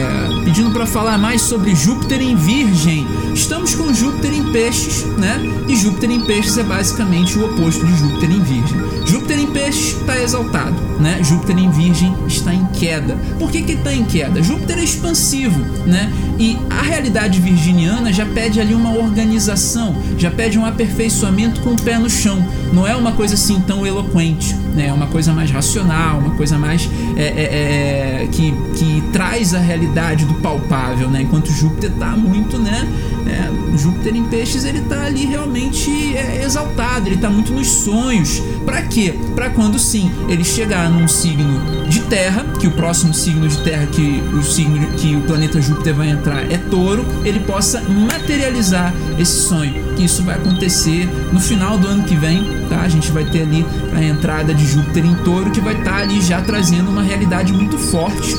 pedindo 0.44 0.70
para 0.70 0.86
falar 0.86 1.18
mais 1.18 1.42
sobre 1.42 1.74
Júpiter 1.74 2.22
em 2.22 2.36
Virgem. 2.36 3.04
Estamos 3.34 3.74
com 3.74 3.92
Júpiter 3.92 4.32
em 4.32 4.52
Peixes, 4.52 5.04
né? 5.18 5.40
E 5.68 5.74
Júpiter 5.74 6.08
em 6.08 6.20
Peixes 6.20 6.56
é 6.56 6.62
basicamente 6.62 7.36
o 7.36 7.46
oposto 7.46 7.84
de 7.84 7.96
Júpiter 7.96 8.30
em 8.30 8.40
Virgem. 8.40 8.76
Júpiter 9.04 9.40
em 9.40 9.48
Peixes 9.48 9.98
está 9.98 10.20
exaltado, 10.22 10.80
né? 11.00 11.18
Júpiter 11.22 11.58
em 11.58 11.68
Virgem 11.68 12.14
está 12.28 12.54
em 12.54 12.64
queda. 12.66 13.18
Por 13.36 13.50
que 13.50 13.62
que 13.62 13.72
está 13.72 13.92
em 13.92 14.04
queda? 14.04 14.40
Júpiter 14.40 14.78
é 14.78 14.84
expansivo, 14.84 15.58
né? 15.84 16.12
E 16.38 16.56
a 16.70 16.82
realidade 16.82 17.40
virginiana 17.40 18.12
já 18.12 18.24
pede 18.24 18.60
ali 18.60 18.74
uma 18.74 18.96
organização, 18.96 19.96
já 20.16 20.30
pede 20.30 20.56
um 20.58 20.64
aperfeiçoamento 20.64 21.60
com 21.62 21.70
o 21.70 21.82
pé 21.82 21.98
no 21.98 22.08
chão. 22.08 22.46
Não 22.72 22.86
é 22.86 22.94
uma 22.94 23.10
coisa 23.10 23.34
assim 23.34 23.60
tão 23.60 23.84
eloquente, 23.84 24.54
né? 24.74 24.92
Uma 24.92 25.06
coisa 25.06 25.32
mais 25.32 25.50
racional, 25.50 26.18
uma 26.18 26.34
coisa 26.34 26.58
mais 26.58 26.90
é, 27.16 27.22
é, 27.22 28.22
é, 28.22 28.28
que, 28.30 28.52
que 28.74 29.02
traz 29.12 29.54
a 29.54 29.58
realidade 29.58 30.24
do 30.24 30.34
palpável, 30.34 31.08
né? 31.08 31.22
Enquanto 31.22 31.50
Júpiter 31.50 31.90
está 31.90 32.10
muito, 32.16 32.58
né? 32.58 32.86
É, 33.26 33.78
Júpiter 33.78 34.14
em 34.14 34.24
peixes 34.24 34.64
ele 34.64 34.78
está 34.78 35.04
ali 35.04 35.24
realmente 35.24 35.90
é, 36.16 36.42
exaltado, 36.44 37.08
ele 37.08 37.14
está 37.14 37.30
muito 37.30 37.52
nos 37.52 37.68
sonhos. 37.68 38.42
Para 38.64 38.82
quê? 38.82 39.14
Para 39.34 39.50
quando 39.50 39.78
sim 39.78 40.10
ele 40.28 40.44
chegar 40.44 40.90
num 40.90 41.08
signo 41.08 41.60
de 41.88 42.00
Terra, 42.00 42.44
que 42.60 42.66
o 42.66 42.70
próximo 42.72 43.14
signo 43.14 43.48
de 43.48 43.58
Terra 43.58 43.86
que 43.86 44.22
o 44.32 44.42
signo 44.42 44.86
que 44.96 45.16
o 45.16 45.20
planeta 45.22 45.60
Júpiter 45.60 45.94
vai 45.94 46.10
entrar 46.10 46.50
é 46.50 46.58
Touro, 46.58 47.04
ele 47.24 47.40
possa 47.40 47.80
materializar 47.80 48.92
esse 49.18 49.42
sonho. 49.42 49.93
Que 49.96 50.04
isso 50.04 50.22
vai 50.22 50.34
acontecer 50.34 51.08
no 51.32 51.40
final 51.40 51.78
do 51.78 51.86
ano 51.86 52.04
que 52.04 52.16
vem, 52.16 52.44
tá? 52.68 52.80
A 52.80 52.88
gente 52.88 53.10
vai 53.12 53.24
ter 53.24 53.42
ali 53.42 53.64
a 53.94 54.02
entrada 54.02 54.52
de 54.52 54.66
Júpiter 54.66 55.04
em 55.04 55.14
Touro 55.16 55.50
que 55.50 55.60
vai 55.60 55.74
estar 55.78 55.92
tá 55.92 55.96
ali 55.98 56.20
já 56.20 56.40
trazendo 56.40 56.90
uma 56.90 57.02
realidade 57.02 57.52
muito 57.52 57.78
forte 57.78 58.36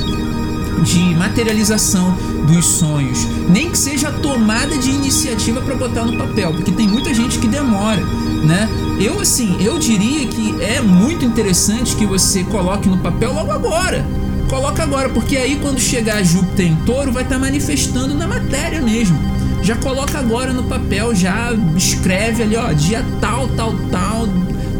de 0.84 1.00
materialização 1.16 2.16
dos 2.48 2.66
sonhos, 2.66 3.28
nem 3.50 3.72
que 3.72 3.78
seja 3.78 4.12
tomada 4.12 4.78
de 4.78 4.90
iniciativa 4.90 5.62
para 5.62 5.76
botar 5.76 6.04
no 6.04 6.18
papel, 6.18 6.54
porque 6.54 6.72
tem 6.72 6.88
muita 6.88 7.14
gente 7.14 7.40
que 7.40 7.48
demora, 7.48 8.04
né? 8.44 8.70
Eu 9.00 9.20
assim, 9.20 9.58
eu 9.60 9.78
diria 9.80 10.28
que 10.28 10.62
é 10.62 10.82
muito 10.82 11.26
interessante 11.26 11.96
que 11.96 12.06
você 12.06 12.44
coloque 12.44 12.88
no 12.88 12.98
papel 12.98 13.34
logo 13.34 13.52
agora. 13.52 14.06
Coloca 14.48 14.84
agora, 14.84 15.10
porque 15.10 15.36
aí 15.38 15.58
quando 15.60 15.80
chegar 15.80 16.24
Júpiter 16.24 16.68
em 16.68 16.76
Touro 16.78 17.12
vai 17.12 17.24
estar 17.24 17.36
tá 17.36 17.42
manifestando 17.42 18.14
na 18.14 18.28
matéria 18.28 18.80
mesmo. 18.80 19.18
Já 19.66 19.76
coloca 19.78 20.20
agora 20.20 20.54
no 20.54 20.66
papel, 20.66 21.16
já 21.16 21.52
escreve 21.76 22.44
ali, 22.44 22.56
ó, 22.56 22.72
dia 22.72 23.04
tal, 23.20 23.48
tal, 23.48 23.74
tal, 23.92 24.28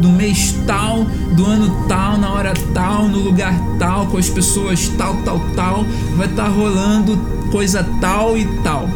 do 0.00 0.10
mês 0.10 0.54
tal, 0.64 1.02
do 1.32 1.44
ano 1.44 1.88
tal, 1.88 2.16
na 2.16 2.30
hora 2.32 2.54
tal, 2.72 3.08
no 3.08 3.18
lugar 3.18 3.52
tal, 3.80 4.06
com 4.06 4.16
as 4.16 4.30
pessoas 4.30 4.88
tal, 4.90 5.16
tal, 5.24 5.40
tal, 5.56 5.84
vai 6.16 6.28
estar 6.28 6.44
tá 6.44 6.48
rolando 6.48 7.16
coisa 7.50 7.82
tal 8.00 8.38
e 8.38 8.44
tal. 8.62 8.88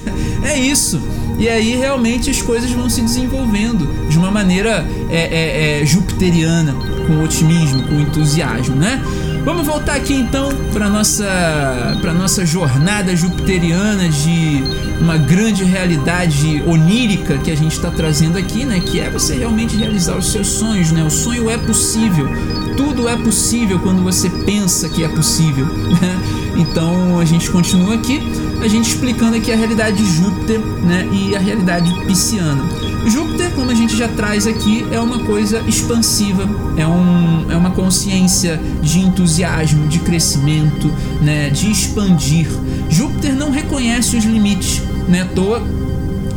é 0.44 0.58
isso. 0.58 1.00
E 1.38 1.48
aí 1.48 1.74
realmente 1.76 2.28
as 2.28 2.42
coisas 2.42 2.70
vão 2.70 2.90
se 2.90 3.00
desenvolvendo 3.00 3.88
de 4.10 4.18
uma 4.18 4.30
maneira 4.30 4.86
é, 5.08 5.16
é, 5.16 5.80
é, 5.80 5.86
jupiteriana, 5.86 6.74
com 7.06 7.24
otimismo, 7.24 7.84
com 7.84 7.98
entusiasmo, 7.98 8.76
né? 8.76 9.02
Vamos 9.48 9.66
voltar 9.66 9.94
aqui 9.94 10.12
então 10.12 10.50
para 10.74 10.90
nossa 10.90 11.96
para 12.02 12.12
nossa 12.12 12.44
jornada 12.44 13.16
jupiteriana 13.16 14.06
de 14.06 14.62
uma 15.00 15.16
grande 15.16 15.64
realidade 15.64 16.62
onírica 16.66 17.38
que 17.38 17.50
a 17.50 17.56
gente 17.56 17.72
está 17.72 17.90
trazendo 17.90 18.36
aqui, 18.36 18.66
né? 18.66 18.78
Que 18.78 19.00
é 19.00 19.08
você 19.08 19.36
realmente 19.36 19.74
realizar 19.74 20.18
os 20.18 20.30
seus 20.30 20.48
sonhos, 20.48 20.92
né? 20.92 21.02
O 21.02 21.08
sonho 21.08 21.48
é 21.48 21.56
possível. 21.56 22.28
Tudo 22.76 23.08
é 23.08 23.16
possível 23.16 23.78
quando 23.78 24.02
você 24.02 24.28
pensa 24.28 24.86
que 24.86 25.02
é 25.02 25.08
possível. 25.08 25.64
Né? 25.64 26.20
Então 26.58 27.18
a 27.18 27.24
gente 27.24 27.50
continua 27.50 27.94
aqui, 27.94 28.20
a 28.60 28.68
gente 28.68 28.90
explicando 28.90 29.34
aqui 29.34 29.50
a 29.50 29.56
realidade 29.56 29.96
de 29.96 30.04
Júpiter, 30.04 30.60
né? 30.60 31.08
E 31.10 31.34
a 31.34 31.38
realidade 31.38 31.90
pisciana. 32.04 32.62
Júpiter, 33.10 33.50
como 33.52 33.70
a 33.70 33.74
gente 33.74 33.96
já 33.96 34.08
traz 34.08 34.46
aqui, 34.46 34.86
é 34.90 35.00
uma 35.00 35.20
coisa 35.20 35.60
expansiva, 35.66 36.48
é, 36.76 36.86
um, 36.86 37.50
é 37.50 37.56
uma 37.56 37.70
consciência 37.70 38.60
de 38.82 39.00
entusiasmo, 39.00 39.88
de 39.88 39.98
crescimento, 40.00 40.92
né, 41.20 41.50
de 41.50 41.70
expandir. 41.70 42.48
Júpiter 42.88 43.34
não 43.34 43.50
reconhece 43.50 44.16
os 44.16 44.24
limites, 44.24 44.82
né? 45.08 45.22
À 45.22 45.26
toa 45.26 45.62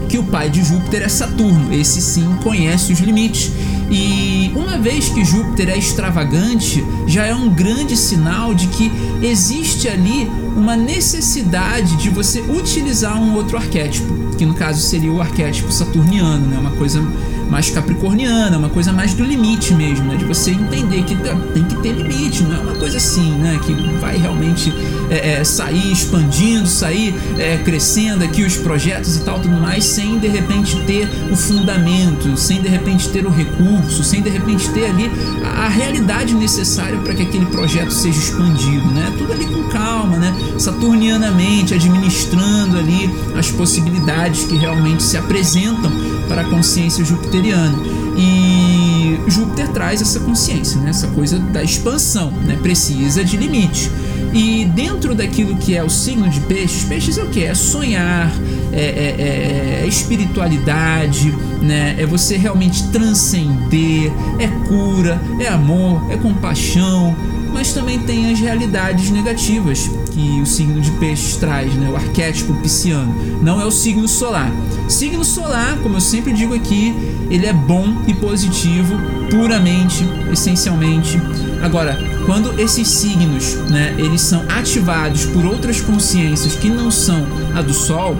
que 0.07 0.17
o 0.17 0.24
pai 0.24 0.49
de 0.49 0.61
Júpiter 0.63 1.03
é 1.03 1.07
Saturno, 1.07 1.74
esse 1.74 2.01
sim 2.01 2.36
conhece 2.43 2.91
os 2.91 2.99
limites. 2.99 3.51
E 3.91 4.53
uma 4.55 4.77
vez 4.77 5.09
que 5.09 5.25
Júpiter 5.25 5.69
é 5.69 5.77
extravagante, 5.77 6.81
já 7.05 7.25
é 7.25 7.35
um 7.35 7.49
grande 7.49 7.97
sinal 7.97 8.53
de 8.53 8.67
que 8.67 8.89
existe 9.21 9.89
ali 9.89 10.31
uma 10.55 10.77
necessidade 10.77 11.97
de 11.97 12.09
você 12.09 12.39
utilizar 12.39 13.21
um 13.21 13.35
outro 13.35 13.57
arquétipo, 13.57 14.35
que 14.37 14.45
no 14.45 14.53
caso 14.53 14.81
seria 14.81 15.11
o 15.11 15.19
arquétipo 15.19 15.69
saturniano, 15.73 16.47
né? 16.47 16.57
uma 16.57 16.71
coisa 16.71 17.05
mais 17.52 17.70
capricorniana, 17.70 18.58
uma 18.58 18.70
coisa 18.70 18.93
mais 18.93 19.14
do 19.14 19.26
limite 19.26 19.74
mesmo, 19.74 20.06
né? 20.06 20.16
De 20.16 20.24
você 20.24 20.52
entender 20.52 21.04
que 21.04 21.18
tem 21.54 21.66
que 21.66 21.76
ter 21.82 21.91
limite, 21.91 22.43
não 22.43 22.56
é 22.56 22.60
uma 22.60 22.76
coisa 22.76 22.95
assim, 22.95 23.34
né? 23.34 23.60
Que 23.62 23.74
vai 23.99 24.16
realmente 24.16 24.74
é, 25.10 25.34
é, 25.34 25.43
sair 25.43 25.91
expandindo, 25.91 26.66
sair 26.66 27.14
é, 27.38 27.58
crescendo 27.58 28.24
aqui 28.24 28.43
os 28.43 28.56
projetos 28.56 29.18
e 29.18 29.26
tal, 29.26 29.38
tudo 29.41 29.58
mais, 29.58 29.84
sem 29.84 30.18
de 30.18 30.30
repente 30.30 30.80
ter 30.86 31.10
o 31.30 31.36
fundamento, 31.36 32.38
sem 32.38 32.62
de 32.62 32.70
repente 32.70 33.10
ter 33.10 33.26
o 33.26 33.30
recurso, 33.30 34.02
sem 34.02 34.22
de 34.22 34.30
repente 34.30 34.70
ter 34.70 34.86
ali 34.86 35.12
a, 35.43 35.66
a 35.66 35.68
realidade 35.68 36.34
necessária 36.34 36.97
para 36.99 37.14
que 37.14 37.24
aquele 37.24 37.47
projeto 37.47 37.91
seja 37.91 38.18
expandido, 38.18 38.88
né? 38.91 39.14
Tudo 39.18 39.34
ali 39.34 39.45
com? 39.45 39.62
Saturnianamente, 40.62 41.74
administrando 41.74 42.78
ali 42.78 43.09
as 43.36 43.49
possibilidades 43.49 44.43
que 44.43 44.55
realmente 44.55 45.01
se 45.01 45.18
apresentam 45.18 45.91
para 46.28 46.41
a 46.41 46.43
consciência 46.45 47.03
jupiteriana. 47.03 47.78
E 48.16 49.20
Júpiter 49.28 49.70
traz 49.70 50.01
essa 50.01 50.20
consciência, 50.20 50.80
né? 50.82 50.89
essa 50.89 51.07
coisa 51.07 51.39
da 51.39 51.64
expansão, 51.64 52.32
né? 52.32 52.57
precisa 52.62 53.24
de 53.24 53.38
limite. 53.38 53.89
E 54.34 54.66
dentro 54.66 55.14
daquilo 55.14 55.57
que 55.57 55.76
é 55.76 55.84
o 55.84 55.89
signo 55.89 56.30
de 56.30 56.39
peixes, 56.41 56.84
peixes 56.86 57.18
é 57.18 57.24
o 57.24 57.30
que? 57.30 57.43
É 57.43 57.53
sonhar, 57.53 58.32
é, 58.72 58.82
é, 58.82 59.82
é, 59.84 59.88
espiritualidade, 59.88 61.32
né? 61.62 61.95
é 61.99 62.05
você 62.05 62.38
realmente 62.38 62.88
transcender, 62.89 64.12
é 64.39 64.47
cura, 64.68 65.20
é 65.39 65.47
amor, 65.47 66.09
é 66.09 66.18
compaixão, 66.18 67.16
mas 67.52 67.74
também 67.74 67.99
tem 67.99 68.32
as 68.32 68.39
realidades 68.39 69.10
negativas 69.10 69.89
que 70.12 70.41
o 70.41 70.45
signo 70.45 70.82
de 70.82 70.91
peixes 70.91 71.36
traz, 71.38 71.74
né? 71.76 71.89
o 71.89 71.95
arquétipo 71.95 72.54
pisciano. 72.56 73.14
Não 73.41 73.62
é 73.62 73.66
o 73.66 73.72
signo 73.72 74.08
solar. 74.08 74.52
Signo 74.88 75.24
solar, 75.24 75.78
como 75.80 75.97
eu 75.97 76.02
sempre 76.02 76.34
digo 76.34 76.54
aqui, 76.54 76.93
ele 77.30 77.45
é 77.45 77.54
bom 77.54 78.02
e 78.08 78.14
positivo, 78.14 78.95
puramente, 79.30 80.06
essencialmente. 80.32 81.18
Agora, 81.62 81.97
quando 82.26 82.60
esses 82.60 82.88
signos, 82.88 83.56
né, 83.70 83.95
eles 83.97 84.22
são 84.22 84.43
ativados 84.49 85.26
por 85.26 85.45
outras 85.45 85.80
consciências 85.82 86.56
que 86.56 86.70
não 86.70 86.91
são 86.91 87.26
a 87.56 87.62
do 87.62 87.74
Sol, 87.74 88.18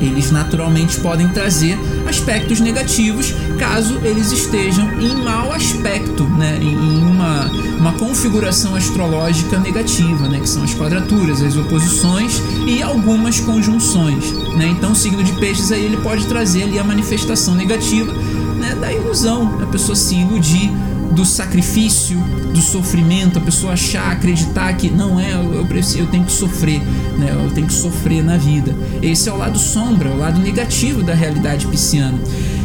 eles 0.00 0.30
naturalmente 0.30 0.98
podem 1.00 1.28
trazer 1.28 1.78
aspectos 2.08 2.60
negativos 2.60 3.34
caso 3.58 3.98
eles 4.02 4.32
estejam 4.32 4.88
em 5.00 5.14
mau 5.16 5.52
aspecto, 5.52 6.24
né, 6.24 6.58
em 6.60 7.02
uma, 7.04 7.46
uma 7.78 7.92
configuração 7.92 8.74
astrológica 8.74 9.58
negativa, 9.58 10.28
né, 10.28 10.40
que 10.40 10.48
são 10.48 10.62
as 10.62 10.74
quadraturas, 10.74 11.42
as 11.42 11.56
oposições 11.56 12.42
e 12.66 12.82
algumas 12.82 13.40
conjunções. 13.40 14.32
Né? 14.56 14.68
Então 14.68 14.92
o 14.92 14.94
signo 14.94 15.22
de 15.22 15.32
peixes 15.34 15.72
aí 15.72 15.84
ele 15.84 15.96
pode 15.98 16.26
trazer 16.26 16.64
ali 16.64 16.78
a 16.78 16.84
manifestação 16.84 17.54
negativa 17.54 18.12
né, 18.58 18.74
da 18.74 18.92
ilusão, 18.92 19.60
a 19.62 19.66
pessoa 19.66 19.96
se 19.96 20.14
iludir 20.14 20.70
do 21.12 21.24
sacrifício, 21.24 22.18
do 22.52 22.60
sofrimento, 22.60 23.38
a 23.38 23.42
pessoa 23.42 23.72
achar, 23.72 24.12
acreditar 24.12 24.72
que 24.74 24.90
não 24.90 25.18
é, 25.18 25.32
eu, 25.32 25.64
preciso, 25.66 26.00
eu 26.00 26.06
tenho 26.06 26.24
que 26.24 26.32
sofrer, 26.32 26.80
né? 27.18 27.30
eu 27.32 27.50
tenho 27.50 27.66
que 27.66 27.72
sofrer 27.72 28.22
na 28.22 28.36
vida. 28.36 28.74
Esse 29.02 29.28
é 29.28 29.32
o 29.32 29.36
lado 29.36 29.58
sombra, 29.58 30.10
o 30.10 30.18
lado 30.18 30.40
negativo 30.40 31.02
da 31.02 31.14
realidade 31.14 31.66
pisciana. 31.66 32.18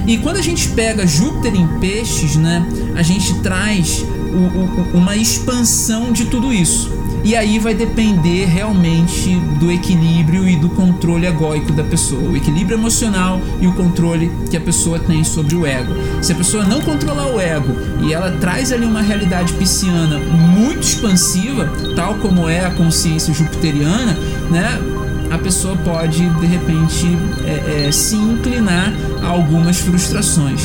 E 0.06 0.18
quando 0.18 0.38
a 0.38 0.42
gente 0.42 0.70
pega 0.70 1.08
Júpiter 1.08 1.56
em 1.56 1.68
peixes, 1.80 2.36
né, 2.36 2.66
a 2.96 3.02
gente 3.02 3.34
traz 3.42 4.04
o, 4.34 4.96
o, 4.96 4.98
uma 4.98 5.16
expansão 5.16 6.12
de 6.12 6.26
tudo 6.26 6.54
isso. 6.54 6.92
E 7.24 7.36
aí 7.36 7.58
vai 7.58 7.74
depender 7.74 8.46
realmente 8.46 9.36
do 9.60 9.72
equilíbrio 9.72 10.48
e 10.48 10.58
do 10.58 10.70
controle 10.70 11.26
egóico 11.26 11.72
da 11.72 11.84
pessoa, 11.84 12.22
o 12.22 12.36
equilíbrio 12.36 12.78
emocional 12.78 13.40
e 13.62 13.68
o 13.68 13.74
controle 13.74 14.30
que 14.50 14.58
a 14.58 14.62
pessoa 14.62 15.00
tem 15.00 15.24
sobre 15.24 15.56
o 15.56 15.66
ego. 15.66 15.94
Se 16.22 16.34
a 16.34 16.36
pessoa 16.36 16.66
não 16.66 16.82
controlar 16.82 17.28
o 17.28 17.40
ego 17.40 17.74
e 18.02 18.14
ela 18.14 18.32
traz 18.40 18.74
ali 18.74 18.86
uma 18.86 19.02
realidade 19.02 19.54
pisciana 19.54 20.20
muito 20.20 20.82
expansiva, 20.82 21.72
tal 21.96 22.16
como 22.16 22.50
é 22.50 22.66
a 22.66 22.72
consciência 22.72 23.34
jupiteriana, 23.34 24.18
né? 24.52 25.03
A 25.34 25.38
pessoa 25.40 25.76
pode 25.78 26.30
de 26.30 26.46
repente 26.46 27.18
é, 27.44 27.88
é, 27.88 27.92
se 27.92 28.16
inclinar 28.16 28.94
a 29.24 29.28
algumas 29.30 29.80
frustrações. 29.80 30.62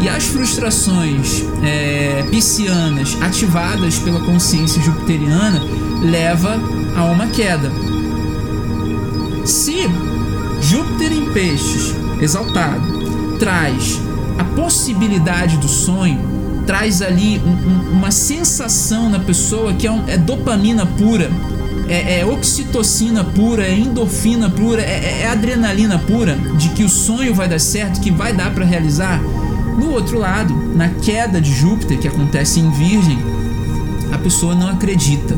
E 0.00 0.08
as 0.08 0.26
frustrações 0.26 1.42
é, 1.64 2.24
piscianas 2.30 3.16
ativadas 3.20 3.98
pela 3.98 4.20
consciência 4.20 4.80
jupiteriana 4.80 5.60
leva 6.02 6.56
a 6.96 7.04
uma 7.04 7.26
queda. 7.26 7.70
Se 9.44 9.88
Júpiter 10.60 11.12
em 11.12 11.32
peixes, 11.32 11.92
exaltado, 12.20 13.36
traz 13.40 14.00
a 14.38 14.44
possibilidade 14.44 15.56
do 15.56 15.66
sonho, 15.66 16.20
traz 16.64 17.02
ali 17.02 17.40
um, 17.44 17.50
um, 17.50 17.92
uma 17.98 18.12
sensação 18.12 19.08
na 19.10 19.18
pessoa 19.18 19.74
que 19.74 19.88
é, 19.88 19.90
um, 19.90 20.04
é 20.06 20.16
dopamina 20.16 20.86
pura, 20.86 21.28
é, 21.92 22.20
é, 22.20 22.24
oxitocina 22.24 23.22
pura, 23.22 23.66
é 23.66 23.78
endorfina 23.78 24.48
pura, 24.48 24.80
é, 24.80 25.20
é, 25.20 25.28
adrenalina 25.28 25.98
pura 25.98 26.36
de 26.56 26.70
que 26.70 26.82
o 26.82 26.88
sonho 26.88 27.34
vai 27.34 27.46
dar 27.46 27.58
certo, 27.58 28.00
que 28.00 28.10
vai 28.10 28.32
dar 28.32 28.54
para 28.54 28.64
realizar. 28.64 29.20
No 29.20 29.92
outro 29.92 30.18
lado, 30.18 30.54
na 30.74 30.88
queda 30.88 31.38
de 31.38 31.52
Júpiter 31.52 31.98
que 31.98 32.08
acontece 32.08 32.60
em 32.60 32.70
Virgem, 32.70 33.18
a 34.10 34.16
pessoa 34.16 34.54
não 34.54 34.68
acredita. 34.68 35.36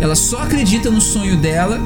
Ela 0.00 0.14
só 0.14 0.42
acredita 0.42 0.90
no 0.90 1.00
sonho 1.00 1.36
dela 1.36 1.80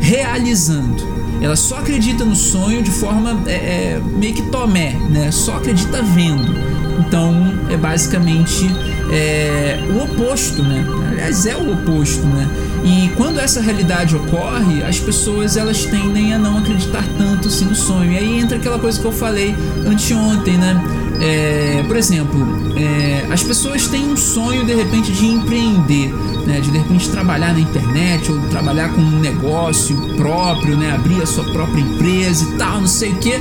realizando. 0.00 1.12
Ela 1.40 1.54
só 1.54 1.78
acredita 1.78 2.24
no 2.24 2.34
sonho 2.34 2.82
de 2.82 2.90
forma 2.90 3.42
é, 3.46 3.52
é, 3.52 4.02
meio 4.16 4.34
que 4.34 4.42
tomé, 4.42 4.92
né? 5.08 5.30
Só 5.30 5.56
acredita 5.58 6.02
vendo. 6.02 6.52
Então 6.98 7.32
é 7.70 7.76
basicamente 7.76 8.66
é, 9.12 9.78
o 9.92 10.02
oposto, 10.02 10.62
né? 10.62 10.84
Aliás, 11.10 11.46
é 11.46 11.56
o 11.56 11.72
oposto, 11.72 12.26
né? 12.26 12.48
E 12.84 13.10
quando 13.16 13.38
essa 13.38 13.60
realidade 13.60 14.16
ocorre, 14.16 14.82
as 14.82 14.98
pessoas 14.98 15.56
elas 15.56 15.84
tendem 15.84 16.34
a 16.34 16.38
não 16.38 16.58
acreditar 16.58 17.04
tanto 17.16 17.48
assim 17.48 17.64
no 17.64 17.74
sonho. 17.74 18.12
E 18.12 18.18
aí 18.18 18.40
entra 18.40 18.56
aquela 18.56 18.78
coisa 18.78 19.00
que 19.00 19.06
eu 19.06 19.12
falei 19.12 19.54
anteontem, 19.86 20.58
né? 20.58 20.82
É, 21.20 21.84
por 21.86 21.96
exemplo, 21.96 22.74
é, 22.76 23.32
as 23.32 23.44
pessoas 23.44 23.86
têm 23.86 24.04
um 24.04 24.16
sonho 24.16 24.66
de 24.66 24.74
repente 24.74 25.12
de 25.12 25.26
empreender, 25.26 26.12
né, 26.44 26.60
de 26.60 26.68
de 26.68 26.78
repente 26.78 27.08
trabalhar 27.10 27.52
na 27.52 27.60
internet 27.60 28.32
ou 28.32 28.40
trabalhar 28.48 28.88
com 28.88 29.00
um 29.00 29.20
negócio 29.20 29.96
próprio, 30.16 30.76
né, 30.76 30.92
abrir 30.92 31.22
a 31.22 31.26
sua 31.26 31.44
própria 31.44 31.80
empresa 31.80 32.44
e 32.44 32.56
tal, 32.56 32.80
não 32.80 32.88
sei 32.88 33.12
o 33.12 33.16
que. 33.16 33.40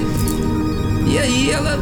E 1.07 1.17
aí 1.17 1.49
ela 1.49 1.77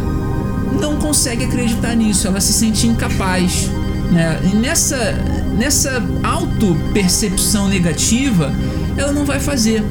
não 0.80 0.95
consegue 0.95 1.43
acreditar 1.43 1.95
nisso, 1.95 2.28
ela 2.28 2.39
se 2.39 2.53
sente 2.53 2.88
incapaz. 2.88 3.70
Né? 4.10 4.39
E 4.51 4.55
nessa, 4.55 4.95
nessa 5.58 6.04
auto-percepção 6.24 7.68
negativa, 7.68 8.54
ela 8.97 9.12
não 9.12 9.26
vai 9.26 9.39
fazer. 9.39 9.84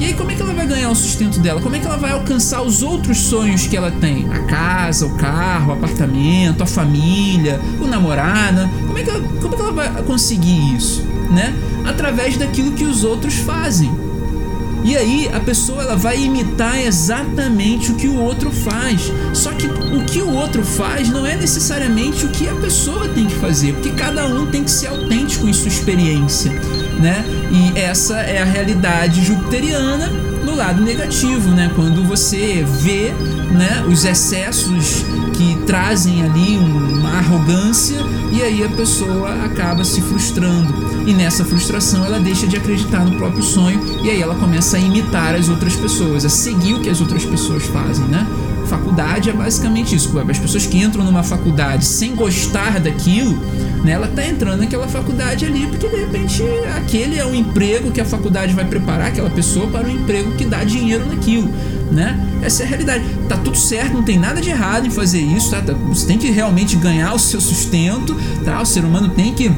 E 0.00 0.04
aí, 0.04 0.14
como 0.14 0.30
é 0.30 0.34
que 0.34 0.42
ela 0.42 0.54
vai 0.54 0.64
ganhar 0.64 0.90
o 0.90 0.94
sustento 0.94 1.40
dela? 1.40 1.60
Como 1.60 1.74
é 1.74 1.80
que 1.80 1.86
ela 1.86 1.96
vai 1.96 2.12
alcançar 2.12 2.62
os 2.62 2.82
outros 2.82 3.18
sonhos 3.18 3.66
que 3.66 3.76
ela 3.76 3.90
tem? 3.90 4.30
A 4.30 4.38
casa, 4.44 5.06
o 5.06 5.16
carro, 5.16 5.70
o 5.70 5.72
apartamento, 5.72 6.62
a 6.62 6.66
família, 6.66 7.60
o 7.80 7.86
namorado? 7.86 8.68
Como 8.86 8.96
é 8.96 9.02
que 9.02 9.10
ela, 9.10 9.20
como 9.20 9.54
é 9.54 9.56
que 9.56 9.62
ela 9.62 9.72
vai 9.72 10.02
conseguir 10.04 10.76
isso? 10.76 11.02
Né? 11.32 11.52
Através 11.84 12.36
daquilo 12.36 12.72
que 12.72 12.84
os 12.84 13.02
outros 13.02 13.34
fazem. 13.34 13.90
E 14.84 14.96
aí 14.96 15.30
a 15.32 15.40
pessoa 15.40 15.82
ela 15.82 15.96
vai 15.96 16.20
imitar 16.20 16.78
exatamente 16.80 17.92
o 17.92 17.94
que 17.94 18.08
o 18.08 18.18
outro 18.20 18.50
faz. 18.50 19.12
Só 19.34 19.52
que 19.52 19.66
o 19.66 20.04
que 20.04 20.20
o 20.20 20.32
outro 20.32 20.64
faz 20.64 21.08
não 21.08 21.26
é 21.26 21.36
necessariamente 21.36 22.24
o 22.24 22.28
que 22.28 22.48
a 22.48 22.54
pessoa 22.54 23.08
tem 23.08 23.26
que 23.26 23.34
fazer, 23.36 23.72
porque 23.74 23.90
cada 23.90 24.26
um 24.26 24.46
tem 24.46 24.64
que 24.64 24.70
ser 24.70 24.88
autêntico 24.88 25.48
em 25.48 25.52
sua 25.52 25.68
experiência, 25.68 26.50
né? 27.00 27.24
E 27.50 27.78
essa 27.78 28.20
é 28.20 28.40
a 28.40 28.44
realidade 28.44 29.24
jupiteriana 29.24 30.08
no 30.44 30.54
lado 30.54 30.82
negativo, 30.82 31.50
né? 31.50 31.70
Quando 31.74 32.02
você 32.04 32.64
vê, 32.80 33.12
né, 33.52 33.84
os 33.88 34.04
excessos 34.04 35.04
que 35.34 35.56
trazem 35.66 36.22
ali 36.24 36.56
uma 36.58 37.18
arrogância 37.18 37.98
e 38.30 38.42
aí 38.42 38.64
a 38.64 38.68
pessoa 38.68 39.44
acaba 39.44 39.84
se 39.84 40.00
frustrando. 40.00 40.72
E 41.06 41.12
nessa 41.12 41.44
frustração 41.44 42.04
ela 42.04 42.20
deixa 42.20 42.46
de 42.46 42.56
acreditar 42.56 43.04
no 43.04 43.16
próprio 43.16 43.42
sonho 43.42 43.80
e 44.02 44.10
aí 44.10 44.20
ela 44.20 44.34
começa 44.34 44.76
a 44.76 44.80
imitar 44.80 45.34
as 45.34 45.48
outras 45.48 45.74
pessoas, 45.74 46.24
a 46.24 46.28
seguir 46.28 46.74
o 46.74 46.80
que 46.80 46.90
as 46.90 47.00
outras 47.00 47.24
pessoas 47.24 47.64
fazem, 47.66 48.06
né? 48.06 48.26
Faculdade 48.66 49.30
é 49.30 49.32
basicamente 49.32 49.94
isso. 49.96 50.18
As 50.18 50.38
pessoas 50.38 50.66
que 50.66 50.78
entram 50.78 51.02
numa 51.02 51.22
faculdade 51.22 51.86
sem 51.86 52.14
gostar 52.14 52.78
daquilo, 52.78 53.38
né, 53.82 53.92
ela 53.92 54.08
tá 54.08 54.26
entrando 54.26 54.60
naquela 54.60 54.86
faculdade 54.86 55.46
ali 55.46 55.66
porque 55.66 55.88
de 55.88 55.96
repente 55.96 56.42
aquele 56.76 57.18
é 57.18 57.24
o 57.24 57.34
emprego 57.34 57.90
que 57.90 58.00
a 58.00 58.04
faculdade 58.04 58.52
vai 58.52 58.64
preparar 58.66 59.08
aquela 59.08 59.30
pessoa 59.30 59.66
para 59.68 59.86
o 59.86 59.90
emprego 59.90 60.32
que 60.32 60.44
dá 60.44 60.64
dinheiro 60.64 61.06
naquilo, 61.06 61.50
né? 61.90 62.18
Essa 62.42 62.62
é 62.62 62.66
a 62.66 62.68
realidade. 62.68 63.04
Tá 63.28 63.36
tudo 63.36 63.56
certo, 63.56 63.94
não 63.94 64.02
tem 64.02 64.18
nada 64.18 64.40
de 64.40 64.50
errado 64.50 64.86
em 64.86 64.90
fazer 64.90 65.20
isso, 65.20 65.50
tá? 65.50 65.62
Você 65.88 66.06
tem 66.06 66.18
que 66.18 66.30
realmente 66.30 66.76
ganhar 66.76 67.12
o 67.14 67.18
seu 67.18 67.40
sustento, 67.40 68.16
tá? 68.44 68.60
O 68.60 68.66
ser 68.66 68.84
humano 68.84 69.08
tem 69.10 69.34
que 69.34 69.50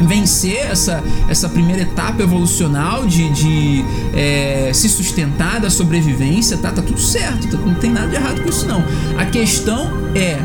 vencer 0.00 0.66
essa, 0.70 1.02
essa 1.28 1.48
primeira 1.48 1.82
etapa 1.82 2.22
evolucional 2.22 3.04
de, 3.06 3.28
de 3.30 3.84
é, 4.14 4.70
se 4.72 4.88
sustentar 4.88 5.60
da 5.60 5.70
sobrevivência, 5.70 6.56
tá? 6.56 6.70
Tá 6.70 6.82
tudo 6.82 7.00
certo, 7.00 7.48
tá, 7.48 7.58
não 7.58 7.74
tem 7.74 7.90
nada 7.90 8.08
de 8.08 8.16
errado 8.16 8.42
com 8.42 8.48
isso 8.48 8.66
não. 8.66 8.84
A 9.16 9.24
questão 9.24 9.90
é 10.14 10.38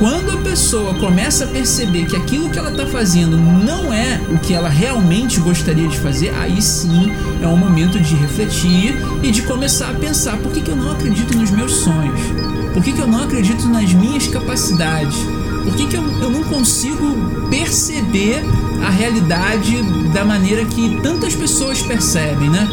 quando 0.00 0.30
a 0.30 0.36
pessoa 0.38 0.94
começa 0.94 1.44
a 1.44 1.46
perceber 1.46 2.06
que 2.06 2.16
aquilo 2.16 2.48
que 2.48 2.58
ela 2.58 2.70
está 2.70 2.86
fazendo 2.86 3.36
não 3.36 3.92
é 3.92 4.18
o 4.30 4.38
que 4.38 4.54
ela 4.54 4.70
realmente 4.70 5.38
gostaria 5.40 5.86
de 5.86 6.00
fazer, 6.00 6.34
aí 6.36 6.62
sim 6.62 7.12
é 7.42 7.46
um 7.46 7.56
momento 7.58 8.00
de 8.00 8.14
refletir 8.14 8.96
e 9.22 9.30
de 9.30 9.42
começar 9.42 9.90
a 9.90 9.94
pensar: 9.94 10.38
por 10.38 10.52
que, 10.52 10.62
que 10.62 10.70
eu 10.70 10.76
não 10.76 10.92
acredito 10.92 11.36
nos 11.36 11.50
meus 11.50 11.72
sonhos? 11.72 12.18
Por 12.72 12.82
que, 12.82 12.94
que 12.94 12.98
eu 12.98 13.06
não 13.06 13.24
acredito 13.24 13.68
nas 13.68 13.92
minhas 13.92 14.26
capacidades? 14.26 15.18
Por 15.64 15.76
que, 15.76 15.86
que 15.86 15.96
eu, 15.96 16.02
eu 16.22 16.30
não 16.30 16.44
consigo 16.44 17.48
perceber 17.50 18.42
a 18.82 18.88
realidade 18.88 19.82
da 20.14 20.24
maneira 20.24 20.64
que 20.64 20.98
tantas 21.02 21.34
pessoas 21.34 21.82
percebem, 21.82 22.48
né? 22.48 22.66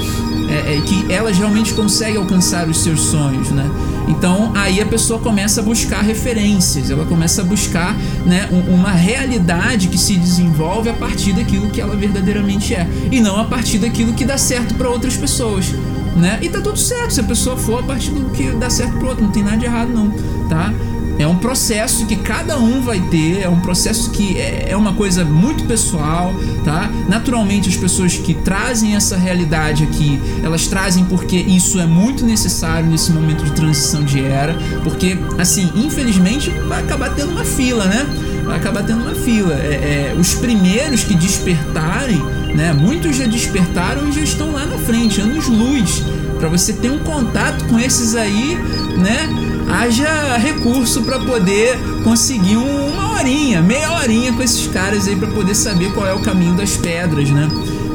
É, 0.49 0.77
é, 0.77 0.81
que 0.81 1.11
elas 1.11 1.37
realmente 1.37 1.73
conseguem 1.73 2.15
alcançar 2.15 2.69
os 2.69 2.81
seus 2.81 3.01
sonhos, 3.01 3.51
né? 3.51 3.69
Então 4.07 4.51
aí 4.55 4.81
a 4.81 4.85
pessoa 4.85 5.19
começa 5.19 5.61
a 5.61 5.63
buscar 5.63 6.01
referências, 6.01 6.89
ela 6.89 7.05
começa 7.05 7.41
a 7.41 7.45
buscar 7.45 7.95
né, 8.25 8.47
uma 8.67 8.91
realidade 8.91 9.87
que 9.87 9.97
se 9.97 10.15
desenvolve 10.15 10.89
a 10.89 10.93
partir 10.93 11.33
daquilo 11.33 11.69
que 11.69 11.81
ela 11.81 11.95
verdadeiramente 11.95 12.73
é 12.73 12.87
e 13.11 13.19
não 13.19 13.37
a 13.39 13.45
partir 13.45 13.77
daquilo 13.79 14.13
que 14.13 14.25
dá 14.25 14.37
certo 14.37 14.73
para 14.75 14.89
outras 14.89 15.17
pessoas. 15.17 15.73
Né? 16.15 16.39
E 16.41 16.49
tá 16.49 16.61
tudo 16.61 16.79
certo 16.79 17.13
se 17.13 17.19
a 17.19 17.23
pessoa 17.23 17.55
for 17.55 17.81
a 17.81 17.83
partir 17.83 18.09
do 18.09 18.31
que 18.31 18.49
dá 18.51 18.69
certo 18.69 18.97
pro 18.97 19.09
outro, 19.09 19.23
não 19.23 19.31
tem 19.31 19.43
nada 19.43 19.57
de 19.57 19.65
errado 19.65 19.89
não, 19.89 20.09
tá? 20.49 20.73
É 21.19 21.27
um 21.27 21.35
processo 21.35 22.05
que 22.05 22.15
cada 22.15 22.57
um 22.57 22.81
vai 22.81 22.99
ter, 22.99 23.41
é 23.41 23.49
um 23.49 23.59
processo 23.59 24.11
que 24.11 24.37
é, 24.37 24.67
é 24.69 24.77
uma 24.77 24.93
coisa 24.93 25.25
muito 25.25 25.63
pessoal, 25.65 26.33
tá? 26.63 26.89
Naturalmente, 27.09 27.69
as 27.69 27.75
pessoas 27.75 28.15
que 28.17 28.33
trazem 28.33 28.95
essa 28.95 29.17
realidade 29.17 29.83
aqui, 29.83 30.19
elas 30.43 30.67
trazem 30.67 31.05
porque 31.05 31.35
isso 31.35 31.79
é 31.79 31.85
muito 31.85 32.25
necessário 32.25 32.87
nesse 32.87 33.11
momento 33.11 33.43
de 33.43 33.51
transição 33.51 34.03
de 34.03 34.23
era, 34.23 34.55
porque, 34.83 35.17
assim, 35.37 35.71
infelizmente, 35.75 36.49
vai 36.67 36.81
acabar 36.81 37.13
tendo 37.13 37.31
uma 37.31 37.45
fila, 37.45 37.85
né? 37.85 38.05
Vai 38.43 38.57
acabar 38.57 38.83
tendo 38.83 39.01
uma 39.01 39.15
fila. 39.15 39.53
É, 39.55 40.13
é, 40.13 40.15
os 40.17 40.35
primeiros 40.35 41.03
que 41.03 41.15
despertarem, 41.15 42.21
né? 42.53 42.73
Muitos 42.73 43.15
já 43.15 43.25
despertaram 43.25 44.07
e 44.07 44.11
já 44.11 44.21
estão 44.21 44.51
lá 44.51 44.65
na 44.65 44.77
frente, 44.77 45.19
anos-luz, 45.19 46.03
para 46.39 46.47
você 46.47 46.73
ter 46.73 46.91
um 46.91 46.99
contato 46.99 47.65
com 47.65 47.79
esses 47.79 48.15
aí, 48.15 48.55
né? 48.97 49.46
Haja 49.69 50.37
recurso 50.37 51.03
para 51.03 51.19
poder 51.19 51.77
conseguir 52.03 52.57
uma 52.57 53.11
horinha, 53.13 53.61
meia 53.61 53.91
horinha 53.91 54.31
com 54.33 54.41
esses 54.41 54.67
caras 54.67 55.07
aí 55.07 55.15
para 55.15 55.27
poder 55.27 55.55
saber 55.55 55.91
qual 55.93 56.07
é 56.07 56.13
o 56.13 56.19
caminho 56.19 56.55
das 56.55 56.77
pedras, 56.77 57.29
né? 57.29 57.47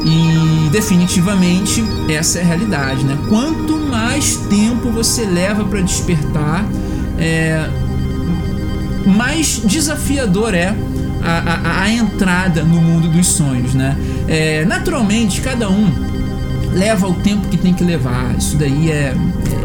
E 0.05 0.69
definitivamente 0.71 1.83
essa 2.09 2.39
é 2.39 2.43
a 2.43 2.45
realidade, 2.45 3.05
né? 3.05 3.17
Quanto 3.29 3.77
mais 3.77 4.37
tempo 4.49 4.91
você 4.91 5.25
leva 5.25 5.65
para 5.65 5.81
despertar, 5.81 6.65
é, 7.19 7.69
mais 9.07 9.61
desafiador 9.65 10.55
é 10.55 10.75
a, 11.23 11.39
a, 11.39 11.83
a, 11.83 11.93
entrada 11.93 12.65
no 12.65 12.81
mundo 12.81 13.09
dos 13.09 13.29
sonhos, 13.29 13.75
né? 13.75 13.97
É, 14.29 14.65
naturalmente, 14.65 15.41
cada 15.41 15.71
um 15.71 16.12
leva 16.73 17.07
o 17.07 17.15
tempo 17.15 17.49
que 17.49 17.57
tem 17.57 17.73
que 17.73 17.85
levar. 17.85 18.37
Isso 18.37 18.57
daí 18.57 18.91
é, 18.91 19.15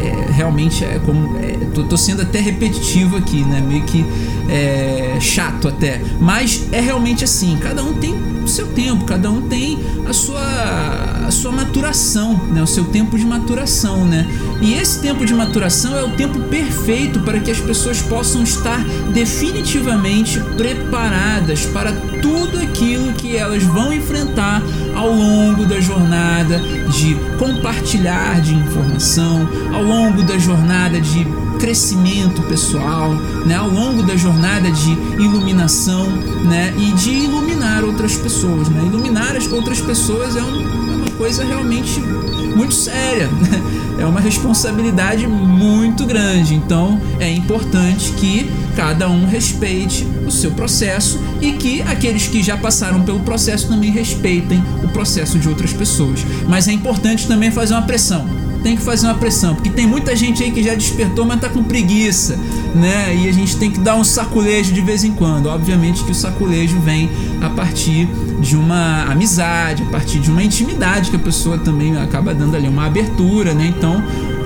é 0.02 0.30
realmente 0.30 0.84
é 0.84 1.00
como 1.04 1.36
é, 1.38 1.56
tô, 1.74 1.84
tô, 1.84 1.96
sendo 1.96 2.22
até 2.22 2.40
repetitivo 2.40 3.16
aqui, 3.16 3.44
né? 3.44 3.60
Meio 3.60 3.82
que 3.84 4.04
é, 4.48 5.18
chato 5.20 5.68
até. 5.68 6.00
Mas 6.20 6.68
é 6.72 6.80
realmente 6.80 7.24
assim. 7.24 7.58
Cada 7.60 7.82
um 7.82 7.94
tem 7.94 8.14
o 8.44 8.48
seu 8.48 8.66
tempo, 8.68 9.04
cada 9.04 9.30
um 9.30 9.42
tem 9.42 9.78
a 10.08 10.12
sua, 10.12 11.26
a 11.26 11.30
sua 11.30 11.52
maturação, 11.52 12.34
né? 12.50 12.62
O 12.62 12.66
seu 12.66 12.84
tempo 12.84 13.18
de 13.18 13.26
maturação, 13.26 14.04
né? 14.04 14.26
E 14.60 14.74
esse 14.74 15.00
tempo 15.00 15.24
de 15.26 15.34
maturação 15.34 15.96
é 15.96 16.04
o 16.04 16.10
tempo 16.10 16.38
perfeito 16.44 17.20
para 17.20 17.38
que 17.40 17.50
as 17.50 17.60
pessoas 17.60 18.00
possam 18.00 18.42
estar 18.42 18.82
definitivamente 19.12 20.40
preparadas 20.56 21.66
para 21.66 21.92
tudo 22.22 22.58
aquilo 22.58 23.12
que 23.12 23.36
elas 23.36 23.62
vão 23.62 23.92
enfrentar 23.92 24.62
ao 24.98 25.12
longo 25.12 25.64
da 25.64 25.80
jornada 25.80 26.58
de 26.90 27.14
compartilhar 27.38 28.40
de 28.40 28.52
informação, 28.52 29.48
ao 29.72 29.80
longo 29.80 30.24
da 30.24 30.36
jornada 30.36 31.00
de 31.00 31.24
crescimento 31.60 32.42
pessoal, 32.42 33.14
né, 33.46 33.54
ao 33.54 33.68
longo 33.68 34.02
da 34.02 34.16
jornada 34.16 34.68
de 34.68 34.90
iluminação, 35.22 36.04
né, 36.44 36.74
e 36.76 36.90
de 36.94 37.10
iluminar 37.10 37.84
outras 37.84 38.16
pessoas, 38.16 38.68
né? 38.68 38.82
Iluminar 38.86 39.36
as 39.36 39.46
outras 39.52 39.80
pessoas 39.80 40.34
é, 40.34 40.42
um, 40.42 40.62
é 40.62 40.96
uma 40.96 41.10
coisa 41.16 41.44
realmente 41.44 42.00
muito 42.00 42.74
séria, 42.74 43.28
né? 43.38 43.62
é 43.98 44.04
uma 44.06 44.20
responsabilidade 44.20 45.28
muito 45.28 46.06
grande. 46.06 46.54
Então 46.54 47.00
é 47.20 47.30
importante 47.30 48.12
que 48.12 48.50
cada 48.74 49.08
um 49.08 49.26
respeite 49.26 50.04
o 50.28 50.32
seu 50.32 50.52
processo 50.52 51.18
e 51.40 51.52
que 51.52 51.82
aqueles 51.82 52.26
que 52.28 52.42
já 52.42 52.56
passaram 52.56 53.02
pelo 53.02 53.20
processo 53.20 53.68
também 53.68 53.90
respeitem 53.90 54.62
o 54.82 54.88
processo 54.88 55.38
de 55.38 55.48
outras 55.48 55.72
pessoas. 55.72 56.24
Mas 56.46 56.68
é 56.68 56.72
importante 56.72 57.26
também 57.26 57.50
fazer 57.50 57.74
uma 57.74 57.82
pressão 57.82 58.26
tem 58.62 58.76
que 58.76 58.82
fazer 58.82 59.06
uma 59.06 59.14
pressão, 59.14 59.54
porque 59.54 59.70
tem 59.70 59.86
muita 59.86 60.14
gente 60.16 60.42
aí 60.42 60.50
que 60.50 60.62
já 60.62 60.74
despertou, 60.74 61.24
mas 61.24 61.40
tá 61.40 61.48
com 61.48 61.62
preguiça, 61.62 62.36
né? 62.74 63.16
E 63.16 63.28
a 63.28 63.32
gente 63.32 63.56
tem 63.56 63.70
que 63.70 63.78
dar 63.78 63.96
um 63.96 64.04
saculejo 64.04 64.72
de 64.72 64.80
vez 64.80 65.04
em 65.04 65.12
quando. 65.12 65.46
Obviamente 65.46 66.04
que 66.04 66.10
o 66.10 66.14
saculejo 66.14 66.78
vem 66.80 67.08
a 67.40 67.48
partir 67.50 68.08
de 68.40 68.56
uma 68.56 69.04
amizade, 69.04 69.82
a 69.82 69.86
partir 69.86 70.18
de 70.18 70.30
uma 70.30 70.42
intimidade 70.42 71.10
que 71.10 71.16
a 71.16 71.20
pessoa 71.20 71.58
também 71.58 71.96
acaba 71.96 72.34
dando 72.34 72.56
ali 72.56 72.68
uma 72.68 72.86
abertura, 72.86 73.54
né? 73.54 73.72
Então 73.76 74.02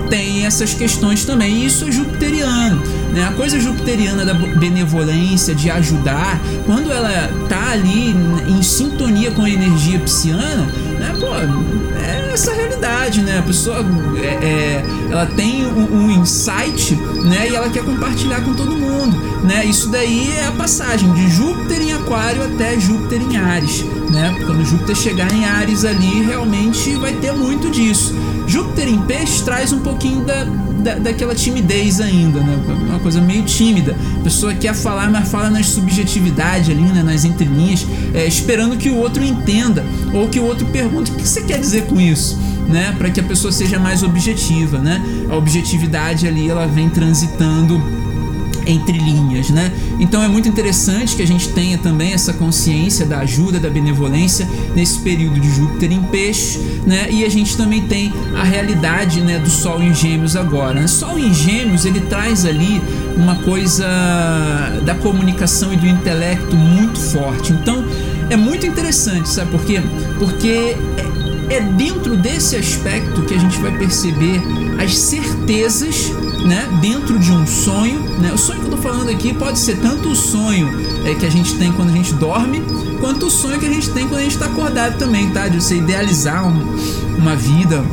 tem 0.09 0.45
essas 0.45 0.73
questões 0.73 1.25
também. 1.25 1.63
E 1.63 1.65
isso 1.65 1.85
é 1.85 1.91
jupiteriano. 1.91 2.81
Né? 3.13 3.27
A 3.27 3.31
coisa 3.33 3.59
jupiteriana 3.59 4.25
da 4.25 4.33
benevolência, 4.33 5.53
de 5.53 5.69
ajudar, 5.69 6.41
quando 6.65 6.91
ela 6.91 7.29
tá 7.47 7.71
ali 7.71 8.15
em 8.47 8.61
sintonia 8.63 9.31
com 9.31 9.43
a 9.43 9.49
energia 9.49 9.99
pisciana, 9.99 10.67
né? 10.99 11.15
Pô, 11.19 11.27
é 11.95 12.31
essa 12.33 12.51
realidade, 12.53 13.21
né? 13.21 13.37
A 13.37 13.43
pessoa 13.43 13.85
é, 14.17 14.45
é, 14.45 14.85
ela 15.11 15.27
tem 15.27 15.65
um, 15.67 16.05
um, 16.05 16.11
insight, 16.11 16.95
né? 17.23 17.49
E 17.49 17.55
ela 17.55 17.69
quer 17.69 17.83
compartilhar 17.83 18.41
com 18.41 18.53
todo 18.53 18.71
mundo, 18.71 19.15
né? 19.43 19.63
Isso 19.63 19.89
daí 19.89 20.31
é 20.31 20.47
a 20.47 20.51
passagem 20.51 21.11
de 21.13 21.29
Júpiter 21.29 21.81
em 21.81 21.93
Aquário 21.93 22.43
até 22.43 22.79
Júpiter 22.79 23.21
em 23.21 23.37
Ares, 23.37 23.85
né? 24.11 24.35
Quando 24.45 24.65
Júpiter 24.65 24.95
chegar 24.95 25.31
em 25.31 25.45
Ares 25.45 25.85
ali, 25.85 26.23
realmente 26.23 26.95
vai 26.95 27.13
ter 27.13 27.33
muito 27.33 27.69
disso. 27.69 28.15
Júpiter 28.47 28.87
em 28.87 29.01
Peixe 29.01 29.43
traz 29.43 29.71
um 29.71 29.79
pouquinho 29.79 30.25
da, 30.25 30.45
da, 30.83 30.95
daquela 30.95 31.33
timidez 31.33 32.01
ainda, 32.01 32.41
né? 32.41 32.57
Uma 32.89 32.99
coisa 32.99 33.21
meio 33.21 33.43
tímida. 33.43 33.95
A 34.19 34.23
pessoa 34.23 34.53
quer 34.53 34.75
falar, 34.75 35.09
mas 35.09 35.29
fala 35.29 35.49
nas 35.49 35.67
subjetividades 35.67 36.69
ali, 36.69 36.81
né? 36.81 37.01
nas 37.01 37.23
entrelinhas, 37.23 37.87
é, 38.13 38.27
esperando 38.27 38.77
que 38.77 38.89
o 38.89 38.97
outro 38.97 39.23
entenda 39.23 39.83
ou 40.13 40.27
que 40.27 40.39
o 40.39 40.43
outro 40.43 40.65
pergunte 40.67 41.11
o 41.11 41.15
que 41.15 41.27
você 41.27 41.41
quer 41.41 41.59
dizer 41.59 41.85
com 41.85 41.99
isso. 41.99 42.37
Né, 42.63 42.95
para 42.97 43.09
que 43.11 43.19
a 43.19 43.23
pessoa 43.23 43.51
seja 43.51 43.77
mais 43.77 44.03
objetiva, 44.03 44.79
né? 44.79 45.03
A 45.29 45.35
objetividade 45.35 46.25
ali 46.25 46.49
ela 46.49 46.65
vem 46.65 46.89
transitando 46.89 48.02
entre 48.65 48.97
linhas, 48.97 49.49
né? 49.49 49.71
Então 49.99 50.23
é 50.23 50.27
muito 50.27 50.47
interessante 50.47 51.15
que 51.15 51.21
a 51.21 51.27
gente 51.27 51.49
tenha 51.49 51.77
também 51.77 52.13
essa 52.13 52.33
consciência 52.33 53.05
da 53.05 53.19
ajuda, 53.19 53.59
da 53.59 53.69
benevolência 53.69 54.47
nesse 54.75 54.99
período 54.99 55.39
de 55.39 55.49
Júpiter 55.49 55.91
em 55.91 56.03
peixe, 56.03 56.59
né? 56.85 57.07
E 57.09 57.23
a 57.25 57.29
gente 57.29 57.55
também 57.55 57.81
tem 57.81 58.13
a 58.35 58.43
realidade, 58.43 59.21
né, 59.21 59.39
do 59.39 59.49
Sol 59.49 59.81
em 59.81 59.93
Gêmeos 59.93 60.35
agora. 60.35 60.81
Né? 60.81 60.87
Sol 60.87 61.17
em 61.17 61.33
Gêmeos 61.33 61.85
ele 61.85 62.01
traz 62.01 62.45
ali 62.45 62.81
uma 63.15 63.35
coisa 63.35 63.85
da 64.83 64.95
comunicação 64.95 65.73
e 65.73 65.77
do 65.77 65.87
intelecto 65.87 66.55
muito 66.55 66.99
forte. 66.99 67.53
Então 67.53 67.83
é 68.29 68.35
muito 68.35 68.65
interessante, 68.65 69.29
sabe 69.29 69.51
por 69.51 69.63
quê? 69.63 69.81
Porque 70.17 70.75
é, 71.49 71.55
é 71.55 71.61
dentro 71.61 72.15
desse 72.15 72.55
aspecto 72.55 73.21
que 73.23 73.33
a 73.33 73.39
gente 73.39 73.57
vai 73.59 73.71
perceber 73.77 74.41
as 74.81 74.97
certezas 74.97 76.11
né, 76.43 76.67
dentro 76.81 77.17
de 77.17 77.31
um 77.31 77.45
sonho. 77.45 77.99
Né? 78.19 78.31
O 78.33 78.37
sonho 78.37 78.59
que 78.59 78.65
eu 78.67 78.71
tô 78.71 78.77
falando 78.77 79.09
aqui 79.09 79.33
pode 79.33 79.59
ser 79.59 79.77
tanto 79.77 80.09
o 80.09 80.15
sonho 80.15 80.69
é, 81.05 81.15
que 81.15 81.25
a 81.25 81.31
gente 81.31 81.55
tem 81.55 81.71
quando 81.71 81.89
a 81.89 81.93
gente 81.93 82.13
dorme, 82.13 82.61
quanto 82.99 83.27
o 83.27 83.31
sonho 83.31 83.59
que 83.59 83.65
a 83.65 83.73
gente 83.73 83.89
tem 83.91 84.07
quando 84.07 84.19
a 84.19 84.23
gente 84.23 84.33
está 84.33 84.45
acordado 84.47 84.97
também, 84.97 85.29
tá? 85.31 85.47
De 85.47 85.61
você 85.61 85.75
idealizar 85.75 86.47
um, 86.47 86.75
uma 87.17 87.35
vida, 87.35 87.83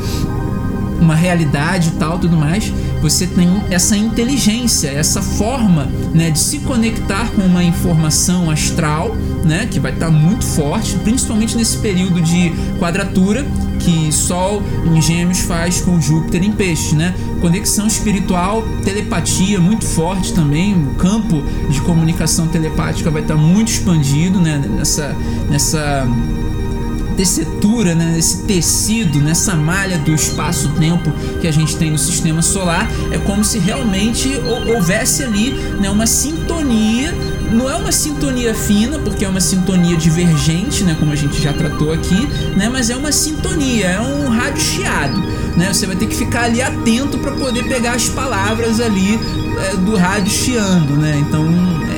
uma 1.01 1.15
realidade 1.15 1.89
e 1.89 1.93
tal, 1.93 2.19
tudo 2.19 2.37
mais. 2.37 2.73
Você 3.01 3.27
tem 3.27 3.63
essa 3.71 3.97
inteligência, 3.97 4.89
essa 4.89 5.23
forma 5.23 5.89
né, 6.15 6.31
de 6.31 6.39
se 6.39 6.59
conectar 6.61 7.31
com 7.33 7.43
uma 7.43 7.65
informação 7.65 8.51
astral, 8.51 9.15
né, 9.45 9.67
que 9.71 9.81
vai 9.81 9.93
estar 9.93 10.11
muito 10.11 10.45
forte, 10.45 10.97
principalmente 10.97 11.57
nesse 11.57 11.79
período 11.79 12.21
de 12.21 12.53
quadratura 12.79 13.47
que 13.81 14.13
Sol 14.13 14.63
em 14.85 15.01
Gêmeos 15.01 15.41
faz 15.41 15.81
com 15.81 16.01
Júpiter 16.01 16.45
em 16.45 16.53
Peixes, 16.53 16.93
né? 16.93 17.15
Conexão 17.41 17.87
espiritual, 17.87 18.63
telepatia 18.85 19.59
muito 19.59 19.87
forte 19.87 20.35
também, 20.35 20.75
o 20.75 20.95
campo 20.97 21.43
de 21.71 21.81
comunicação 21.81 22.47
telepática 22.47 23.11
vai 23.11 23.23
estar 23.23 23.37
muito 23.37 23.69
expandido, 23.69 24.39
né? 24.39 24.59
Nessa, 24.59 25.17
nessa 25.49 26.07
tessitura, 27.11 27.95
né, 27.95 28.13
nesse 28.15 28.43
tecido, 28.43 29.21
nessa 29.21 29.55
malha 29.55 29.99
do 29.99 30.15
espaço-tempo 30.15 31.13
que 31.41 31.47
a 31.47 31.53
gente 31.53 31.77
tem 31.77 31.91
no 31.91 31.99
sistema 31.99 32.43
solar, 32.43 32.91
é 33.11 33.19
como 33.19 33.45
se 33.45 33.59
realmente 33.59 34.31
houvesse 34.69 35.23
ali 35.23 35.53
né, 35.81 35.91
uma 35.91 36.07
sintonia. 36.07 37.15
Não 37.53 37.69
é 37.69 37.75
uma 37.75 37.91
sintonia 37.91 38.55
fina, 38.55 38.99
porque 39.01 39.25
é 39.25 39.29
uma 39.29 39.41
sintonia 39.41 39.97
divergente, 39.97 40.85
né, 40.85 40.97
como 40.99 41.13
a 41.13 41.17
gente 41.17 41.41
já 41.43 41.53
tratou 41.53 41.93
aqui, 41.93 42.27
né, 42.57 42.69
mas 42.71 42.91
é 42.91 42.97
uma 42.97 43.13
sintonia, 43.13 43.87
é 43.87 44.01
um 44.01 44.29
rádio 44.29 44.63
chiado. 44.63 45.21
Né, 45.57 45.73
você 45.73 45.87
vai 45.87 45.97
ter 45.97 46.07
que 46.07 46.15
ficar 46.15 46.45
ali 46.45 46.63
atento 46.63 47.19
para 47.19 47.33
poder 47.33 47.65
pegar 47.65 47.93
as 47.93 48.09
palavras 48.09 48.81
ali 48.81 49.19
é, 49.59 49.77
do 49.77 49.97
rádio 49.97 50.31
chiando, 50.33 50.97
né? 50.97 51.19
Então 51.19 51.45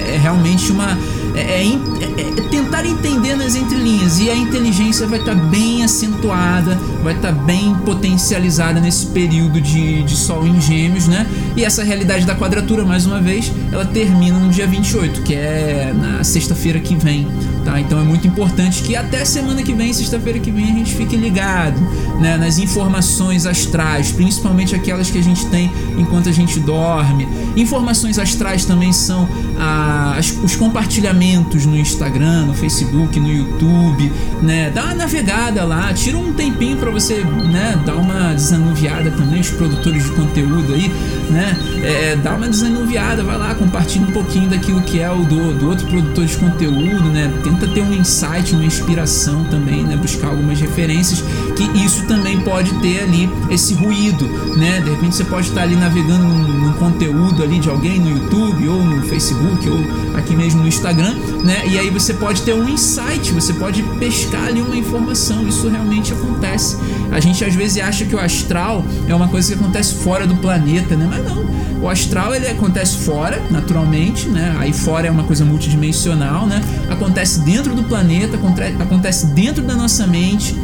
é 0.09 0.17
realmente 0.17 0.73
uma 0.73 0.99
é, 1.35 1.41
é, 1.41 1.65
é, 1.65 2.39
é, 2.39 2.49
tentar 2.51 2.85
entender 2.85 3.35
nas 3.37 3.55
entrelinhas 3.55 4.19
e 4.19 4.29
a 4.29 4.37
inteligência 4.37 5.07
vai 5.07 5.19
estar 5.19 5.35
tá 5.35 5.41
bem 5.41 5.83
acentuada, 5.83 6.75
vai 7.03 7.15
estar 7.15 7.33
tá 7.33 7.35
bem 7.35 7.75
potencializada 7.87 8.81
nesse 8.81 9.07
período 9.07 9.61
de, 9.61 10.03
de 10.03 10.17
Sol 10.17 10.47
em 10.47 10.61
Gêmeos, 10.61 11.09
né? 11.09 11.27
E 11.57 11.65
essa 11.65 11.83
realidade 11.83 12.27
da 12.27 12.35
quadratura, 12.35 12.85
mais 12.85 13.07
uma 13.07 13.21
vez, 13.21 13.51
ela 13.71 13.85
termina 13.85 14.39
no 14.39 14.51
dia 14.51 14.67
28, 14.67 15.23
que 15.23 15.35
é 15.35 15.95
na 15.95 16.23
sexta-feira 16.25 16.81
que 16.81 16.95
vem, 16.95 17.27
tá? 17.65 17.81
Então 17.81 17.99
é 17.99 18.05
muito 18.05 18.27
importante 18.27 18.83
que 18.83 18.95
até 18.95 19.25
semana 19.25 19.63
que 19.63 19.73
vem, 19.73 19.93
sexta-feira 19.93 20.39
que 20.39 20.51
vem, 20.51 20.65
a 20.65 20.75
gente 20.75 20.95
fique 20.95 21.17
ligado, 21.17 21.81
né? 22.21 22.37
Nas 22.37 22.59
informações 22.59 23.47
astrais, 23.47 24.13
principalmente 24.13 24.75
aquelas 24.75 25.11
que 25.11 25.19
a 25.19 25.23
gente 25.23 25.47
tem 25.47 25.71
enquanto 25.97 26.29
a 26.29 26.33
gente 26.33 26.61
dorme. 26.61 27.27
Informações 27.57 28.19
astrais 28.19 28.65
também 28.65 28.93
são 28.93 29.29
ah, 29.59 30.19
os 30.43 30.57
compartilhamentos 30.57 31.12
no 31.13 31.77
Instagram, 31.77 32.47
no 32.47 32.55
Facebook, 32.55 33.21
no 33.21 33.31
YouTube, 33.31 34.11
né? 34.41 34.71
Dá 34.75 34.85
uma 34.85 34.95
navegada 34.95 35.65
lá, 35.65 35.93
tira 35.93 36.17
um 36.17 36.33
tempinho 36.33 36.77
para 36.79 36.91
você, 36.91 37.23
né? 37.25 37.79
Dar 37.85 37.97
uma 37.97 38.33
desanuviada 38.33 39.11
também, 39.11 39.41
os 39.41 39.51
produtores 39.51 40.05
de 40.05 40.11
conteúdo 40.13 40.73
aí, 40.73 40.89
né? 41.31 41.57
É, 41.83 42.17
dá 42.17 42.35
uma 42.35 42.49
desanuviada, 42.49 43.23
vai 43.23 43.37
lá, 43.37 43.55
compartilha 43.55 44.07
um 44.07 44.11
pouquinho 44.11 44.49
daquilo 44.49 44.81
que 44.83 45.01
é 45.01 45.11
o 45.11 45.25
do, 45.25 45.59
do 45.59 45.69
outro 45.69 45.87
produtor 45.87 46.25
de 46.25 46.37
conteúdo, 46.37 47.05
né? 47.11 47.31
Tenta 47.45 47.67
ter 47.67 47.83
um 47.83 47.93
insight, 47.93 48.55
uma 48.55 48.65
inspiração 48.65 49.45
também, 49.45 49.85
né? 49.85 49.97
Buscar 49.97 50.29
algumas 50.29 50.61
referências, 50.61 51.23
que 51.57 51.65
isso 51.85 52.07
também 52.07 52.41
pode 52.41 52.73
ter 52.81 53.03
ali 53.03 53.29
esse 53.51 53.75
ruído, 53.75 54.27
né? 54.57 54.81
De 54.81 54.91
repente 54.91 55.17
você 55.17 55.25
pode 55.25 55.49
estar 55.49 55.63
ali 55.63 55.77
navegando 55.77 56.25
num, 56.25 56.59
num 56.61 56.73
conteúdo 56.75 57.43
ali 57.43 57.59
de 57.59 57.69
alguém 57.69 58.01
no 58.01 58.11
YouTube 58.11 58.69
ou 58.69 58.83
no 58.83 59.03
Facebook 59.03 59.69
ou 59.69 59.79
aqui 60.17 60.35
mesmo 60.35 60.63
no 60.63 60.69
Instagram 60.69 61.02
né? 61.11 61.63
E 61.67 61.79
aí 61.79 61.91
você 61.91 62.15
pode 62.15 62.43
ter 62.43 62.55
um 62.55 62.69
insight, 62.69 63.33
você 63.33 63.53
pode 63.53 63.83
pescar 63.99 64.47
ali 64.47 64.61
uma 64.61 64.77
informação. 64.77 65.47
Isso 65.47 65.69
realmente 65.69 66.13
acontece. 66.13 66.77
A 67.11 67.21
gente 67.21 67.45
às 67.45 67.55
vezes 67.55 67.83
acha 67.83 68.05
que 68.05 68.15
o 68.15 68.21
astral 68.21 68.85
é 69.09 69.15
uma 69.15 69.29
coisa 69.29 69.49
que 69.49 69.61
acontece 69.61 69.95
fora 69.97 70.27
do 70.27 70.37
planeta, 70.37 70.97
né? 70.97 71.07
Mas 71.09 71.25
não. 71.25 71.43
O 71.83 71.89
astral 71.89 72.35
ele 72.35 72.47
acontece 72.47 72.99
fora, 72.99 73.43
naturalmente, 73.51 74.29
né? 74.29 74.55
Aí 74.59 74.73
fora 74.73 75.09
é 75.09 75.11
uma 75.11 75.25
coisa 75.25 75.45
multidimensional, 75.45 76.47
né? 76.47 76.61
Acontece 76.89 77.41
dentro 77.41 77.75
do 77.75 77.83
planeta, 77.83 78.39
acontece 78.79 79.27
dentro 79.27 79.65
da 79.65 79.75
nossa 79.75 80.07
mente, 80.07 80.57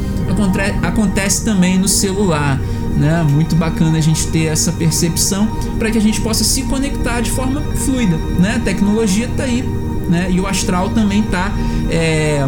acontece 0.81 1.43
também 1.43 1.77
no 1.77 1.87
celular. 1.87 2.59
Né? 2.95 3.25
Muito 3.29 3.55
bacana 3.55 3.97
a 3.97 4.01
gente 4.01 4.27
ter 4.27 4.45
essa 4.45 4.73
percepção 4.73 5.47
para 5.77 5.89
que 5.89 5.97
a 5.97 6.01
gente 6.01 6.19
possa 6.19 6.43
se 6.43 6.63
conectar 6.63 7.21
de 7.21 7.31
forma 7.31 7.61
fluida, 7.85 8.17
né? 8.37 8.55
A 8.57 8.59
tecnologia 8.59 9.25
está 9.25 9.43
aí 9.43 9.63
né? 10.09 10.27
E 10.29 10.39
o 10.39 10.47
astral 10.47 10.89
também 10.89 11.21
está 11.21 11.51
é, 11.89 12.45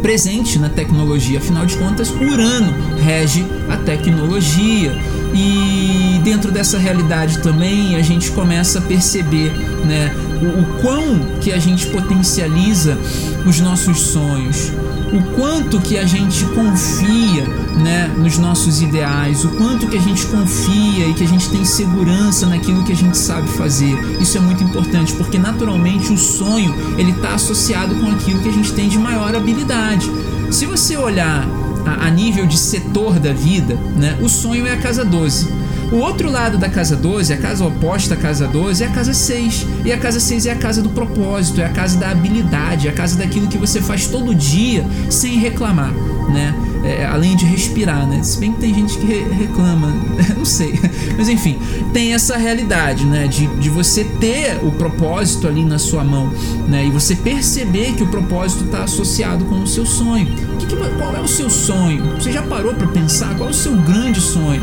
presente 0.00 0.58
na 0.58 0.68
tecnologia. 0.68 1.38
Afinal 1.38 1.66
de 1.66 1.76
contas, 1.76 2.10
Urano 2.10 2.72
rege 3.02 3.44
a 3.68 3.76
tecnologia. 3.76 4.92
E 5.34 6.20
dentro 6.24 6.50
dessa 6.50 6.78
realidade 6.78 7.38
também 7.38 7.96
a 7.96 8.02
gente 8.02 8.30
começa 8.32 8.78
a 8.78 8.82
perceber 8.82 9.52
né, 9.84 10.12
o, 10.42 10.60
o 10.60 10.80
quão 10.80 11.20
que 11.40 11.52
a 11.52 11.58
gente 11.58 11.86
potencializa 11.86 12.98
os 13.46 13.60
nossos 13.60 14.00
sonhos, 14.00 14.72
o 15.12 15.22
quanto 15.36 15.80
que 15.80 15.98
a 15.98 16.04
gente 16.04 16.44
confia 16.46 17.44
né, 17.82 18.12
nos 18.16 18.38
nossos 18.38 18.80
ideais, 18.80 19.44
o 19.44 19.48
quanto 19.50 19.88
que 19.88 19.96
a 19.96 20.00
gente 20.00 20.24
confia 20.26 21.06
e 21.06 21.14
que 21.14 21.24
a 21.24 21.26
gente 21.26 21.48
tem 21.50 21.64
segurança 21.64 22.46
naquilo 22.46 22.84
que 22.84 22.92
a 22.92 22.96
gente 22.96 23.16
sabe 23.16 23.48
fazer. 23.48 23.96
Isso 24.20 24.38
é 24.38 24.40
muito 24.40 24.62
importante 24.62 25.12
porque 25.14 25.38
naturalmente 25.38 26.12
o 26.12 26.18
sonho 26.18 26.74
ele 26.98 27.10
está 27.12 27.34
associado 27.34 27.94
com 27.96 28.10
aquilo 28.10 28.40
que 28.40 28.48
a 28.48 28.52
gente 28.52 28.72
tem 28.72 28.88
de 28.88 28.98
maior 28.98 29.34
habilidade. 29.34 30.10
Se 30.50 30.66
você 30.66 30.96
olhar 30.96 31.46
a, 31.86 32.06
a 32.06 32.10
nível 32.10 32.46
de 32.46 32.58
setor 32.58 33.18
da 33.18 33.32
vida, 33.32 33.74
né, 33.96 34.18
o 34.20 34.28
sonho 34.28 34.66
é 34.66 34.72
a 34.72 34.76
casa 34.76 35.04
12. 35.04 35.59
O 35.92 35.96
outro 35.96 36.30
lado 36.30 36.56
da 36.56 36.68
casa 36.68 36.94
12, 36.94 37.32
a 37.32 37.36
casa 37.36 37.64
oposta 37.66 38.14
à 38.14 38.16
casa 38.16 38.46
12, 38.46 38.84
é 38.84 38.86
a 38.86 38.90
casa 38.90 39.12
6. 39.12 39.66
E 39.84 39.92
a 39.92 39.98
casa 39.98 40.20
6 40.20 40.46
é 40.46 40.52
a 40.52 40.56
casa 40.56 40.80
do 40.80 40.90
propósito, 40.90 41.60
é 41.60 41.64
a 41.64 41.68
casa 41.68 41.98
da 41.98 42.10
habilidade, 42.10 42.86
é 42.86 42.90
a 42.90 42.94
casa 42.94 43.18
daquilo 43.18 43.48
que 43.48 43.58
você 43.58 43.80
faz 43.80 44.06
todo 44.06 44.32
dia 44.32 44.86
sem 45.10 45.38
reclamar, 45.38 45.92
né? 46.32 46.54
É, 46.84 47.04
além 47.04 47.34
de 47.34 47.44
respirar, 47.44 48.06
né? 48.06 48.22
Se 48.22 48.38
bem 48.38 48.52
que 48.52 48.60
tem 48.60 48.72
gente 48.72 48.96
que 48.98 49.04
re 49.04 49.24
reclama, 49.32 49.92
não 50.38 50.44
sei. 50.44 50.78
Mas 51.18 51.28
enfim, 51.28 51.58
tem 51.92 52.14
essa 52.14 52.36
realidade, 52.36 53.04
né? 53.04 53.26
De, 53.26 53.48
de 53.56 53.68
você 53.68 54.04
ter 54.04 54.60
o 54.62 54.70
propósito 54.70 55.48
ali 55.48 55.64
na 55.64 55.78
sua 55.78 56.04
mão, 56.04 56.32
né? 56.68 56.86
E 56.86 56.90
você 56.90 57.16
perceber 57.16 57.94
que 57.94 58.04
o 58.04 58.06
propósito 58.06 58.64
está 58.64 58.84
associado 58.84 59.44
com 59.46 59.56
o 59.56 59.66
seu 59.66 59.84
sonho. 59.84 60.26
Que 60.56 60.66
que, 60.66 60.76
qual 60.76 61.16
é 61.16 61.20
o 61.20 61.28
seu 61.28 61.50
sonho? 61.50 62.14
Você 62.14 62.30
já 62.30 62.42
parou 62.42 62.74
para 62.74 62.86
pensar 62.86 63.36
qual 63.36 63.48
é 63.48 63.52
o 63.52 63.54
seu 63.54 63.74
grande 63.74 64.20
sonho? 64.20 64.62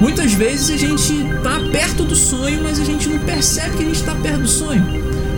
Muitas 0.00 0.32
vezes 0.32 0.70
a 0.70 0.76
gente 0.76 1.24
tá 1.42 1.60
perto 1.72 2.04
do 2.04 2.14
sonho, 2.14 2.60
mas 2.62 2.78
a 2.78 2.84
gente 2.84 3.08
não 3.08 3.18
percebe 3.18 3.76
que 3.76 3.82
a 3.82 3.86
gente 3.86 4.02
tá 4.04 4.14
perto 4.14 4.42
do 4.42 4.48
sonho. 4.48 4.82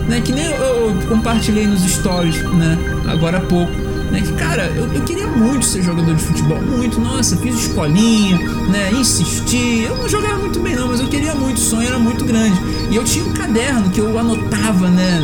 Né? 0.07 0.21
Que 0.21 0.31
nem 0.31 0.45
eu, 0.45 0.51
eu 0.51 1.07
compartilhei 1.07 1.65
nos 1.65 1.81
stories, 1.81 2.43
né? 2.43 2.77
Agora 3.07 3.37
há 3.37 3.41
pouco. 3.41 3.71
Né? 4.11 4.21
Que, 4.21 4.33
cara, 4.33 4.65
eu, 4.75 4.93
eu, 4.93 5.01
queria 5.01 5.25
muito 5.25 5.65
ser 5.65 5.81
jogador 5.81 6.13
de 6.13 6.21
futebol, 6.21 6.61
muito, 6.61 6.99
nossa, 6.99 7.37
fiz 7.37 7.55
escolinha, 7.55 8.37
né? 8.69 8.91
Insisti, 8.91 9.83
eu 9.83 9.95
não 9.97 10.07
jogava 10.07 10.37
muito 10.37 10.59
bem 10.59 10.75
não, 10.75 10.89
mas 10.89 10.99
eu 10.99 11.07
queria 11.07 11.33
muito, 11.33 11.57
o 11.57 11.61
sonho 11.61 11.87
era 11.87 11.97
muito 11.97 12.23
grande. 12.25 12.59
E 12.91 12.95
eu 12.95 13.03
tinha 13.03 13.25
um 13.25 13.31
caderno 13.31 13.89
que 13.89 13.99
eu 13.99 14.19
anotava, 14.19 14.89
né? 14.89 15.21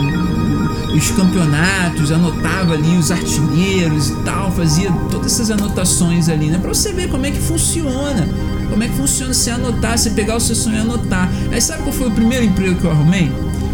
Os 0.95 1.11
campeonatos, 1.11 2.11
anotava 2.11 2.73
ali 2.73 2.97
os 2.97 3.11
artilheiros 3.11 4.09
e 4.09 4.15
tal, 4.23 4.51
fazia 4.51 4.91
todas 5.11 5.33
essas 5.33 5.51
anotações 5.51 6.27
ali, 6.27 6.47
né? 6.47 6.57
Pra 6.57 6.73
você 6.73 6.91
ver 6.91 7.09
como 7.09 7.25
é 7.25 7.31
que 7.31 7.39
funciona 7.39 8.27
como 8.69 8.83
é 8.83 8.87
que 8.87 8.95
funciona 8.95 9.33
se 9.33 9.49
anotar, 9.49 9.97
se 9.97 10.11
pegar 10.11 10.35
o 10.35 10.39
seu 10.39 10.55
sonho 10.55 10.77
e 10.77 10.79
anotar? 10.79 11.29
Aí 11.51 11.61
sabe 11.61 11.83
qual 11.83 11.93
foi 11.93 12.07
o 12.07 12.11
primeiro 12.11 12.45
emprego 12.45 12.79
que 12.79 12.85
eu 12.85 12.91
arrumei? 12.91 13.31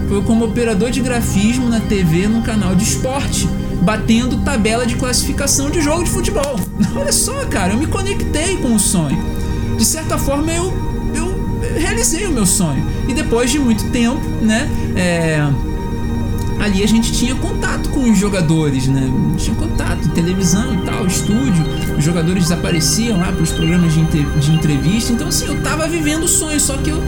Foi 0.08 0.22
como 0.24 0.46
operador 0.46 0.92
de 0.92 1.02
grafismo 1.02 1.70
na 1.70 1.80
TV 1.80 2.28
num 2.28 2.42
canal 2.42 2.76
de 2.76 2.84
esporte, 2.84 3.48
batendo 3.82 4.38
tabela 4.44 4.86
de 4.86 4.96
classificação 4.96 5.70
de 5.70 5.82
jogo 5.82 6.04
de 6.04 6.10
futebol. 6.10 6.60
Olha 6.96 7.12
só, 7.12 7.46
cara, 7.46 7.74
eu 7.74 7.78
me 7.78 7.88
conectei 7.88 8.58
com 8.58 8.76
o 8.76 8.80
sonho. 8.80 9.22
De 9.78 9.86
certa 9.86 10.18
forma 10.18 10.52
eu, 10.52 10.74
eu 11.16 11.80
realizei 11.80 12.26
o 12.28 12.32
meu 12.32 12.46
sonho. 12.46 12.86
E 13.08 13.14
depois 13.14 13.52
de 13.52 13.60
muito 13.60 13.90
tempo, 13.90 14.22
né? 14.42 14.70
É 14.96 15.73
ali 16.60 16.84
a 16.84 16.88
gente 16.88 17.12
tinha 17.12 17.36
contato 17.36 17.90
com 17.90 18.10
os 18.10 18.18
jogadores, 18.18 18.88
né? 18.88 19.10
Tinha 19.38 19.56
contato, 19.56 20.10
televisão 20.10 20.74
e 20.74 20.78
tal, 20.86 21.06
estúdio. 21.06 21.66
Os 21.98 22.04
jogadores 22.04 22.44
desapareciam 22.44 23.18
lá 23.18 23.32
para 23.32 23.44
os 23.44 23.52
programas 23.52 23.94
de, 23.94 24.04
de 24.04 24.52
entrevista. 24.52 25.12
Então, 25.12 25.28
assim, 25.28 25.46
eu 25.46 25.62
tava 25.62 25.88
vivendo 25.88 26.24
o 26.24 26.28
sonho, 26.28 26.60
só 26.60 26.78
que 26.78 26.90
eu. 26.90 27.04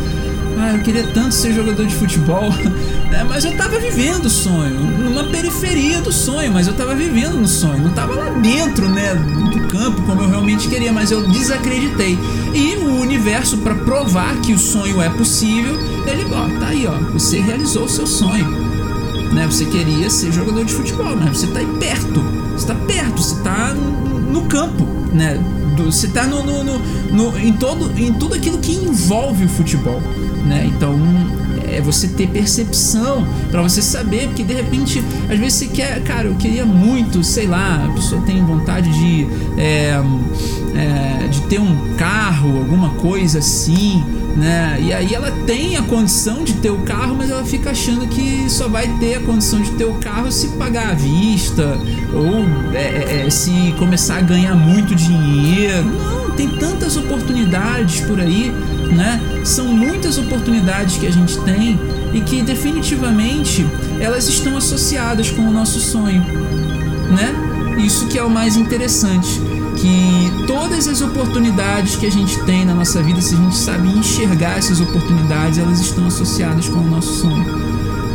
Ah, 0.57 0.73
eu 0.73 0.83
queria 0.83 1.03
tanto 1.07 1.33
ser 1.33 1.53
jogador 1.53 1.85
de 1.85 1.93
futebol, 1.93 2.49
né? 3.11 3.25
mas 3.27 3.43
eu 3.43 3.57
tava 3.57 3.77
vivendo 3.77 4.27
o 4.27 4.29
sonho, 4.29 4.79
numa 4.79 5.25
periferia 5.25 5.99
do 5.99 6.13
sonho, 6.13 6.49
mas 6.53 6.65
eu 6.65 6.73
tava 6.73 6.95
vivendo 6.95 7.33
no 7.33 7.47
sonho, 7.47 7.83
não 7.83 7.91
tava 7.91 8.15
lá 8.15 8.29
dentro, 8.29 8.87
né, 8.87 9.15
do 9.51 9.67
campo 9.67 10.01
como 10.03 10.21
eu 10.21 10.29
realmente 10.29 10.69
queria, 10.69 10.93
mas 10.93 11.11
eu 11.11 11.27
desacreditei. 11.27 12.17
E 12.53 12.77
o 12.77 13.01
universo, 13.01 13.57
para 13.57 13.75
provar 13.75 14.33
que 14.37 14.53
o 14.53 14.57
sonho 14.57 15.01
é 15.01 15.09
possível, 15.09 15.77
ele, 16.07 16.25
ó, 16.31 16.47
tá 16.57 16.67
aí, 16.67 16.87
ó, 16.87 16.93
você 17.11 17.41
realizou 17.41 17.83
o 17.83 17.89
seu 17.89 18.07
sonho 18.07 18.64
né? 19.36 19.45
Você 19.45 19.65
queria 19.65 20.09
ser 20.09 20.31
jogador 20.31 20.63
de 20.63 20.73
futebol, 20.73 21.15
mas 21.15 21.38
você 21.38 21.45
está 21.45 21.59
aí 21.59 21.67
perto. 21.79 22.21
Você 22.53 22.55
está 22.55 22.75
perto, 22.75 23.21
você 23.21 23.36
está 23.36 23.73
no 23.73 24.43
campo, 24.43 24.86
né? 25.13 25.38
Você 25.77 26.07
está 26.07 26.25
no, 26.25 26.41
no, 26.41 26.63
no, 26.63 26.79
no, 27.11 27.38
em, 27.38 27.51
todo, 27.51 27.91
em 27.99 28.13
tudo 28.13 28.33
aquilo 28.33 28.57
que 28.59 28.71
envolve 28.71 29.43
o 29.43 29.49
futebol. 29.49 30.01
né? 30.45 30.71
Então 30.73 30.97
é 31.67 31.81
você 31.81 32.07
ter 32.07 32.27
percepção 32.27 33.27
para 33.51 33.61
você 33.61 33.81
saber, 33.81 34.27
porque 34.27 34.43
de 34.43 34.53
repente, 34.53 35.03
às 35.29 35.38
vezes 35.38 35.53
você 35.55 35.67
quer, 35.67 36.01
cara, 36.03 36.27
eu 36.27 36.36
queria 36.36 36.65
muito, 36.65 37.23
sei 37.23 37.47
lá, 37.47 37.86
a 37.86 37.93
pessoa 37.93 38.21
tem 38.21 38.43
vontade 38.45 38.89
de, 38.89 39.27
é, 39.57 40.01
é, 40.75 41.27
de 41.27 41.41
ter 41.41 41.59
um 41.59 41.95
carro, 41.97 42.57
alguma 42.57 42.91
coisa 42.91 43.39
assim, 43.39 44.01
né? 44.36 44.77
E 44.81 44.93
aí 44.93 45.13
ela 45.13 45.31
tem 45.45 45.77
a 45.77 45.81
condição 45.83 46.43
de 46.43 46.55
ter 46.55 46.69
o 46.69 46.79
carro, 46.79 47.15
mas 47.17 47.29
ela 47.29 47.45
fica 47.45 47.71
achando 47.71 48.05
que 48.07 48.49
só 48.49 48.67
vai 48.67 48.88
ter 48.99 49.15
a 49.15 49.19
condição 49.21 49.61
de 49.61 49.71
ter 49.71 49.86
o 49.86 49.93
carro 49.95 50.31
se 50.31 50.49
pagar 50.49 50.89
à 50.89 50.93
vista 50.93 51.77
ou 52.13 52.45
é, 52.73 53.21
é, 53.21 53.25
é 53.25 53.29
se 53.29 53.73
começar 53.79 54.17
a 54.17 54.21
ganhar 54.21 54.53
muito 54.53 54.93
dinheiro. 54.93 55.86
Não, 55.86 56.31
tem 56.31 56.49
tantas 56.49 56.97
oportunidades 56.97 58.01
por 58.01 58.19
aí, 58.19 58.51
né? 58.93 59.21
São 59.45 59.67
muitas 59.67 60.17
oportunidades 60.17 60.97
que 60.97 61.07
a 61.07 61.11
gente 61.11 61.39
tem 61.41 61.79
e 62.13 62.19
que 62.19 62.41
definitivamente 62.41 63.65
elas 64.01 64.27
estão 64.27 64.57
associadas 64.57 65.31
com 65.31 65.43
o 65.43 65.51
nosso 65.51 65.79
sonho, 65.79 66.21
né? 67.09 67.33
Isso 67.77 68.07
que 68.07 68.17
é 68.17 68.23
o 68.23 68.29
mais 68.29 68.57
interessante 68.57 69.55
que 69.76 70.45
todas 70.47 70.88
as 70.88 71.01
oportunidades 71.01 71.95
que 71.95 72.05
a 72.05 72.11
gente 72.11 72.39
tem 72.43 72.65
na 72.65 72.73
nossa 72.73 73.01
vida, 73.03 73.21
se 73.21 73.36
a 73.36 73.38
gente 73.38 73.55
sabe 73.55 73.88
enxergar 73.89 74.57
essas 74.57 74.80
oportunidades, 74.80 75.57
elas 75.57 75.80
estão 75.80 76.07
associadas 76.07 76.67
com 76.69 76.80
o 76.80 76.89
nosso 76.89 77.21
sonho. 77.21 77.45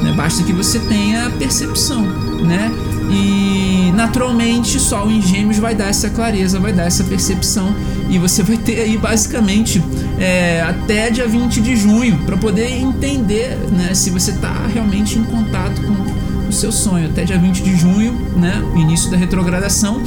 Né? 0.02 0.12
Basta 0.16 0.42
que 0.42 0.52
você 0.52 0.78
tenha 0.80 1.26
a 1.26 1.30
percepção, 1.30 2.02
né? 2.02 2.72
E 3.10 3.90
naturalmente 3.92 4.78
só 4.78 5.04
o 5.04 5.20
Gêmeos 5.20 5.58
vai 5.58 5.74
dar 5.74 5.88
essa 5.88 6.08
clareza, 6.08 6.60
vai 6.60 6.72
dar 6.72 6.84
essa 6.84 7.02
percepção 7.02 7.74
e 8.08 8.18
você 8.18 8.42
vai 8.42 8.56
ter 8.56 8.80
aí 8.80 8.96
basicamente 8.96 9.82
é, 10.18 10.62
até 10.62 11.10
dia 11.10 11.26
20 11.26 11.60
de 11.60 11.76
junho 11.76 12.18
para 12.24 12.36
poder 12.36 12.70
entender 12.70 13.58
né, 13.72 13.92
se 13.94 14.10
você 14.10 14.30
está 14.30 14.66
realmente 14.72 15.18
em 15.18 15.24
contato 15.24 15.82
com 15.82 16.48
o 16.48 16.52
seu 16.52 16.70
sonho. 16.70 17.06
Até 17.06 17.24
dia 17.24 17.38
20 17.38 17.62
de 17.62 17.76
junho, 17.76 18.12
né, 18.36 18.62
início 18.76 19.10
da 19.10 19.16
retrogradação, 19.16 20.00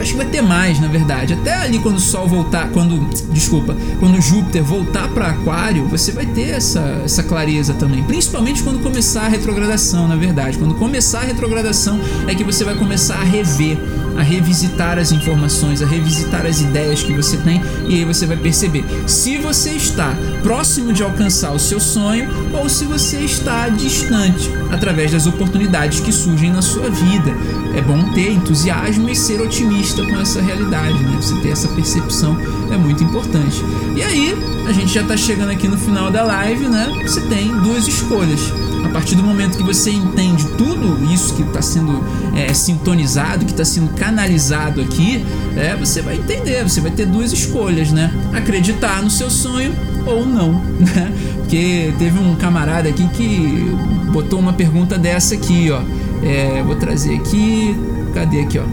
Acho 0.00 0.12
que 0.12 0.16
vai 0.16 0.26
ter 0.26 0.42
mais, 0.42 0.80
na 0.80 0.88
verdade. 0.88 1.34
Até 1.34 1.54
ali 1.54 1.78
quando 1.78 1.96
o 1.96 2.00
Sol 2.00 2.26
voltar, 2.26 2.68
quando, 2.70 2.98
desculpa, 3.32 3.76
quando 3.98 4.20
Júpiter 4.20 4.62
voltar 4.62 5.08
para 5.08 5.28
Aquário, 5.28 5.86
você 5.86 6.12
vai 6.12 6.26
ter 6.26 6.50
essa, 6.50 6.80
essa 7.04 7.22
clareza 7.22 7.74
também. 7.74 8.02
Principalmente 8.04 8.62
quando 8.62 8.82
começar 8.82 9.22
a 9.22 9.28
retrogradação, 9.28 10.06
na 10.06 10.16
verdade. 10.16 10.58
Quando 10.58 10.74
começar 10.74 11.20
a 11.20 11.24
retrogradação 11.24 12.00
é 12.26 12.34
que 12.34 12.44
você 12.44 12.64
vai 12.64 12.74
começar 12.74 13.16
a 13.16 13.24
rever 13.24 13.78
a 14.16 14.22
revisitar 14.22 14.98
as 14.98 15.12
informações, 15.12 15.82
a 15.82 15.86
revisitar 15.86 16.46
as 16.46 16.60
ideias 16.60 17.02
que 17.02 17.12
você 17.12 17.36
tem 17.38 17.62
e 17.86 17.94
aí 17.94 18.04
você 18.04 18.26
vai 18.26 18.36
perceber 18.36 18.84
se 19.06 19.38
você 19.38 19.70
está 19.70 20.14
próximo 20.42 20.92
de 20.92 21.02
alcançar 21.02 21.52
o 21.52 21.58
seu 21.58 21.80
sonho 21.80 22.28
ou 22.52 22.68
se 22.68 22.84
você 22.84 23.18
está 23.18 23.68
distante 23.68 24.50
através 24.70 25.12
das 25.12 25.26
oportunidades 25.26 26.00
que 26.00 26.12
surgem 26.12 26.52
na 26.52 26.62
sua 26.62 26.90
vida. 26.90 27.30
É 27.76 27.80
bom 27.82 28.02
ter 28.12 28.32
entusiasmo 28.32 29.08
e 29.08 29.14
ser 29.14 29.40
otimista 29.40 30.02
com 30.04 30.18
essa 30.18 30.40
realidade, 30.40 30.98
né? 31.04 31.16
Você 31.20 31.34
ter 31.40 31.50
essa 31.50 31.68
percepção 31.68 32.36
é 32.70 32.76
muito 32.76 33.04
importante. 33.04 33.62
E 33.94 34.02
aí, 34.02 34.34
a 34.66 34.72
gente 34.72 34.92
já 34.92 35.02
está 35.02 35.16
chegando 35.16 35.50
aqui 35.50 35.68
no 35.68 35.76
final 35.76 36.10
da 36.10 36.22
live, 36.22 36.68
né? 36.68 36.90
Você 37.02 37.20
tem 37.22 37.48
duas 37.60 37.86
escolhas 37.86 38.40
a 38.86 38.88
partir 38.88 39.16
do 39.16 39.22
momento 39.22 39.58
que 39.58 39.64
você 39.64 39.90
entende 39.90 40.46
tudo 40.56 41.12
isso 41.12 41.34
que 41.34 41.42
está 41.42 41.60
sendo 41.60 42.02
é, 42.34 42.52
sintonizado, 42.54 43.44
que 43.44 43.50
está 43.50 43.64
sendo 43.64 43.92
canalizado 43.94 44.80
aqui, 44.80 45.24
é, 45.56 45.76
você 45.76 46.00
vai 46.00 46.16
entender, 46.16 46.62
você 46.62 46.80
vai 46.80 46.90
ter 46.90 47.04
duas 47.06 47.32
escolhas, 47.32 47.90
né? 47.90 48.12
Acreditar 48.32 49.02
no 49.02 49.10
seu 49.10 49.28
sonho 49.28 49.74
ou 50.06 50.24
não, 50.24 50.52
né? 50.78 51.12
Porque 51.38 51.92
teve 51.98 52.18
um 52.18 52.36
camarada 52.36 52.88
aqui 52.88 53.06
que 53.08 53.70
botou 54.12 54.38
uma 54.38 54.52
pergunta 54.52 54.96
dessa 54.96 55.34
aqui, 55.34 55.70
ó. 55.70 55.80
É, 56.22 56.62
vou 56.62 56.76
trazer 56.76 57.16
aqui, 57.16 57.76
cadê 58.14 58.40
aqui, 58.40 58.58
ó? 58.58 58.64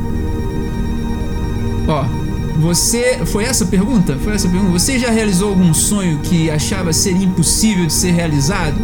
Ó, 1.88 2.05
você. 2.59 3.20
Foi 3.26 3.43
essa 3.43 3.66
pergunta? 3.66 4.16
Foi 4.24 4.34
essa 4.34 4.47
pergunta? 4.47 4.72
Você 4.72 4.99
já 4.99 5.09
realizou 5.09 5.49
algum 5.49 5.74
sonho 5.74 6.20
que 6.20 6.49
achava 6.49 6.93
ser 6.93 7.11
impossível 7.11 7.88
de 7.88 7.93
ser 7.93 8.11
realizado? 8.11 8.76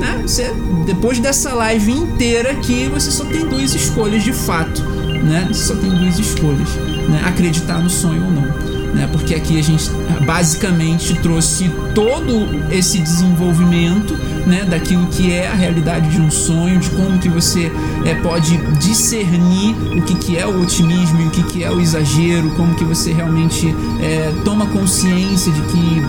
Né? 0.00 0.22
Você, 0.22 0.50
depois 0.86 1.20
dessa 1.20 1.52
live 1.52 1.92
inteira 1.92 2.52
aqui, 2.52 2.88
você 2.88 3.10
só 3.10 3.24
tem 3.24 3.46
duas 3.46 3.74
escolhas 3.74 4.24
de 4.24 4.32
fato, 4.32 4.82
né? 4.82 5.46
Você 5.48 5.64
só 5.64 5.76
tem 5.76 5.90
duas 5.90 6.18
escolhas, 6.18 6.68
né? 7.08 7.22
Acreditar 7.24 7.78
no 7.78 7.90
sonho 7.90 8.24
ou 8.24 8.30
não. 8.30 8.70
Né, 8.90 9.08
porque 9.12 9.36
aqui 9.36 9.56
a 9.56 9.62
gente 9.62 9.88
basicamente 10.26 11.14
trouxe 11.20 11.70
todo 11.94 12.72
esse 12.72 12.98
desenvolvimento 12.98 14.14
né, 14.44 14.64
daquilo 14.64 15.06
que 15.06 15.32
é 15.32 15.46
a 15.46 15.54
realidade 15.54 16.10
de 16.10 16.20
um 16.20 16.28
sonho, 16.28 16.80
de 16.80 16.90
como 16.90 17.16
que 17.20 17.28
você 17.28 17.70
é, 18.04 18.14
pode 18.16 18.56
discernir 18.80 19.76
o 19.96 20.02
que, 20.02 20.16
que 20.16 20.36
é 20.36 20.44
o 20.44 20.60
otimismo 20.60 21.24
o 21.24 21.30
que, 21.30 21.42
que 21.44 21.62
é 21.62 21.70
o 21.70 21.80
exagero, 21.80 22.50
como 22.56 22.74
que 22.74 22.82
você 22.82 23.12
realmente 23.12 23.72
é, 24.02 24.32
toma 24.44 24.66
consciência 24.66 25.52
de 25.52 25.60
que 25.60 26.02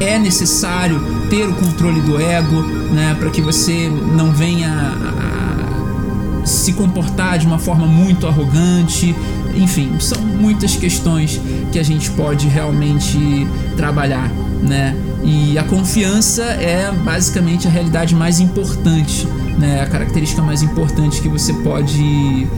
é 0.00 0.18
necessário 0.18 1.00
ter 1.28 1.48
o 1.48 1.54
controle 1.54 2.00
do 2.00 2.20
ego, 2.20 2.62
né, 2.92 3.16
para 3.18 3.30
que 3.30 3.40
você 3.40 3.88
não 3.88 4.32
venha 4.32 4.70
a, 4.70 6.46
se 6.46 6.72
comportar 6.72 7.38
de 7.38 7.46
uma 7.46 7.58
forma 7.58 7.86
muito 7.86 8.26
arrogante. 8.26 9.14
Enfim, 9.54 9.96
são 10.00 10.20
muitas 10.22 10.76
questões 10.76 11.40
que 11.70 11.78
a 11.78 11.82
gente 11.82 12.10
pode 12.10 12.48
realmente 12.48 13.46
trabalhar, 13.76 14.30
né? 14.62 14.96
E 15.22 15.56
a 15.56 15.62
confiança 15.62 16.42
é 16.42 16.90
basicamente 17.04 17.68
a 17.68 17.70
realidade 17.70 18.14
mais 18.14 18.40
importante, 18.40 19.26
né? 19.58 19.82
A 19.82 19.86
característica 19.86 20.42
mais 20.42 20.62
importante 20.62 21.20
que 21.20 21.28
você 21.28 21.52
pode 21.52 22.48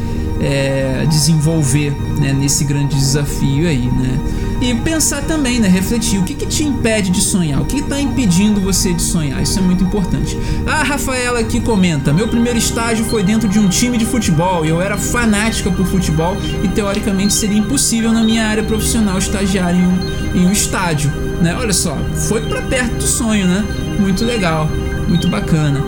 é, 0.40 1.06
desenvolver 1.08 1.90
né, 2.18 2.32
nesse 2.32 2.64
grande 2.64 2.94
desafio 2.94 3.68
aí, 3.68 3.86
né? 3.86 4.18
E 4.60 4.74
pensar 4.74 5.22
também, 5.22 5.60
né? 5.60 5.68
Refletir. 5.68 6.18
O 6.18 6.24
que, 6.24 6.34
que 6.34 6.46
te 6.46 6.64
impede 6.64 7.10
de 7.10 7.20
sonhar? 7.20 7.60
O 7.60 7.64
que 7.64 7.78
está 7.78 8.00
impedindo 8.00 8.60
você 8.60 8.92
de 8.92 9.02
sonhar? 9.02 9.42
Isso 9.42 9.58
é 9.58 9.62
muito 9.62 9.84
importante. 9.84 10.38
A 10.66 10.82
Rafaela 10.82 11.40
aqui 11.40 11.60
comenta: 11.60 12.12
Meu 12.12 12.28
primeiro 12.28 12.58
estágio 12.58 13.04
foi 13.04 13.22
dentro 13.22 13.48
de 13.48 13.58
um 13.58 13.68
time 13.68 13.98
de 13.98 14.04
futebol. 14.04 14.64
Eu 14.64 14.80
era 14.80 14.96
fanática 14.96 15.70
por 15.70 15.86
futebol 15.86 16.36
e 16.62 16.68
teoricamente 16.68 17.34
seria 17.34 17.58
impossível 17.58 18.12
na 18.12 18.22
minha 18.22 18.46
área 18.46 18.62
profissional 18.62 19.18
estagiar 19.18 19.74
em 19.74 19.86
um, 19.86 20.40
em 20.40 20.46
um 20.46 20.52
estádio. 20.52 21.10
Né? 21.40 21.54
Olha 21.58 21.72
só, 21.72 21.96
foi 22.28 22.40
para 22.42 22.62
perto 22.62 22.94
do 22.96 23.06
sonho, 23.06 23.46
né? 23.46 23.64
Muito 23.98 24.24
legal, 24.24 24.68
muito 25.08 25.28
bacana. 25.28 25.82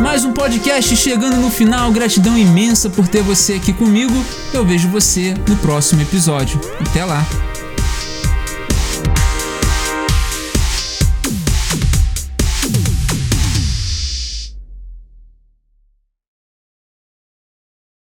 Mais 0.00 0.24
um 0.24 0.32
podcast 0.32 0.96
chegando 0.96 1.36
no 1.36 1.50
final. 1.50 1.92
Gratidão 1.92 2.36
imensa 2.36 2.88
por 2.88 3.06
ter 3.06 3.22
você 3.22 3.54
aqui 3.54 3.72
comigo. 3.72 4.14
Eu 4.52 4.64
vejo 4.64 4.88
você 4.88 5.34
no 5.46 5.56
próximo 5.56 6.00
episódio. 6.00 6.58
Até 6.80 7.04
lá! 7.04 7.49